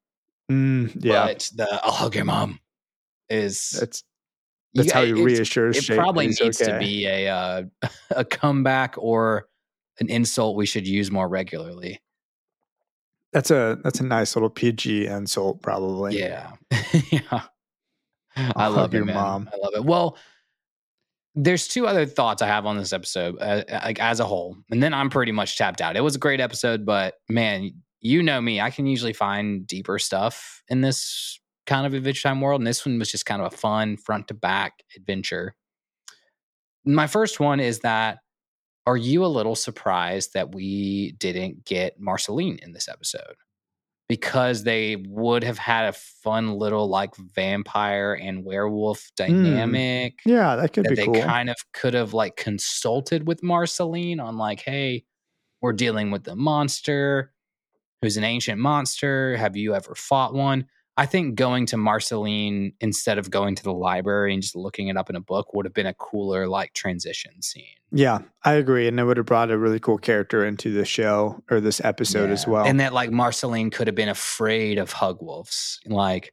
Mm, 0.52 0.96
yeah. 1.04 1.26
But 1.26 1.50
the 1.56 1.80
I'll 1.84 1.91
hug 1.91 2.15
your 2.15 2.26
mom 2.26 2.60
is 3.30 3.72
that's 3.80 4.04
you 4.74 4.84
that's 4.84 4.93
how 4.93 5.02
you 5.02 5.24
reassure. 5.24 5.69
it 5.69 5.86
probably 5.88 6.28
needs 6.28 6.58
to 6.58 6.78
be 6.78 7.08
a 7.08 7.30
uh, 7.30 7.63
a 8.12 8.26
comeback 8.26 8.96
or 8.98 9.48
an 10.00 10.10
insult 10.10 10.56
we 10.56 10.65
should 10.67 10.88
use 10.88 11.10
more 11.10 11.28
regularly. 11.28 12.00
That's 13.34 13.52
a 13.52 13.80
that's 13.84 14.00
a 14.00 14.04
nice 14.04 14.36
little 14.36 14.50
PG 14.50 15.08
insult, 15.08 15.62
probably. 15.62 16.19
Yeah, 16.19 16.52
yeah. 17.12 17.41
I 18.36 18.52
I'll 18.56 18.72
love 18.72 18.93
it, 18.93 18.98
your 18.98 19.06
mom. 19.06 19.50
I 19.52 19.58
love 19.58 19.74
it. 19.76 19.84
Well, 19.84 20.17
there's 21.36 21.67
two 21.67 21.88
other 21.88 22.06
thoughts 22.06 22.41
I 22.41 22.48
have 22.48 22.65
on 22.65 22.78
this 22.78 22.93
episode, 22.93 23.38
uh, 23.39 23.63
like 23.72 24.00
as 24.00 24.19
a 24.19 24.26
whole, 24.26 24.58
and 24.69 24.82
then 24.82 24.93
I'm 24.93 25.10
pretty 25.10 25.32
much 25.32 25.58
tapped 25.58 25.82
out. 25.82 25.98
It 25.98 26.02
was 26.02 26.15
a 26.15 26.19
great 26.19 26.39
episode, 26.39 26.86
but 26.86 27.15
man, 27.28 27.72
you 28.02 28.22
know 28.22 28.39
me, 28.39 28.62
I 28.62 28.69
can 28.69 28.86
usually 28.86 29.13
find 29.13 29.65
deeper 29.65 29.98
stuff 29.98 30.62
in 30.67 30.82
this 30.82 31.39
kind 31.65 31.88
of 31.88 31.93
Adventure 31.93 32.22
Time 32.22 32.41
world, 32.41 32.62
and 32.62 32.67
this 32.67 32.86
one 32.86 33.00
was 33.00 33.12
just 33.12 33.26
kind 33.26 33.41
of 33.41 33.52
a 33.52 33.58
fun 33.58 33.98
front 33.98 34.28
to 34.28 34.36
back 34.36 34.84
adventure. 34.96 35.56
My 36.86 37.08
first 37.08 37.39
one 37.39 37.60
is 37.60 37.80
that 37.80 38.19
are 38.86 38.98
you 38.98 39.26
a 39.26 39.28
little 39.28 39.56
surprised 39.56 40.34
that 40.34 40.54
we 40.54 41.13
didn't 41.13 41.65
get 41.65 42.00
Marceline 42.00 42.60
in 42.62 42.74
this 42.74 42.88
episode? 42.88 43.36
Because 44.10 44.63
they 44.63 44.98
would 45.08 45.43
have 45.43 45.58
had 45.58 45.86
a 45.86 45.93
fun 45.93 46.56
little 46.56 46.89
like 46.89 47.15
vampire 47.15 48.13
and 48.13 48.43
werewolf 48.43 49.10
hmm. 49.17 49.24
dynamic 49.24 50.19
Yeah, 50.26 50.56
that 50.58 50.74
could 50.74 50.86
that 50.86 50.89
be 50.89 50.96
they 50.96 51.06
cool. 51.06 51.22
kind 51.22 51.50
of 51.50 51.56
could 51.74 51.93
have 51.93 52.13
like 52.13 52.36
consulted 52.36 53.28
with 53.28 53.41
Marceline 53.41 54.19
on 54.19 54.38
like, 54.38 54.60
hey, 54.60 55.06
we're 55.62 55.74
dealing 55.74 56.12
with 56.12 56.26
the 56.26 56.36
monster 56.36 57.34
who's 58.04 58.17
an 58.17 58.26
ancient 58.26 58.60
monster. 58.60 59.38
Have 59.38 59.56
you 59.56 59.74
ever 59.74 59.96
fought 59.96 60.34
one? 60.34 60.65
I 60.95 61.08
think 61.08 61.36
going 61.36 61.65
to 61.67 61.77
Marceline 61.77 62.73
instead 62.79 63.17
of 63.17 63.32
going 63.32 63.56
to 63.56 63.63
the 63.63 63.73
library 63.73 64.34
and 64.34 64.43
just 64.43 64.56
looking 64.56 64.89
it 64.89 64.97
up 64.97 65.10
in 65.10 65.15
a 65.15 65.19
book 65.21 65.53
would 65.53 65.65
have 65.65 65.73
been 65.73 65.88
a 65.88 65.93
cooler 65.95 66.47
like 66.47 66.73
transition 66.73 67.41
scene. 67.41 67.63
yeah, 67.91 68.19
I 68.43 68.53
agree, 68.53 68.88
and 68.88 68.99
it 68.99 69.03
would 69.03 69.17
have 69.17 69.25
brought 69.25 69.49
a 69.49 69.58
really 69.58 69.79
cool 69.79 69.97
character 69.97 70.45
into 70.45 70.71
the 70.71 70.86
show 70.86 71.41
or 71.49 71.60
this 71.60 71.82
episode 71.84 72.29
as 72.29 72.45
well. 72.45 72.65
And 72.65 72.79
that 72.79 72.93
like 72.93 73.10
Marceline 73.12 73.71
could 73.71 73.88
have 73.88 73.95
been 73.95 74.10
afraid 74.10 74.77
of 74.77 74.91
hug 74.91 75.17
wolves, 75.21 75.79
like, 75.88 76.32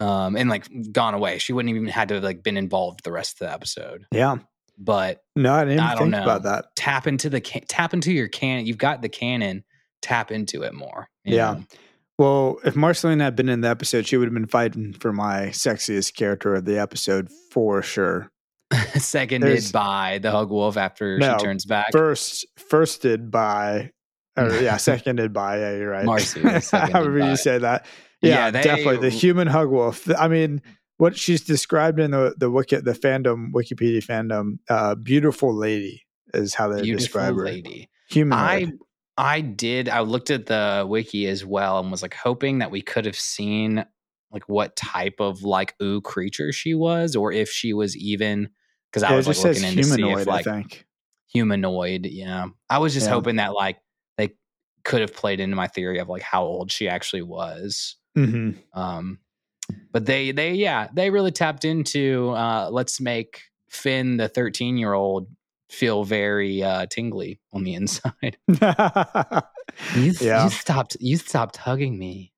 um, 0.00 0.36
and 0.36 0.50
like 0.50 0.66
gone 0.92 1.14
away. 1.14 1.38
She 1.38 1.52
wouldn't 1.52 1.70
even 1.74 1.86
had 1.88 2.08
to 2.08 2.14
have 2.16 2.24
like 2.24 2.42
been 2.42 2.56
involved 2.56 3.04
the 3.04 3.12
rest 3.12 3.34
of 3.40 3.46
the 3.46 3.52
episode. 3.52 4.04
yeah, 4.10 4.36
But 4.76 5.22
no, 5.36 5.54
I 5.54 5.64
didn't 5.64 5.80
I 5.80 5.90
don't 5.94 5.98
think 5.98 6.10
know. 6.10 6.22
about 6.24 6.42
that. 6.42 6.74
tap 6.76 7.06
into 7.06 7.30
the 7.30 7.40
can- 7.40 7.64
tap 7.68 7.94
into 7.94 8.12
your 8.12 8.26
canon. 8.28 8.66
You've 8.66 8.78
got 8.78 9.00
the 9.02 9.08
canon. 9.08 9.62
Tap 10.02 10.30
into 10.32 10.62
it 10.64 10.74
more. 10.74 11.08
Yeah. 11.24 11.52
know? 11.54 11.64
Well, 12.18 12.58
if 12.64 12.76
Marceline 12.76 13.20
had 13.20 13.34
been 13.34 13.48
in 13.48 13.60
the 13.62 13.68
episode, 13.68 14.06
she 14.06 14.16
would 14.16 14.26
have 14.26 14.34
been 14.34 14.46
fighting 14.46 14.92
for 14.92 15.12
my 15.12 15.46
sexiest 15.48 16.14
character 16.14 16.54
of 16.54 16.64
the 16.64 16.78
episode 16.78 17.28
for 17.50 17.82
sure. 17.82 18.30
Seconded 18.94 19.48
There's- 19.50 19.72
by 19.72 20.18
the 20.22 20.30
hug 20.30 20.50
wolf 20.50 20.76
after 20.76 21.18
No, 21.18 21.36
she 21.38 21.44
turns 21.44 21.64
back. 21.64 21.90
First, 21.92 22.46
firsted 22.58 23.30
by, 23.30 23.90
or 24.36 24.48
yeah, 24.60 24.76
seconded 24.76 25.32
by. 25.32 25.58
Yeah, 25.58 25.76
you're 25.76 25.90
right. 25.90 26.04
Marcy 26.04 26.40
However 26.70 27.18
by. 27.18 27.30
you 27.30 27.36
say 27.36 27.58
that. 27.58 27.84
Yeah, 28.22 28.30
Yeah, 28.46 28.50
they- 28.52 28.62
definitely 28.62 28.98
the 28.98 29.10
human 29.14 29.48
hug 29.48 29.68
wolf. 29.70 30.08
I 30.16 30.28
mean, 30.28 30.62
what 30.98 31.16
she's 31.16 31.42
described 31.42 31.98
in 31.98 32.12
the 32.12 32.34
the 32.38 32.48
wiki, 32.50 32.76
the 32.76 32.92
fandom 32.92 33.50
Wikipedia 33.52 33.98
fandom, 34.04 34.58
uh, 34.70 34.94
beautiful 34.94 35.52
lady 35.52 36.02
is 36.32 36.54
how 36.54 36.68
they 36.68 36.82
Beautiful 36.82 36.98
describe 37.04 37.34
her. 37.36 37.44
lady. 37.44 37.88
Human. 38.10 38.32
I 38.38 38.72
I 39.16 39.40
did. 39.40 39.88
I 39.88 40.00
looked 40.00 40.30
at 40.30 40.46
the 40.46 40.84
wiki 40.88 41.26
as 41.26 41.44
well 41.44 41.78
and 41.78 41.90
was 41.90 42.02
like 42.02 42.14
hoping 42.14 42.58
that 42.58 42.70
we 42.70 42.82
could 42.82 43.04
have 43.06 43.18
seen 43.18 43.84
like 44.32 44.48
what 44.48 44.74
type 44.74 45.20
of 45.20 45.42
like 45.44 45.74
ooh 45.80 46.00
creature 46.00 46.52
she 46.52 46.74
was, 46.74 47.14
or 47.14 47.32
if 47.32 47.50
she 47.50 47.72
was 47.72 47.96
even 47.96 48.48
because 48.90 49.02
I 49.04 49.10
yeah, 49.10 49.14
it 49.14 49.16
was 49.18 49.28
like 49.28 49.36
looking 49.38 49.62
in 49.64 49.76
to 49.76 49.82
see 49.84 50.02
humanoid. 50.02 50.22
if 50.22 50.26
like 50.28 50.46
I 50.48 50.50
think. 50.52 50.86
humanoid. 51.32 52.06
Yeah, 52.06 52.46
I 52.68 52.78
was 52.78 52.92
just 52.94 53.06
Yeah. 53.06 53.12
hoping 53.12 53.36
that 53.36 53.54
like 53.54 53.78
they 54.16 54.34
could 54.84 55.00
have 55.00 55.14
played 55.14 55.38
into 55.40 55.54
my 55.56 55.68
theory 55.68 55.98
of 56.00 56.08
like 56.08 56.22
how 56.22 56.42
old 56.44 56.72
she 56.72 56.88
actually 56.88 57.22
was. 57.22 57.96
hmm 58.16 58.50
Um, 58.72 59.20
but 59.92 60.06
they 60.06 60.32
they 60.32 60.54
yeah 60.54 60.88
they 60.92 61.10
really 61.10 61.30
tapped 61.30 61.64
into 61.64 62.30
uh, 62.30 62.68
let's 62.70 63.00
make 63.00 63.42
Finn 63.70 64.16
the 64.16 64.28
thirteen 64.28 64.76
year 64.76 64.92
old 64.92 65.28
feel 65.74 66.04
very 66.04 66.62
uh, 66.62 66.86
tingly 66.86 67.40
on 67.52 67.64
the 67.64 67.74
inside. 67.74 68.38
You, 69.96 70.12
Yeah. 70.20 70.44
you 70.44 70.50
stopped 70.50 70.96
you 71.00 71.16
stopped 71.16 71.56
hugging 71.56 71.98
me. 71.98 72.32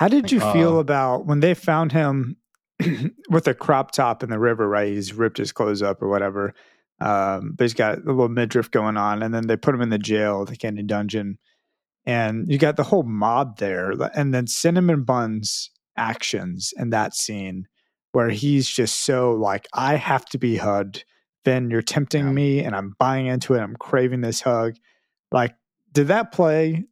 How 0.00 0.08
did 0.08 0.32
you 0.32 0.40
feel 0.40 0.76
uh, 0.76 0.80
about 0.80 1.26
when 1.26 1.40
they 1.40 1.52
found 1.54 1.92
him 1.92 2.36
with 3.28 3.46
a 3.46 3.54
crop 3.54 3.90
top 3.90 4.22
in 4.22 4.30
the 4.30 4.38
river, 4.38 4.66
right? 4.66 4.88
He's 4.88 5.12
ripped 5.12 5.36
his 5.38 5.52
clothes 5.52 5.82
up 5.82 6.00
or 6.00 6.08
whatever. 6.08 6.54
Um, 7.00 7.52
but 7.56 7.64
he's 7.64 7.74
got 7.74 7.98
a 7.98 8.00
little 8.06 8.28
midriff 8.28 8.70
going 8.70 8.96
on, 8.96 9.22
and 9.22 9.32
then 9.34 9.46
they 9.46 9.56
put 9.56 9.74
him 9.74 9.82
in 9.82 9.90
the 9.90 9.98
jail, 9.98 10.44
the 10.44 10.56
candy 10.56 10.82
dungeon, 10.82 11.38
and 12.06 12.50
you 12.50 12.58
got 12.58 12.76
the 12.76 12.84
whole 12.84 13.04
mob 13.04 13.58
there, 13.58 13.92
and 14.14 14.34
then 14.34 14.46
Cinnamon 14.46 15.04
Bun's 15.04 15.70
actions 15.96 16.72
in 16.76 16.90
that 16.90 17.14
scene 17.14 17.68
where 18.12 18.30
he's 18.30 18.68
just 18.68 19.02
so 19.02 19.32
like, 19.32 19.68
I 19.72 19.96
have 19.96 20.24
to 20.26 20.38
be 20.38 20.56
hugged. 20.56 21.04
Then 21.48 21.70
you're 21.70 21.80
tempting 21.80 22.26
yeah. 22.26 22.32
me, 22.32 22.60
and 22.60 22.76
I'm 22.76 22.94
buying 22.98 23.26
into 23.26 23.54
it. 23.54 23.60
I'm 23.60 23.74
craving 23.76 24.20
this 24.20 24.42
hug. 24.42 24.74
Like, 25.32 25.54
did 25.92 26.08
that 26.08 26.30
play 26.30 26.84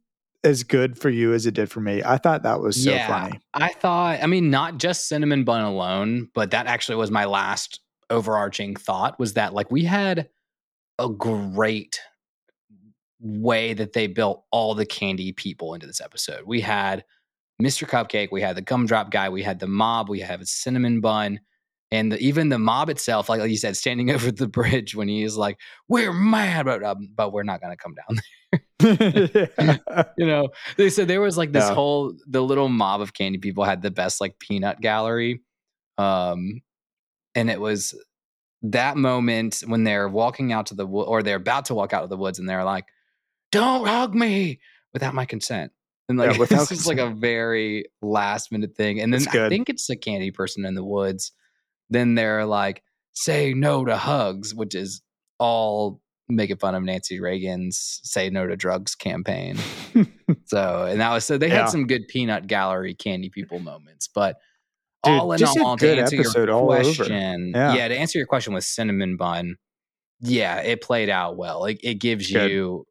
as 0.43 0.63
good 0.63 0.97
for 0.97 1.09
you 1.09 1.33
as 1.33 1.45
it 1.45 1.53
did 1.53 1.69
for 1.69 1.81
me. 1.81 2.01
I 2.03 2.17
thought 2.17 2.43
that 2.43 2.61
was 2.61 2.81
so 2.81 2.91
yeah, 2.91 3.07
funny. 3.07 3.39
I 3.53 3.69
thought, 3.73 4.19
I 4.21 4.27
mean, 4.27 4.49
not 4.49 4.77
just 4.77 5.07
cinnamon 5.07 5.43
bun 5.43 5.61
alone, 5.61 6.29
but 6.33 6.51
that 6.51 6.67
actually 6.67 6.95
was 6.95 7.11
my 7.11 7.25
last 7.25 7.81
overarching 8.09 8.75
thought 8.75 9.19
was 9.19 9.33
that 9.33 9.53
like 9.53 9.69
we 9.69 9.83
had 9.83 10.29
a 10.97 11.09
great 11.09 11.99
way 13.19 13.73
that 13.73 13.93
they 13.93 14.07
built 14.07 14.45
all 14.51 14.73
the 14.73 14.85
candy 14.85 15.33
people 15.33 15.73
into 15.73 15.85
this 15.85 16.01
episode. 16.01 16.43
We 16.45 16.61
had 16.61 17.03
Mr. 17.61 17.87
Cupcake, 17.87 18.29
we 18.31 18.41
had 18.41 18.55
the 18.55 18.61
gumdrop 18.61 19.11
guy, 19.11 19.29
we 19.29 19.43
had 19.43 19.59
the 19.59 19.67
mob, 19.67 20.09
we 20.09 20.21
have 20.21 20.41
a 20.41 20.45
cinnamon 20.45 21.01
bun, 21.01 21.41
and 21.91 22.11
the, 22.11 22.19
even 22.19 22.49
the 22.49 22.59
mob 22.59 22.89
itself, 22.89 23.29
like, 23.29 23.39
like 23.39 23.49
you 23.49 23.57
said, 23.57 23.77
standing 23.77 24.11
over 24.11 24.31
the 24.31 24.47
bridge 24.47 24.95
when 24.95 25.07
he 25.07 25.23
is 25.23 25.37
like, 25.37 25.57
"We're 25.87 26.13
mad, 26.13 26.65
but 26.65 26.83
um, 26.83 27.09
but 27.15 27.31
we're 27.31 27.43
not 27.43 27.61
going 27.61 27.75
to 27.75 27.77
come 27.77 27.95
down 27.95 28.17
there." 28.17 30.09
you 30.17 30.25
know, 30.25 30.49
they 30.77 30.89
said 30.89 31.07
there 31.07 31.21
was 31.21 31.37
like 31.37 31.51
this 31.51 31.67
yeah. 31.67 31.73
whole 31.73 32.13
the 32.27 32.41
little 32.41 32.69
mob 32.69 33.01
of 33.01 33.13
candy 33.13 33.37
people 33.37 33.63
had 33.63 33.81
the 33.81 33.91
best 33.91 34.21
like 34.21 34.39
peanut 34.39 34.79
gallery, 34.81 35.41
um, 35.97 36.61
and 37.35 37.49
it 37.49 37.59
was 37.59 37.95
that 38.63 38.97
moment 38.97 39.63
when 39.67 39.83
they're 39.83 40.09
walking 40.09 40.51
out 40.51 40.67
to 40.67 40.75
the 40.75 40.85
wo- 40.85 41.03
or 41.03 41.23
they're 41.23 41.35
about 41.35 41.65
to 41.65 41.75
walk 41.75 41.93
out 41.93 42.03
of 42.03 42.09
the 42.09 42.17
woods 42.17 42.39
and 42.39 42.49
they're 42.49 42.63
like, 42.63 42.85
"Don't 43.51 43.87
hug 43.87 44.13
me 44.13 44.59
without 44.93 45.13
my 45.13 45.25
consent." 45.25 45.71
And 46.09 46.17
like 46.17 46.37
yeah, 46.37 46.45
this 46.49 46.71
is 46.71 46.87
like 46.87 46.99
a 46.99 47.09
very 47.09 47.85
last 48.01 48.51
minute 48.51 48.75
thing. 48.75 48.99
And 48.99 49.13
then 49.13 49.27
I 49.29 49.49
think 49.49 49.69
it's 49.69 49.87
the 49.87 49.95
candy 49.95 50.31
person 50.31 50.65
in 50.65 50.75
the 50.75 50.83
woods. 50.83 51.31
Then 51.89 52.15
they're 52.15 52.45
like, 52.45 52.83
"Say 53.13 53.53
no 53.53 53.85
to 53.85 53.97
hugs," 53.97 54.53
which 54.53 54.75
is 54.75 55.01
all 55.39 56.01
making 56.29 56.57
fun 56.57 56.75
of 56.75 56.83
Nancy 56.83 57.19
Reagan's 57.19 57.99
"Say 58.03 58.29
No 58.29 58.45
to 58.47 58.55
Drugs" 58.55 58.95
campaign. 58.95 59.57
so, 60.45 60.85
and 60.89 60.99
that 60.99 61.11
was 61.11 61.25
so 61.25 61.37
they 61.37 61.47
yeah. 61.47 61.61
had 61.61 61.69
some 61.69 61.87
good 61.87 62.07
peanut 62.07 62.47
gallery 62.47 62.93
candy 62.93 63.29
people 63.29 63.59
moments, 63.59 64.07
but 64.07 64.37
Dude, 65.03 65.19
all 65.19 65.31
in 65.31 65.43
all, 65.43 65.77
to 65.77 65.99
answer 65.99 66.15
your 66.15 66.65
question, 66.65 67.51
yeah. 67.55 67.75
yeah. 67.75 67.87
to 67.87 67.97
answer 67.97 68.17
your 68.17 68.27
question 68.27 68.53
with 68.53 68.63
cinnamon 68.63 69.15
bun, 69.15 69.55
yeah, 70.19 70.57
it 70.61 70.81
played 70.81 71.09
out 71.09 71.37
well. 71.37 71.65
It, 71.65 71.79
it 71.83 71.95
gives 71.95 72.31
good. 72.31 72.51
you 72.51 72.87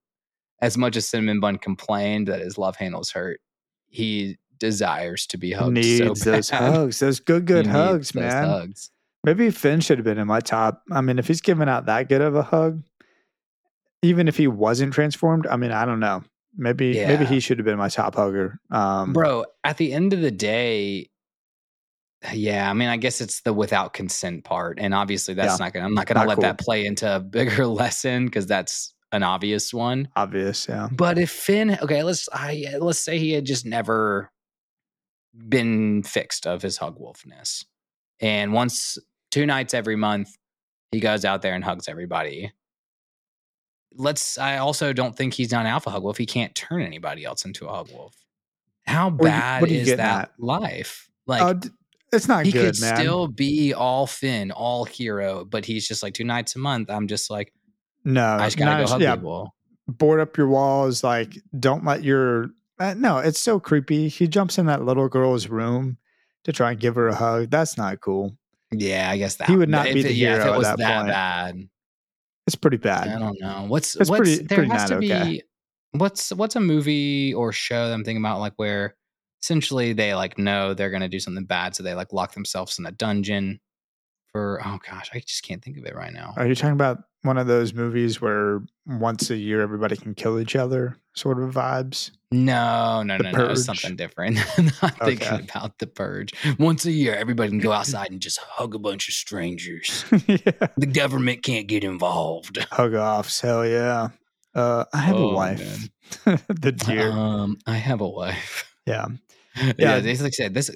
as 0.63 0.79
much 0.79 0.97
as 0.97 1.09
cinnamon 1.09 1.41
bun 1.41 1.59
complained 1.59 2.29
that 2.29 2.41
his 2.41 2.57
love 2.57 2.77
handles 2.77 3.11
hurt. 3.11 3.41
He 3.89 4.39
desires 4.59 5.27
to 5.29 5.39
be 5.39 5.53
hugged. 5.53 5.75
Needs 5.75 6.23
so 6.23 6.31
those 6.31 6.51
hugs, 6.51 6.99
those 6.99 7.21
good, 7.21 7.47
good 7.47 7.67
he 7.67 7.73
hugs, 7.73 8.15
man. 8.15 8.47
Hugs. 8.47 8.91
Maybe 9.25 9.51
Finn 9.51 9.81
should 9.81 9.99
have 9.99 10.05
been 10.05 10.19
in 10.19 10.27
my 10.27 10.41
top. 10.41 10.83
I 10.91 11.01
mean, 11.01 11.19
if 11.19 11.27
he's 11.27 11.41
giving 11.41 11.69
out 11.69 11.87
that 11.87 12.09
good 12.09 12.23
of 12.23 12.37
a 12.37 12.43
hug, 12.43 12.83
even 14.03 14.29
if 14.29 14.37
he 14.37 14.47
wasn't 14.47 14.95
transformed, 14.95 15.47
I 15.47 15.57
mean, 15.57 15.73
I 15.73 15.85
don't 15.85 16.01
know. 16.01 16.23
Maybe 16.57 16.89
yeah. 16.89 17.09
maybe 17.09 17.27
he 17.27 17.41
should 17.41 17.59
have 17.59 17.67
been 17.67 17.77
my 17.77 17.89
top 17.89 18.15
hugger. 18.15 18.59
Um, 18.71 19.13
Bro, 19.13 19.45
at 19.65 19.77
the 19.77 19.93
end 19.93 20.13
of 20.13 20.21
the 20.21 20.31
day, 20.31 21.11
yeah, 22.33 22.71
I 22.71 22.73
mean, 22.73 22.89
I 22.89 22.97
guess 22.97 23.21
it's 23.21 23.43
the 23.43 23.53
without 23.53 23.93
consent 23.93 24.45
part, 24.45 24.79
and 24.81 24.95
obviously 24.95 25.35
that's 25.35 25.59
yeah. 25.59 25.67
not 25.67 25.73
gonna. 25.75 25.87
I'm 25.87 25.95
not 25.95 26.07
gonna 26.07 26.21
not 26.21 26.29
let 26.29 26.35
cool. 26.37 26.43
that 26.43 26.59
play 26.59 26.87
into 26.87 27.17
a 27.17 27.21
bigger 27.21 27.67
lesson 27.67 28.27
because 28.27 28.47
that's 28.47 28.95
an 29.13 29.23
obvious 29.23 29.75
one. 29.75 30.09
Obvious, 30.17 30.67
yeah. 30.69 30.89
But 30.91 31.19
if 31.19 31.31
Finn, 31.31 31.79
okay, 31.83 32.03
let's 32.03 32.29
I 32.33 32.77
let's 32.81 33.01
say 33.01 33.19
he 33.19 33.33
had 33.33 33.45
just 33.45 33.67
never 33.67 34.31
been 35.49 36.03
fixed 36.03 36.47
of 36.47 36.63
his 36.63 36.77
hug 36.77 36.99
wolfness, 36.99 37.65
and 38.21 38.53
once 38.53 38.99
two 39.31 39.47
nights 39.47 39.75
every 39.75 39.97
month 39.97 40.31
he 40.93 41.01
goes 41.01 41.25
out 41.25 41.43
there 41.43 41.55
and 41.55 41.65
hugs 41.65 41.89
everybody. 41.89 42.53
Let's. 43.95 44.39
I 44.39 44.59
also 44.59 44.93
don't 44.93 45.17
think 45.17 45.35
he's 45.35 45.53
not 45.53 45.67
alpha 45.67 45.91
hug 45.91 46.03
wolf. 46.03 46.19
He 46.19 46.27
can't 46.27 46.55
turn 46.55 46.83
anybody 46.83 47.25
else 47.25 47.45
into 47.45 47.67
a 47.67 47.73
hug 47.73 47.91
wolf. 47.93 48.15
How 48.87 49.11
bad 49.11 49.71
is 49.71 49.89
that 49.89 50.01
at? 50.01 50.31
life? 50.39 51.09
Like. 51.27 51.43
Uh, 51.43 51.55
it's 52.13 52.29
not 52.29 52.45
good. 52.45 52.47
he 52.47 52.53
good, 52.53 52.75
could 52.75 52.81
man. 52.81 52.97
still 52.97 53.27
be 53.27 53.75
all 53.75 54.07
Finn, 54.07 54.53
all 54.53 54.85
hero, 54.85 55.45
but 55.45 55.65
he's 55.65 55.89
just 55.89 56.05
like 56.05 56.15
two 56.15 56.25
nights 56.25 56.55
a 56.55 56.59
month. 56.61 56.89
I'm 56.89 57.09
just 57.09 57.31
like, 57.31 57.53
no, 58.05 58.25
I 58.25 58.47
just 58.47 58.57
gotta 58.57 58.85
go 58.85 58.91
hug 58.91 59.03
yeah, 59.03 59.17
people. 59.17 59.55
Board 59.89 60.21
up 60.21 60.37
your 60.37 60.47
walls. 60.47 61.03
Like, 61.03 61.37
don't 61.59 61.85
let 61.85 62.05
your 62.05 62.51
uh, 62.79 62.95
no. 62.95 63.19
It's 63.19 63.41
so 63.41 63.61
creepy. 63.61 64.09
He 64.09 64.29
jumps 64.29 64.59
in 64.59 64.67
that 64.67 64.85
little 64.85 65.09
girl's 65.09 65.49
room 65.49 65.99
to 66.45 66.53
try 66.53 66.73
and 66.73 66.81
give 66.81 66.95
her 66.95 67.09
a 67.09 67.15
hug. 67.15 67.51
That's 67.51 67.77
not 67.77 68.01
cool. 68.01 68.37
Yeah, 68.73 69.11
I 69.11 69.19
guess 69.19 69.37
that 69.37 69.49
he 69.49 69.57
would 69.57 69.69
not 69.69 69.85
be 69.85 70.03
the 70.03 70.11
it, 70.11 70.15
hero. 70.15 70.37
Yeah, 70.37 70.41
if 70.41 70.47
it 70.47 70.59
was 70.59 70.67
that, 70.67 70.79
that 70.79 70.97
point. 70.97 71.09
bad, 71.09 71.69
it's 72.47 72.57
pretty 72.57 72.79
bad. 72.79 73.09
I 73.09 73.19
don't 73.19 73.41
know. 73.41 73.65
What's 73.69 73.95
it's 73.97 74.11
what's 74.11 74.19
pretty, 74.19 74.45
there 74.45 74.59
pretty 74.59 74.73
has 74.73 74.89
to 74.91 74.99
be. 74.99 75.13
Okay. 75.13 75.43
What's 75.93 76.31
what's 76.33 76.57
a 76.57 76.61
movie 76.61 77.33
or 77.33 77.53
show 77.53 77.89
that 77.89 77.95
I'm 77.95 78.05
thinking 78.05 78.23
about 78.23 78.41
like 78.41 78.55
where 78.57 78.97
essentially 79.43 79.93
they 79.93 80.15
like 80.15 80.39
know 80.39 80.75
they're 80.75 80.91
going 80.91 81.03
to 81.03 81.09
do 81.09 81.21
something 81.21 81.45
bad 81.45 81.75
so 81.75 81.83
they 81.83 81.95
like 81.95 82.13
lock 82.13 82.35
themselves 82.35 82.79
in 82.79 82.87
a 82.87 82.91
dungeon 82.91 83.61
for 84.33 84.61
oh 84.65 84.79
gosh 84.89 85.11
i 85.15 85.21
just 85.21 85.45
can't 85.45 85.63
think 85.63 85.79
of 85.79 85.85
it 85.85 85.95
right 85.95 86.13
now 86.13 86.35
are 86.37 86.47
you 86.47 86.55
talking 86.55 86.73
about 86.73 87.05
one 87.23 87.39
of 87.39 87.47
those 87.47 87.73
movies 87.73 88.21
where 88.21 88.61
once 88.87 89.31
a 89.31 89.37
year 89.37 89.61
everybody 89.61 89.97
can 89.97 90.15
kill 90.15 90.41
each 90.41 90.57
other 90.57 90.97
sort 91.15 91.41
of 91.41 91.55
vibes 91.55 92.11
no 92.45 93.03
no 93.03 93.19
the 93.19 93.25
no 93.25 93.33
purge. 93.33 93.49
no 93.49 93.55
something 93.55 93.97
different 93.97 94.37
not 94.83 95.01
okay. 95.03 95.17
thinking 95.17 95.49
about 95.49 95.79
the 95.79 95.87
purge 95.87 96.33
once 96.59 96.85
a 96.85 96.93
year 96.93 97.15
everybody 97.15 97.51
can 97.51 97.59
go 97.59 97.73
outside 97.73 98.11
and 98.11 98.21
just 98.21 98.39
hug 98.39 98.75
a 98.75 98.79
bunch 98.79 99.09
of 99.09 99.15
strangers 99.15 100.05
yeah. 100.27 100.39
the 100.77 100.87
government 100.87 101.43
can't 101.43 101.67
get 101.67 101.85
involved 101.85 102.59
hug 102.71 102.95
offs 102.95 103.41
hell 103.41 103.67
yeah 103.67 104.09
uh, 104.55 104.85
i 104.93 104.99
have 104.99 105.17
oh, 105.17 105.31
a 105.31 105.35
wife 105.35 105.89
the 106.25 106.73
deer 106.73 107.11
um, 107.11 107.59
i 107.67 107.75
have 107.75 108.01
a 108.01 108.09
wife 108.09 108.73
yeah 108.87 109.07
yeah, 109.57 109.73
yeah 109.79 110.01
they, 110.01 110.15
like 110.17 110.27
I 110.27 110.31
said, 110.31 110.55
this 110.55 110.71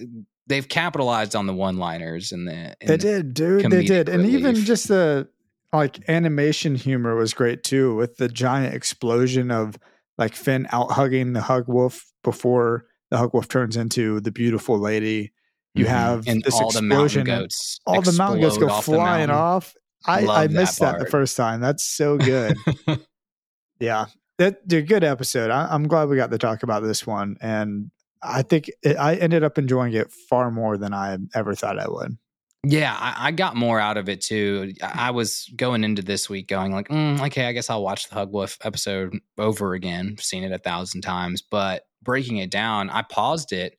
they've 0.47 0.69
capitalized 0.69 1.37
on 1.37 1.47
the 1.47 1.55
one-liners 1.55 2.33
and 2.33 2.47
the. 2.47 2.75
they 2.85 2.97
did, 2.97 3.35
dude. 3.35 3.71
They 3.71 3.85
did, 3.85 4.09
relief. 4.09 4.27
and 4.27 4.27
even 4.27 4.55
just 4.57 4.89
the 4.89 5.29
like 5.73 6.09
animation 6.09 6.75
humor 6.75 7.15
was 7.15 7.35
great 7.35 7.63
too, 7.63 7.95
with 7.95 8.17
the 8.17 8.29
giant 8.29 8.75
explosion 8.75 9.51
of 9.51 9.79
like 10.21 10.35
Finn 10.35 10.69
out 10.71 10.93
hugging 10.93 11.33
the 11.33 11.41
hug 11.41 11.67
wolf 11.67 12.05
before 12.23 12.85
the 13.11 13.17
hug 13.17 13.33
wolf 13.33 13.49
turns 13.49 13.77
into 13.77 14.21
the 14.21 14.31
beautiful 14.31 14.79
lady. 14.79 15.33
You 15.75 15.87
mm-hmm. 15.87 15.95
have 15.95 16.29
and 16.29 16.43
this 16.43 16.55
all 16.55 16.69
explosion, 16.69 17.25
the 17.25 17.31
goats 17.31 17.81
all 17.87 18.03
the 18.03 18.13
mountain 18.13 18.43
goats 18.43 18.59
go 18.59 18.69
flying 18.81 19.31
off. 19.31 19.75
I, 20.07 20.27
I 20.27 20.47
missed 20.49 20.81
that, 20.81 20.99
that, 20.99 21.05
the 21.05 21.11
first 21.11 21.37
time. 21.37 21.61
That's 21.61 21.85
so 21.85 22.17
good. 22.19 22.57
yeah, 23.81 24.07
that 24.39 24.67
dude, 24.67 24.89
good 24.89 25.05
episode. 25.05 25.51
I, 25.51 25.75
am 25.75 25.89
glad 25.89 26.09
we 26.09 26.17
got 26.17 26.31
to 26.31 26.39
talk 26.39 26.63
about 26.63 26.83
this 26.83 27.07
one, 27.07 27.37
and 27.41 27.91
I 28.23 28.43
think 28.43 28.71
it, 28.83 28.97
I 28.97 29.15
ended 29.15 29.43
up 29.43 29.59
enjoying 29.59 29.93
it 29.95 30.11
far 30.29 30.51
more 30.51 30.77
than 30.77 30.93
I 30.93 31.17
ever 31.35 31.55
thought 31.55 31.79
I 31.79 31.89
would. 31.89 32.19
Yeah, 32.63 32.95
I, 32.99 33.29
I 33.29 33.31
got 33.31 33.57
more 33.57 33.81
out 33.81 33.97
of 33.97 34.09
it 34.09 34.21
too. 34.21 34.75
I 34.83 35.13
was 35.13 35.51
going 35.57 35.83
into 35.83 36.03
this 36.03 36.29
week 36.29 36.47
going 36.47 36.73
like, 36.73 36.89
mm, 36.89 37.19
okay, 37.27 37.47
I 37.47 37.53
guess 37.53 37.71
I'll 37.71 37.83
watch 37.83 38.09
the 38.09 38.15
Hug 38.15 38.33
Wolf 38.33 38.59
episode 38.63 39.19
over 39.39 39.73
again. 39.73 40.17
Seen 40.19 40.45
it 40.45 40.53
a 40.53 40.59
thousand 40.59 41.01
times, 41.01 41.41
but 41.41 41.85
breaking 42.03 42.37
it 42.37 42.51
down, 42.51 42.91
I 42.91 43.03
paused 43.03 43.53
it 43.53 43.79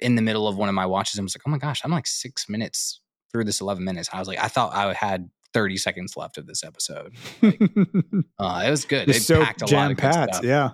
in 0.00 0.16
the 0.16 0.22
middle 0.22 0.46
of 0.46 0.56
one 0.56 0.68
of 0.68 0.74
my 0.74 0.84
watches 0.84 1.16
and 1.16 1.24
was 1.24 1.34
like, 1.34 1.42
oh 1.46 1.50
my 1.50 1.58
gosh, 1.58 1.80
I'm 1.82 1.90
like 1.90 2.06
six 2.06 2.48
minutes 2.48 3.00
through 3.32 3.44
this 3.44 3.60
11 3.60 3.82
minutes. 3.84 4.10
I 4.12 4.18
was 4.18 4.28
like, 4.28 4.38
I 4.38 4.48
thought 4.48 4.74
I 4.74 4.92
had 4.92 5.30
30 5.54 5.76
seconds 5.78 6.16
left 6.16 6.36
of 6.36 6.46
this 6.46 6.62
episode. 6.62 7.14
Like, 7.40 7.60
uh, 8.38 8.62
it 8.66 8.70
was 8.70 8.84
good. 8.84 9.08
It's 9.08 9.18
it 9.18 9.22
so 9.22 9.42
packed 9.42 9.62
a 9.62 9.74
lot 9.74 9.90
of 9.90 9.96
packed. 9.96 10.44
Yeah. 10.44 10.70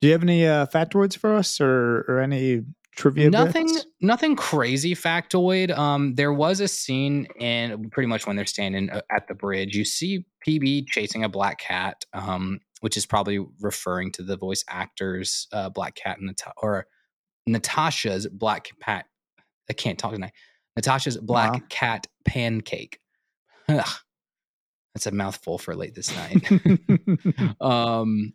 Do 0.00 0.08
you 0.08 0.12
have 0.12 0.22
any 0.22 0.46
uh, 0.46 0.66
factoids 0.66 1.16
for 1.16 1.34
us, 1.34 1.60
or 1.60 2.04
or 2.08 2.18
any 2.18 2.62
trivia? 2.96 3.30
Nothing, 3.30 3.66
bits? 3.66 3.86
nothing 4.00 4.36
crazy 4.36 4.94
factoid. 4.94 5.76
Um, 5.76 6.14
there 6.14 6.32
was 6.32 6.60
a 6.60 6.68
scene 6.68 7.26
in 7.38 7.90
pretty 7.90 8.06
much 8.06 8.26
when 8.26 8.36
they're 8.36 8.46
standing 8.46 8.90
uh, 8.90 9.02
at 9.10 9.28
the 9.28 9.34
bridge. 9.34 9.76
You 9.76 9.84
see 9.84 10.24
PB 10.46 10.88
chasing 10.88 11.24
a 11.24 11.28
black 11.28 11.58
cat, 11.58 12.04
um, 12.12 12.60
which 12.80 12.96
is 12.96 13.06
probably 13.06 13.44
referring 13.60 14.12
to 14.12 14.22
the 14.22 14.36
voice 14.36 14.64
actor's 14.68 15.48
uh, 15.52 15.68
black 15.70 15.94
cat 15.94 16.18
Nat- 16.20 16.52
or 16.58 16.86
Natasha's 17.46 18.26
black 18.28 18.70
cat. 18.82 19.06
I 19.68 19.72
can't 19.72 19.98
talk 19.98 20.12
tonight. 20.12 20.32
Natasha's 20.76 21.16
black 21.18 21.52
wow. 21.52 21.60
cat 21.68 22.06
pancake. 22.24 22.98
Ugh, 23.68 23.88
that's 24.94 25.06
a 25.06 25.10
mouthful 25.10 25.58
for 25.58 25.74
late 25.74 25.94
this 25.94 26.14
night. 26.14 27.56
um, 27.60 28.32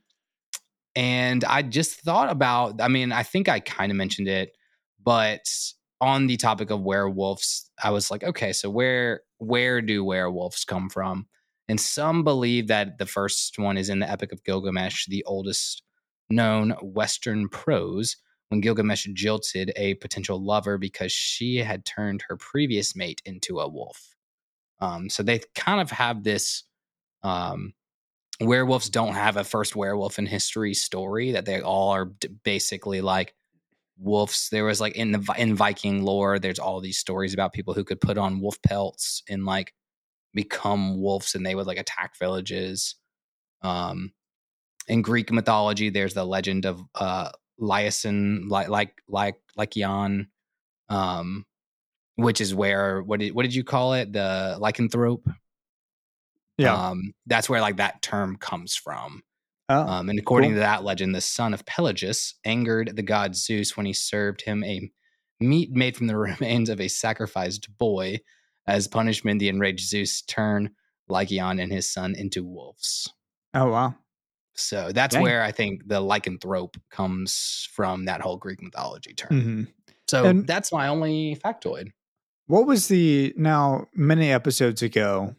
and 0.97 1.43
I 1.43 1.61
just 1.61 2.01
thought 2.01 2.31
about, 2.31 2.81
I 2.81 2.87
mean, 2.87 3.11
I 3.11 3.21
think 3.21 3.47
I 3.47 3.59
kind 3.59 3.91
of 3.91 3.95
mentioned 3.95 4.27
it, 4.27 4.57
but 5.03 5.47
on 6.01 6.25
the 6.25 6.37
topic 6.37 6.71
of 6.71 6.81
werewolves, 6.81 7.69
I 7.83 7.91
was 7.91 8.09
like, 8.09 8.23
okay, 8.23 8.51
so 8.51 8.67
where 8.71 9.21
where 9.37 9.79
do 9.79 10.03
werewolves 10.03 10.65
come 10.65 10.89
from? 10.89 11.27
And 11.69 11.79
some 11.79 12.23
believe 12.23 12.67
that 12.69 12.97
the 12.97 13.05
first 13.05 13.59
one 13.59 13.77
is 13.77 13.89
in 13.89 13.99
the 13.99 14.09
Epic 14.09 14.31
of 14.31 14.43
Gilgamesh, 14.43 15.05
the 15.05 15.23
oldest 15.25 15.83
known 16.31 16.71
Western 16.81 17.47
prose, 17.47 18.17
when 18.49 18.59
Gilgamesh 18.59 19.05
jilted 19.13 19.71
a 19.75 19.93
potential 19.95 20.43
lover 20.43 20.79
because 20.79 21.11
she 21.11 21.57
had 21.57 21.85
turned 21.85 22.23
her 22.27 22.37
previous 22.37 22.95
mate 22.95 23.21
into 23.23 23.59
a 23.59 23.69
wolf. 23.69 24.15
Um, 24.79 25.11
so 25.11 25.21
they 25.21 25.41
kind 25.53 25.79
of 25.79 25.91
have 25.91 26.23
this 26.23 26.63
um, 27.21 27.73
werewolves 28.39 28.89
don't 28.89 29.13
have 29.13 29.37
a 29.37 29.43
first 29.43 29.75
werewolf 29.75 30.19
in 30.19 30.25
history 30.25 30.73
story 30.73 31.31
that 31.31 31.45
they 31.45 31.61
all 31.61 31.89
are 31.89 32.11
basically 32.43 33.01
like 33.01 33.33
wolves. 33.97 34.49
There 34.51 34.65
was 34.65 34.79
like 34.79 34.95
in 34.95 35.11
the 35.11 35.35
in 35.37 35.55
Viking 35.55 36.03
lore, 36.03 36.39
there's 36.39 36.59
all 36.59 36.79
these 36.79 36.97
stories 36.97 37.33
about 37.33 37.53
people 37.53 37.73
who 37.73 37.83
could 37.83 38.01
put 38.01 38.17
on 38.17 38.39
wolf 38.39 38.61
pelts 38.61 39.23
and 39.27 39.45
like 39.45 39.73
become 40.33 41.01
wolves 41.01 41.35
and 41.35 41.45
they 41.45 41.55
would 41.55 41.67
like 41.67 41.79
attack 41.79 42.17
villages. 42.17 42.95
Um, 43.61 44.13
in 44.87 45.01
Greek 45.01 45.31
mythology, 45.31 45.89
there's 45.89 46.13
the 46.13 46.25
legend 46.25 46.65
of 46.65 46.81
uh, 46.95 47.31
Lycaon, 47.59 48.47
like 48.49 48.69
like 48.69 48.93
like 49.07 49.35
Lycaon, 49.57 50.27
um, 50.89 51.45
which 52.15 52.39
is 52.39 52.53
where 52.53 53.01
what 53.01 53.19
did 53.19 53.33
what 53.33 53.43
did 53.43 53.55
you 53.55 53.63
call 53.63 53.93
it? 53.93 54.13
The 54.13 54.57
lycanthrope. 54.61 55.25
Yeah, 56.57 56.73
um, 56.89 57.13
that's 57.25 57.49
where 57.49 57.61
like 57.61 57.77
that 57.77 58.01
term 58.01 58.35
comes 58.37 58.75
from. 58.75 59.23
Oh, 59.69 59.81
Um, 59.81 60.09
and 60.09 60.17
according 60.17 60.51
cool. 60.51 60.55
to 60.57 60.59
that 60.61 60.83
legend, 60.83 61.13
the 61.13 61.21
son 61.21 61.53
of 61.53 61.65
Pelagius 61.65 62.35
angered 62.45 62.95
the 62.95 63.03
god 63.03 63.35
Zeus 63.35 63.75
when 63.75 63.85
he 63.85 63.93
served 63.93 64.41
him 64.41 64.63
a 64.63 64.89
meat 65.39 65.71
made 65.71 65.95
from 65.97 66.07
the 66.07 66.15
remains 66.29 66.69
of 66.69 66.79
a 66.81 66.87
sacrificed 66.87 67.77
boy. 67.77 68.19
As 68.65 68.87
punishment, 68.87 69.39
the 69.39 69.49
enraged 69.49 69.87
Zeus 69.87 70.21
turned 70.21 70.71
Lycaon 71.09 71.59
and 71.61 71.71
his 71.71 71.91
son 71.91 72.15
into 72.15 72.43
wolves. 72.43 73.13
oh 73.53 73.69
wow. 73.69 73.95
So 74.55 74.91
that's 74.91 75.13
Dang. 75.13 75.21
where 75.23 75.43
I 75.43 75.51
think 75.51 75.87
the 75.87 76.01
lycanthrope 76.01 76.77
comes 76.89 77.69
from 77.73 78.05
that 78.05 78.21
whole 78.21 78.37
Greek 78.37 78.61
mythology 78.63 79.13
term. 79.13 79.41
hmm 79.41 79.63
So 80.09 80.25
And- 80.25 80.47
that's 80.47 80.71
my 80.71 80.87
only 80.87 81.37
factoid. 81.45 81.91
What 82.47 82.65
was 82.65 82.87
the 82.87 83.33
now 83.37 83.85
many 83.93 84.31
episodes 84.31 84.81
ago? 84.81 85.35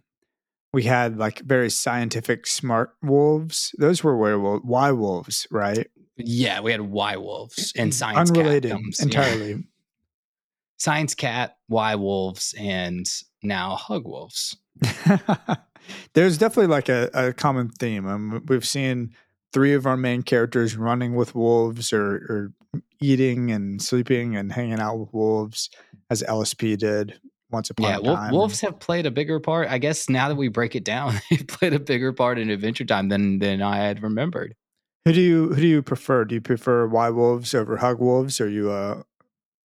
We 0.73 0.85
had 0.85 1.16
like 1.16 1.41
very 1.41 1.71
scientific 1.71 2.47
smart 2.47 2.95
wolves. 3.03 3.75
Those 3.79 4.05
were 4.05 4.16
werewolves, 4.16 4.64
Why 4.64 4.93
wolves, 4.93 5.47
right? 5.51 5.87
Yeah, 6.16 6.61
we 6.61 6.73
had 6.73 6.83
Why 6.83 7.16
wolves 7.16 7.73
and 7.77 7.95
science 7.95 8.31
Unrelated 8.31 8.73
cat 8.73 8.81
comes, 8.81 8.99
yeah. 8.99 9.05
entirely. 9.05 9.64
Science 10.81 11.14
cat, 11.14 11.57
Why 11.66 11.97
wolves, 11.97 12.55
and 12.57 13.09
now 13.43 13.75
hug 13.75 14.05
wolves. 14.07 14.57
There's 16.14 16.39
definitely 16.39 16.69
like 16.69 16.89
a, 16.89 17.11
a 17.14 17.33
common 17.33 17.71
theme. 17.71 18.07
Um, 18.07 18.45
we've 18.47 18.66
seen 18.66 19.12
three 19.53 19.75
of 19.75 19.87
our 19.87 19.97
main 19.97 20.23
characters 20.23 20.77
running 20.77 21.16
with 21.16 21.35
wolves 21.35 21.93
or, 21.93 22.14
or 22.29 22.53
eating 23.01 23.51
and 23.51 23.83
sleeping 23.83 24.37
and 24.37 24.53
hanging 24.53 24.79
out 24.79 24.99
with 24.99 25.12
wolves, 25.12 25.71
as 26.11 26.23
LSP 26.23 26.79
did 26.79 27.19
once 27.51 27.70
upon 27.70 27.86
Yeah, 27.90 27.99
a 27.99 28.14
time. 28.16 28.32
wolves 28.32 28.61
have 28.61 28.78
played 28.80 29.07
a 29.07 29.11
bigger 29.11 29.40
part. 29.40 29.68
I 29.68 29.78
guess 29.78 30.09
now 30.09 30.28
that 30.28 30.34
we 30.36 30.49
break 30.49 30.74
it 30.74 30.84
down, 30.84 31.14
they 31.30 31.38
played 31.38 31.74
a 31.74 31.80
bigger 31.80 32.12
part 32.12 32.38
in 32.38 32.51
Adventure 32.51 32.84
Time 32.84 33.09
than 33.09 33.38
than 33.38 33.62
I 33.62 33.76
had 33.78 34.03
remembered. 34.03 34.55
Who 35.05 35.12
do 35.12 35.20
you 35.20 35.49
who 35.51 35.61
do 35.61 35.66
you 35.66 35.82
prefer? 35.82 36.24
Do 36.24 36.34
you 36.34 36.40
prefer 36.40 36.86
Why 36.86 37.11
wolves 37.11 37.55
over 37.55 37.76
hug 37.78 38.01
wolves? 38.01 38.40
Or 38.40 38.44
are 38.46 38.49
you 38.49 38.70
a 38.72 39.05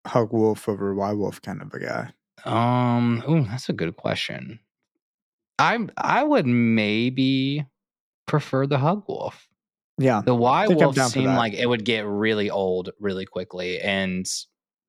hug 0.07 0.33
wolf 0.33 0.69
over 0.69 0.95
Why 0.95 1.13
wolf 1.13 1.41
kind 1.43 1.61
of 1.63 1.73
a 1.75 1.81
guy? 1.81 2.13
Um, 2.45 3.23
ooh, 3.29 3.45
that's 3.45 3.69
a 3.69 3.73
good 3.73 3.97
question. 3.97 4.61
I 5.59 5.79
I 5.97 6.23
would 6.25 6.47
maybe 6.47 7.67
prefer 8.27 8.67
the 8.67 8.79
hug 8.79 9.05
wolf. 9.09 9.49
Yeah, 9.99 10.23
The 10.25 10.35
Why 10.35 10.67
wolf 10.69 10.97
seemed 10.97 11.27
like 11.37 11.53
it 11.53 11.67
would 11.67 11.85
get 11.85 12.07
really 12.07 12.51
old 12.51 12.91
really 12.99 13.27
quickly, 13.27 13.79
and 13.81 14.27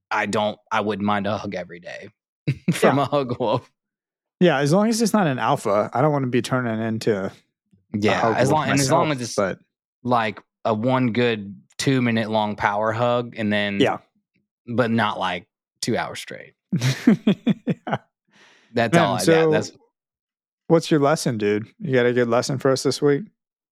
I 0.09 0.25
don't. 0.25 0.57
I 0.71 0.81
wouldn't 0.81 1.05
mind 1.05 1.27
a 1.27 1.37
hug 1.37 1.53
every 1.55 1.79
day 1.79 2.09
from 2.73 2.99
a 2.99 3.05
hug 3.05 3.39
wolf. 3.39 3.71
yeah. 4.39 4.57
As 4.59 4.73
long 4.73 4.89
as 4.89 5.01
it's 5.01 5.13
not 5.13 5.27
an 5.27 5.39
alpha, 5.39 5.89
I 5.93 6.01
don't 6.01 6.11
want 6.11 6.23
to 6.23 6.29
be 6.29 6.41
turning 6.41 6.81
into 6.81 7.25
a 7.25 7.31
Yeah, 7.93 8.35
as 8.37 8.51
long 8.51 8.69
and 8.69 8.79
as 8.79 8.91
long 8.91 9.11
as 9.11 9.21
it's 9.21 9.35
but 9.35 9.59
like 10.03 10.41
a 10.65 10.73
one 10.73 11.11
good 11.13 11.55
two 11.77 12.01
minute 12.01 12.29
long 12.29 12.55
power 12.55 12.91
hug, 12.91 13.35
and 13.37 13.51
then 13.51 13.79
Yeah. 13.79 13.97
but 14.67 14.91
not 14.91 15.19
like 15.19 15.47
two 15.81 15.97
hours 15.97 16.19
straight. 16.19 16.53
yeah. 17.07 17.97
That's 18.73 18.95
Man, 18.95 19.03
all. 19.05 19.15
I, 19.15 19.19
so 19.19 19.31
that, 19.31 19.51
that's 19.51 19.71
what's 20.67 20.89
your 20.89 20.99
lesson, 20.99 21.37
dude? 21.37 21.67
You 21.79 21.93
got 21.93 22.05
a 22.05 22.13
good 22.13 22.27
lesson 22.27 22.57
for 22.57 22.71
us 22.71 22.83
this 22.83 23.01
week? 23.01 23.23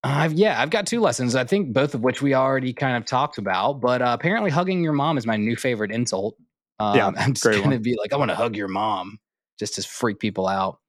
I've 0.03 0.33
yeah, 0.33 0.59
I've 0.61 0.69
got 0.71 0.87
two 0.87 0.99
lessons. 0.99 1.35
I 1.35 1.43
think 1.43 1.73
both 1.73 1.93
of 1.93 2.01
which 2.01 2.21
we 2.21 2.33
already 2.33 2.73
kind 2.73 2.97
of 2.97 3.05
talked 3.05 3.37
about. 3.37 3.81
But 3.81 4.01
uh, 4.01 4.15
apparently, 4.19 4.49
hugging 4.49 4.83
your 4.83 4.93
mom 4.93 5.17
is 5.17 5.25
my 5.27 5.37
new 5.37 5.55
favorite 5.55 5.91
insult. 5.91 6.35
Um, 6.81 6.95
Yeah, 6.97 7.07
I'm 7.17 7.33
just 7.33 7.43
gonna 7.45 7.61
one. 7.61 7.81
be 7.81 7.95
like, 7.99 8.13
I 8.13 8.17
want 8.17 8.29
to 8.31 8.35
hug 8.35 8.55
your 8.55 8.67
mom, 8.67 9.19
just 9.59 9.75
to 9.75 9.83
freak 9.83 10.19
people 10.19 10.47
out. 10.47 10.79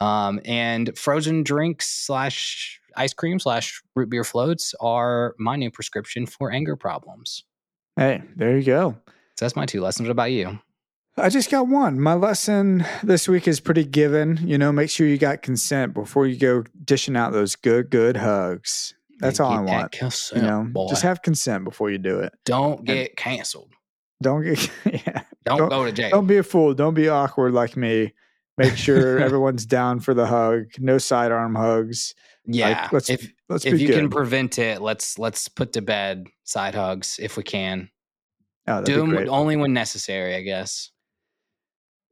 Um, 0.00 0.40
and 0.44 0.96
frozen 0.98 1.42
drinks 1.42 1.88
slash 1.88 2.80
ice 2.96 3.12
cream 3.14 3.38
slash 3.38 3.80
root 3.94 4.10
beer 4.10 4.24
floats 4.24 4.74
are 4.80 5.34
my 5.38 5.56
new 5.56 5.70
prescription 5.70 6.26
for 6.26 6.50
anger 6.50 6.76
problems. 6.76 7.44
Hey, 7.96 8.22
there 8.36 8.56
you 8.56 8.64
go. 8.64 8.96
So 9.38 9.44
that's 9.44 9.56
my 9.56 9.64
two 9.66 9.80
lessons. 9.80 10.08
What 10.08 10.12
about 10.12 10.32
you? 10.32 10.58
I 11.16 11.28
just 11.28 11.50
got 11.50 11.68
one. 11.68 12.00
My 12.00 12.14
lesson 12.14 12.84
this 13.02 13.28
week 13.28 13.46
is 13.46 13.60
pretty 13.60 13.84
given. 13.84 14.40
You 14.42 14.56
know, 14.58 14.72
make 14.72 14.88
sure 14.90 15.06
you 15.06 15.18
got 15.18 15.42
consent 15.42 15.92
before 15.94 16.26
you 16.26 16.36
go 16.36 16.64
dishing 16.84 17.16
out 17.16 17.32
those 17.32 17.54
good, 17.54 17.90
good 17.90 18.16
hugs. 18.16 18.94
That's 19.20 19.38
all 19.38 19.52
I 19.52 19.60
want. 19.60 19.92
consent, 19.92 20.42
You 20.42 20.48
know, 20.48 20.64
boy. 20.64 20.88
just 20.88 21.02
have 21.02 21.22
consent 21.22 21.64
before 21.64 21.90
you 21.90 21.98
do 21.98 22.18
it. 22.20 22.32
don't 22.44 22.84
get 22.84 23.14
canceled. 23.16 23.70
Don't 24.22 24.42
get, 24.44 24.70
yeah. 24.84 25.22
Don't, 25.44 25.58
Don't- 25.58 25.68
go 25.68 25.84
to 25.84 25.92
jail. 25.92 26.10
Don't 26.10 26.26
be 26.26 26.38
a 26.38 26.42
fool. 26.42 26.74
Don't 26.74 26.94
be 26.94 27.08
awkward 27.08 27.52
like 27.52 27.76
me. 27.76 28.12
Make 28.58 28.76
sure 28.76 29.18
everyone's 29.20 29.66
down 29.66 30.00
for 30.00 30.14
the 30.14 30.26
hug. 30.26 30.64
No 30.78 30.98
sidearm 30.98 31.54
hugs. 31.54 32.14
yeah, 32.46 32.88
let's 32.92 33.08
if 33.10 33.30
Let's 33.48 33.64
if 33.66 33.80
you 33.80 33.88
good. 33.88 33.96
can 33.96 34.10
prevent 34.10 34.58
it, 34.58 34.80
let's 34.80 35.18
let's 35.18 35.48
put 35.48 35.74
to 35.74 35.82
bed 35.82 36.26
side 36.44 36.74
hugs 36.74 37.18
if 37.20 37.36
we 37.36 37.42
can. 37.42 37.90
oh, 38.66 38.82
Do 38.82 38.96
them 39.06 39.28
only 39.28 39.56
when 39.56 39.72
necessary, 39.74 40.34
I 40.34 40.40
guess. 40.42 40.90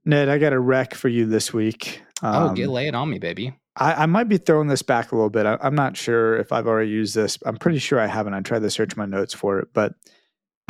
Ned, 0.04 0.28
I 0.28 0.38
got 0.38 0.52
a 0.52 0.58
rec 0.60 0.94
for 0.94 1.08
you 1.08 1.26
this 1.26 1.52
week. 1.52 2.02
oh, 2.22 2.48
Um, 2.48 2.54
get 2.54 2.68
lay 2.68 2.88
it 2.88 2.94
on 2.94 3.08
me, 3.10 3.18
baby. 3.18 3.54
I, 3.76 4.02
I 4.02 4.06
might 4.06 4.28
be 4.28 4.38
throwing 4.38 4.68
this 4.68 4.82
back 4.82 5.12
a 5.12 5.14
little 5.14 5.30
bit. 5.30 5.46
I, 5.46 5.58
I'm 5.62 5.74
not 5.74 5.96
sure 5.96 6.36
if 6.38 6.52
I've 6.52 6.66
already 6.66 6.90
used 6.90 7.14
this. 7.14 7.38
I'm 7.44 7.56
pretty 7.56 7.78
sure 7.78 8.00
I 8.00 8.06
haven't. 8.06 8.34
I 8.34 8.40
tried 8.40 8.62
to 8.62 8.70
search 8.70 8.96
my 8.96 9.04
notes 9.06 9.32
for 9.34 9.58
it, 9.60 9.68
but 9.72 9.92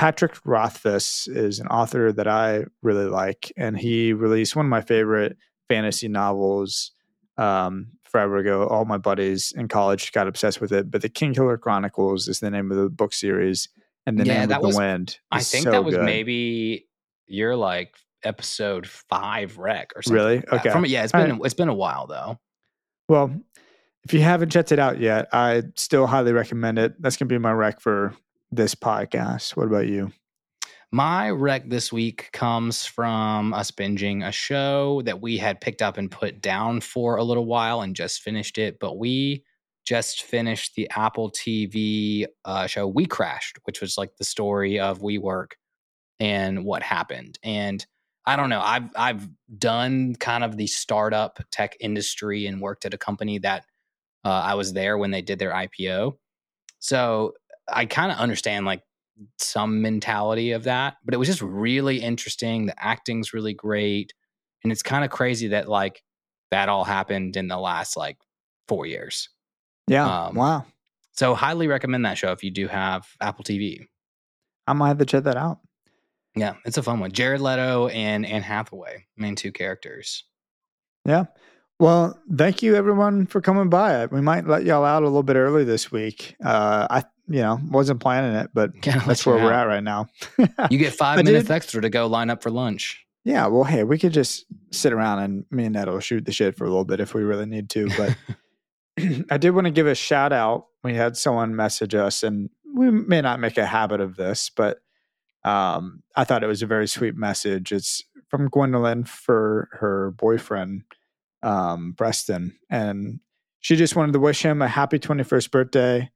Patrick 0.00 0.34
Rothfuss 0.46 1.28
is 1.28 1.58
an 1.60 1.66
author 1.66 2.10
that 2.10 2.26
I 2.26 2.64
really 2.82 3.04
like, 3.04 3.52
and 3.58 3.76
he 3.78 4.14
released 4.14 4.56
one 4.56 4.64
of 4.64 4.70
my 4.70 4.80
favorite 4.80 5.36
fantasy 5.68 6.08
novels 6.08 6.92
um, 7.36 7.88
forever 8.04 8.38
ago. 8.38 8.66
All 8.66 8.86
my 8.86 8.96
buddies 8.96 9.52
in 9.54 9.68
college 9.68 10.10
got 10.12 10.26
obsessed 10.26 10.58
with 10.58 10.72
it, 10.72 10.90
but 10.90 11.02
the 11.02 11.10
Kingkiller 11.10 11.60
Chronicles 11.60 12.28
is 12.28 12.40
the 12.40 12.50
name 12.50 12.70
of 12.70 12.78
the 12.78 12.88
book 12.88 13.12
series, 13.12 13.68
and 14.06 14.18
the 14.18 14.24
Yeah, 14.24 14.46
name 14.46 14.50
of 14.52 14.62
the 14.62 14.66
was- 14.68 14.76
wind. 14.78 15.18
I 15.30 15.42
think 15.42 15.64
so 15.64 15.70
that 15.72 15.84
was 15.84 15.96
good. 15.96 16.06
maybe 16.06 16.88
your 17.26 17.54
like 17.54 17.94
episode 18.22 18.86
five 18.86 19.58
rec 19.58 19.92
or 19.94 20.00
something. 20.00 20.16
Really? 20.16 20.36
like. 20.38 20.52
Okay. 20.60 20.70
From 20.70 20.86
yeah, 20.86 21.02
it's 21.02 21.12
been 21.12 21.38
it's 21.44 21.52
been 21.52 21.68
a 21.68 21.74
while 21.74 22.06
though. 22.06 22.38
Well, 23.10 23.38
if 24.04 24.14
you 24.14 24.22
haven't 24.22 24.48
checked 24.48 24.72
it 24.72 24.78
out 24.78 24.98
yet, 24.98 25.28
I 25.34 25.64
still 25.76 26.06
highly 26.06 26.32
recommend 26.32 26.78
it. 26.78 26.94
That's 27.02 27.18
gonna 27.18 27.28
be 27.28 27.36
my 27.36 27.52
rec 27.52 27.80
for 27.82 28.14
this 28.52 28.74
podcast. 28.74 29.56
What 29.56 29.66
about 29.66 29.88
you? 29.88 30.12
My 30.92 31.30
rec 31.30 31.68
this 31.68 31.92
week 31.92 32.30
comes 32.32 32.84
from 32.84 33.54
us 33.54 33.70
binging 33.70 34.26
a 34.26 34.32
show 34.32 35.02
that 35.02 35.20
we 35.20 35.36
had 35.36 35.60
picked 35.60 35.82
up 35.82 35.98
and 35.98 36.10
put 36.10 36.42
down 36.42 36.80
for 36.80 37.16
a 37.16 37.22
little 37.22 37.46
while 37.46 37.82
and 37.82 37.94
just 37.94 38.22
finished 38.22 38.58
it. 38.58 38.78
But 38.80 38.98
we 38.98 39.44
just 39.86 40.24
finished 40.24 40.74
the 40.74 40.90
Apple 40.90 41.30
TV 41.30 42.26
uh, 42.44 42.66
show 42.66 42.88
We 42.88 43.06
Crashed, 43.06 43.58
which 43.64 43.80
was 43.80 43.96
like 43.96 44.16
the 44.16 44.24
story 44.24 44.80
of 44.80 45.00
WeWork 45.00 45.52
and 46.18 46.64
what 46.64 46.82
happened. 46.82 47.38
And 47.44 47.84
I 48.26 48.36
don't 48.36 48.50
know, 48.50 48.60
I've 48.60 48.90
I've 48.96 49.28
done 49.58 50.16
kind 50.16 50.44
of 50.44 50.56
the 50.56 50.66
startup 50.66 51.38
tech 51.50 51.76
industry 51.80 52.46
and 52.46 52.60
worked 52.60 52.84
at 52.84 52.94
a 52.94 52.98
company 52.98 53.38
that 53.38 53.64
uh, 54.24 54.28
I 54.28 54.54
was 54.54 54.72
there 54.72 54.98
when 54.98 55.12
they 55.12 55.22
did 55.22 55.38
their 55.38 55.52
IPO. 55.52 56.16
So 56.80 57.34
I 57.72 57.86
kind 57.86 58.12
of 58.12 58.18
understand 58.18 58.66
like 58.66 58.82
some 59.38 59.82
mentality 59.82 60.52
of 60.52 60.64
that, 60.64 60.96
but 61.04 61.14
it 61.14 61.18
was 61.18 61.28
just 61.28 61.42
really 61.42 61.98
interesting. 61.98 62.66
The 62.66 62.84
acting's 62.84 63.32
really 63.32 63.54
great. 63.54 64.12
And 64.62 64.72
it's 64.72 64.82
kind 64.82 65.04
of 65.04 65.10
crazy 65.10 65.48
that 65.48 65.68
like 65.68 66.02
that 66.50 66.68
all 66.68 66.84
happened 66.84 67.36
in 67.36 67.48
the 67.48 67.58
last 67.58 67.96
like 67.96 68.18
four 68.68 68.86
years. 68.86 69.28
Yeah. 69.88 70.26
Um, 70.26 70.34
wow. 70.34 70.64
So 71.12 71.34
highly 71.34 71.66
recommend 71.66 72.04
that 72.06 72.18
show 72.18 72.32
if 72.32 72.42
you 72.42 72.50
do 72.50 72.68
have 72.68 73.06
Apple 73.20 73.44
TV. 73.44 73.86
I 74.66 74.72
might 74.72 74.88
have 74.88 74.98
to 74.98 75.06
check 75.06 75.24
that 75.24 75.36
out. 75.36 75.58
Yeah, 76.36 76.54
it's 76.64 76.76
a 76.78 76.82
fun 76.82 77.00
one. 77.00 77.10
Jared 77.10 77.40
Leto 77.40 77.88
and 77.88 78.24
Anne 78.24 78.42
Hathaway, 78.42 79.06
main 79.16 79.34
two 79.34 79.50
characters. 79.50 80.24
Yeah. 81.04 81.24
Well, 81.80 82.18
thank 82.36 82.62
you 82.62 82.76
everyone 82.76 83.26
for 83.26 83.40
coming 83.40 83.68
by. 83.68 84.06
We 84.06 84.20
might 84.20 84.46
let 84.46 84.64
y'all 84.64 84.84
out 84.84 85.02
a 85.02 85.06
little 85.06 85.22
bit 85.22 85.36
early 85.36 85.64
this 85.64 85.90
week. 85.90 86.36
Uh, 86.44 86.86
I, 86.90 87.04
you 87.30 87.40
know, 87.40 87.60
wasn't 87.70 88.00
planning 88.00 88.34
it, 88.34 88.50
but 88.52 88.72
that's 88.82 89.24
where 89.24 89.36
we're 89.36 89.52
at 89.52 89.68
right 89.68 89.84
now. 89.84 90.08
You 90.68 90.78
get 90.78 90.92
five 90.98 91.24
minutes 91.24 91.46
did- 91.46 91.54
extra 91.54 91.80
to 91.80 91.88
go 91.88 92.06
line 92.08 92.28
up 92.28 92.42
for 92.42 92.50
lunch. 92.50 93.06
Yeah, 93.24 93.46
well, 93.48 93.64
hey, 93.64 93.84
we 93.84 93.98
could 93.98 94.12
just 94.12 94.46
sit 94.72 94.94
around 94.94 95.18
and 95.18 95.44
me 95.50 95.66
and 95.66 95.74
Ned 95.74 95.88
will 95.88 96.00
shoot 96.00 96.24
the 96.24 96.32
shit 96.32 96.56
for 96.56 96.64
a 96.64 96.68
little 96.68 96.86
bit 96.86 97.00
if 97.00 97.12
we 97.12 97.22
really 97.22 97.44
need 97.46 97.68
to. 97.70 97.88
But 97.96 98.16
I 99.30 99.36
did 99.36 99.50
want 99.50 99.66
to 99.66 99.70
give 99.70 99.86
a 99.86 99.94
shout 99.94 100.32
out. 100.32 100.66
We 100.82 100.94
had 100.94 101.16
someone 101.16 101.54
message 101.54 101.94
us, 101.94 102.22
and 102.22 102.50
we 102.74 102.90
may 102.90 103.20
not 103.20 103.38
make 103.38 103.58
a 103.58 103.66
habit 103.66 104.00
of 104.00 104.16
this, 104.16 104.50
but 104.50 104.78
um, 105.44 106.02
I 106.16 106.24
thought 106.24 106.42
it 106.42 106.48
was 106.48 106.62
a 106.62 106.66
very 106.66 106.88
sweet 106.88 107.14
message. 107.14 107.72
It's 107.72 108.02
from 108.28 108.48
Gwendolyn 108.48 109.04
for 109.04 109.68
her 109.72 110.12
boyfriend, 110.12 110.82
um, 111.42 111.94
Preston, 111.96 112.56
and 112.70 113.20
she 113.60 113.76
just 113.76 113.96
wanted 113.96 114.12
to 114.12 114.20
wish 114.20 114.42
him 114.42 114.62
a 114.62 114.68
happy 114.68 114.98
21st 114.98 115.50
birthday. 115.50 116.10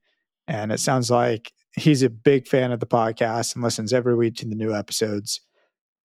And 0.47 0.71
it 0.71 0.79
sounds 0.79 1.09
like 1.09 1.51
he's 1.75 2.03
a 2.03 2.09
big 2.09 2.47
fan 2.47 2.71
of 2.71 2.79
the 2.79 2.85
podcast 2.85 3.55
and 3.55 3.63
listens 3.63 3.91
every 3.93 4.15
week 4.15 4.35
to 4.37 4.45
the 4.47 4.55
new 4.55 4.73
episodes. 4.73 5.41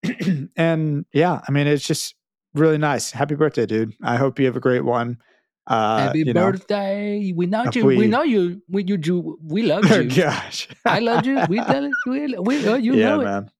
and 0.56 1.04
yeah, 1.12 1.40
I 1.46 1.52
mean, 1.52 1.66
it's 1.66 1.86
just 1.86 2.14
really 2.54 2.78
nice. 2.78 3.10
Happy 3.10 3.34
birthday, 3.34 3.66
dude. 3.66 3.92
I 4.02 4.16
hope 4.16 4.38
you 4.38 4.46
have 4.46 4.56
a 4.56 4.60
great 4.60 4.84
one. 4.84 5.18
Uh, 5.66 5.98
Happy 5.98 6.20
you 6.20 6.32
know- 6.32 6.50
birthday! 6.50 7.32
We 7.36 7.46
know 7.46 7.64
you. 7.72 7.84
We, 7.84 7.96
we- 7.98 8.06
know 8.08 8.22
you. 8.22 8.62
We 8.68 8.82
you. 8.84 8.98
you 9.02 9.38
we 9.44 9.62
love 9.62 9.84
Oh, 9.90 10.00
you. 10.00 10.10
gosh. 10.22 10.68
I 10.84 10.98
love 11.00 11.26
you. 11.26 11.38
We 11.48 11.58
love 11.60 11.84
you. 11.84 11.90
We, 12.06 12.38
we 12.40 12.66
uh, 12.68 12.74
you 12.76 12.94
yeah, 12.94 13.08
know 13.16 13.20
it. 13.20 13.24
man. 13.24 13.50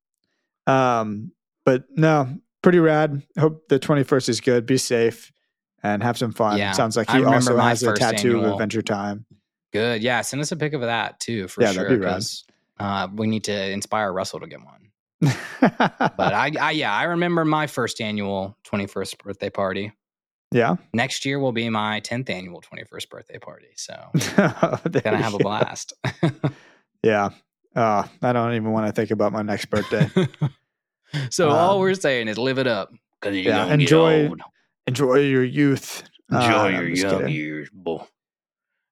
Um, 0.66 1.33
but 1.64 1.85
no, 1.95 2.37
pretty 2.62 2.78
rad. 2.78 3.22
Hope 3.39 3.68
the 3.68 3.78
21st 3.78 4.28
is 4.28 4.41
good. 4.41 4.66
Be 4.66 4.78
safe 4.78 5.31
and 5.83 6.03
have 6.03 6.18
some 6.18 6.33
fun. 6.33 6.59
Yeah, 6.59 6.72
Sounds 6.72 6.97
like 6.97 7.11
he 7.11 7.22
also 7.24 7.57
has 7.59 7.83
a 7.83 7.87
first 7.91 8.01
tattoo 8.01 8.41
of 8.41 8.53
Adventure 8.53 8.83
Time. 8.83 9.26
Good. 9.72 10.02
Yeah. 10.02 10.20
Send 10.22 10.40
us 10.42 10.52
a 10.52 10.56
pic 10.56 10.72
of 10.72 10.80
that 10.82 11.20
too, 11.20 11.48
for 11.48 11.62
Yeah, 11.62 11.72
sure. 11.72 11.82
that'd 11.84 12.00
be 12.00 12.04
rad. 12.06 12.22
Uh, 12.78 13.08
we 13.14 13.26
need 13.26 13.44
to 13.44 13.70
inspire 13.70 14.12
Russell 14.12 14.40
to 14.40 14.46
get 14.46 14.60
one. 14.64 14.90
But 15.20 15.34
I, 16.34 16.52
I, 16.60 16.70
yeah, 16.72 16.92
I 16.94 17.04
remember 17.04 17.44
my 17.44 17.66
first 17.66 18.00
annual 18.00 18.56
21st 18.64 19.18
birthday 19.22 19.50
party. 19.50 19.92
yeah. 20.50 20.76
Next 20.94 21.24
year 21.26 21.38
will 21.38 21.52
be 21.52 21.68
my 21.68 22.00
10th 22.00 22.30
annual 22.30 22.62
21st 22.62 23.10
birthday 23.10 23.38
party. 23.38 23.68
So 23.76 23.94
There 24.14 25.02
gonna 25.02 25.18
have 25.18 25.34
a 25.34 25.38
blast. 25.38 25.92
Yeah. 27.02 27.30
Uh, 27.74 28.04
I 28.20 28.32
don't 28.34 28.52
even 28.54 28.72
want 28.72 28.86
to 28.86 28.92
think 28.92 29.10
about 29.10 29.32
my 29.32 29.42
next 29.42 29.66
birthday. 29.66 30.10
so 31.30 31.48
all 31.50 31.74
Um, 31.74 31.80
we're 31.80 31.94
saying 31.94 32.28
is 32.28 32.36
live 32.38 32.58
it 32.58 32.66
up. 32.66 32.92
Cause 33.20 33.34
yeah, 33.34 33.72
enjoy- 33.72 34.30
Enjoy 34.86 35.14
your 35.20 35.44
youth. 35.44 36.02
Uh, 36.32 36.36
Enjoy 36.38 36.56
I'm 36.56 36.74
your 36.74 36.88
young 36.88 37.18
kidding. 37.18 37.34
years, 37.34 37.68
boy. 37.72 38.02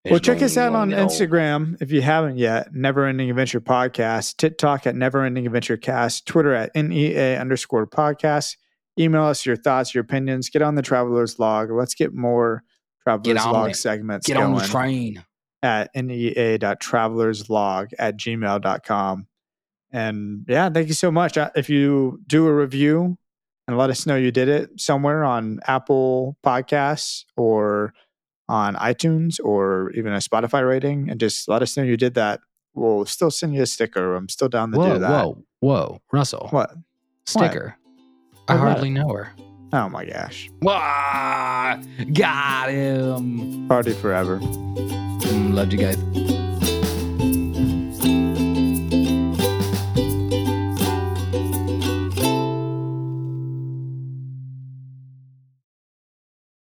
Well, 0.04 0.20
check 0.20 0.40
us 0.42 0.56
out 0.56 0.74
on 0.74 0.90
get. 0.90 0.98
Instagram 0.98 1.76
if 1.82 1.90
you 1.90 2.00
haven't 2.00 2.38
yet. 2.38 2.74
Never 2.74 3.04
Ending 3.06 3.28
Adventure 3.30 3.60
Podcast. 3.60 4.36
TikTok 4.36 4.86
at 4.86 4.94
Never 4.96 5.24
Ending 5.24 5.46
Adventure 5.46 5.76
Cast. 5.76 6.26
Twitter 6.26 6.54
at 6.54 6.74
NEA 6.74 7.38
underscore 7.38 7.86
podcast. 7.86 8.56
Email 8.98 9.24
us 9.24 9.44
your 9.44 9.56
thoughts, 9.56 9.94
your 9.94 10.02
opinions. 10.02 10.48
Get 10.50 10.62
on 10.62 10.74
the 10.76 10.82
Traveler's 10.82 11.38
Log. 11.38 11.70
Let's 11.70 11.94
get 11.94 12.14
more 12.14 12.62
Traveler's 13.02 13.44
on 13.44 13.52
Log 13.52 13.70
it. 13.70 13.76
segments 13.76 14.26
Get 14.26 14.36
on 14.38 14.54
the 14.54 14.64
train. 14.64 15.24
at 15.62 15.90
nea.travelerslog 15.94 17.92
at 17.98 18.16
gmail.com. 18.16 19.26
And 19.92 20.44
yeah, 20.48 20.68
thank 20.70 20.88
you 20.88 20.94
so 20.94 21.10
much. 21.10 21.38
Uh, 21.38 21.50
If 21.56 21.70
you 21.70 22.20
do 22.26 22.46
a 22.46 22.54
review 22.54 23.16
and 23.66 23.78
let 23.78 23.90
us 23.90 24.06
know 24.06 24.16
you 24.16 24.30
did 24.30 24.48
it 24.48 24.80
somewhere 24.80 25.24
on 25.24 25.60
Apple 25.66 26.36
Podcasts 26.44 27.24
or 27.36 27.94
on 28.48 28.74
iTunes 28.76 29.38
or 29.42 29.90
even 29.92 30.12
a 30.12 30.18
Spotify 30.18 30.66
rating, 30.66 31.10
and 31.10 31.20
just 31.20 31.48
let 31.48 31.62
us 31.62 31.76
know 31.76 31.82
you 31.82 31.96
did 31.96 32.14
that, 32.14 32.40
we'll 32.74 33.04
still 33.06 33.30
send 33.30 33.54
you 33.54 33.62
a 33.62 33.66
sticker. 33.66 34.14
I'm 34.14 34.28
still 34.28 34.48
down 34.48 34.72
to 34.72 34.78
Whoa, 34.78 34.92
do 34.94 34.98
that. 35.00 35.10
whoa, 35.10 35.44
whoa, 35.60 36.00
Russell. 36.12 36.48
What? 36.50 36.72
Sticker. 37.26 37.76
I 38.48 38.54
What? 38.54 38.60
hardly 38.60 38.90
know 38.90 39.08
her. 39.12 39.32
Oh 39.72 39.88
my 39.90 40.06
gosh. 40.06 40.48
Wah, 40.62 41.76
got 42.14 42.70
him. 42.70 43.68
Party 43.68 43.92
forever. 43.92 44.38
Mm, 44.38 45.52
loved 45.52 45.74
you 45.74 45.78
guys. 45.78 45.96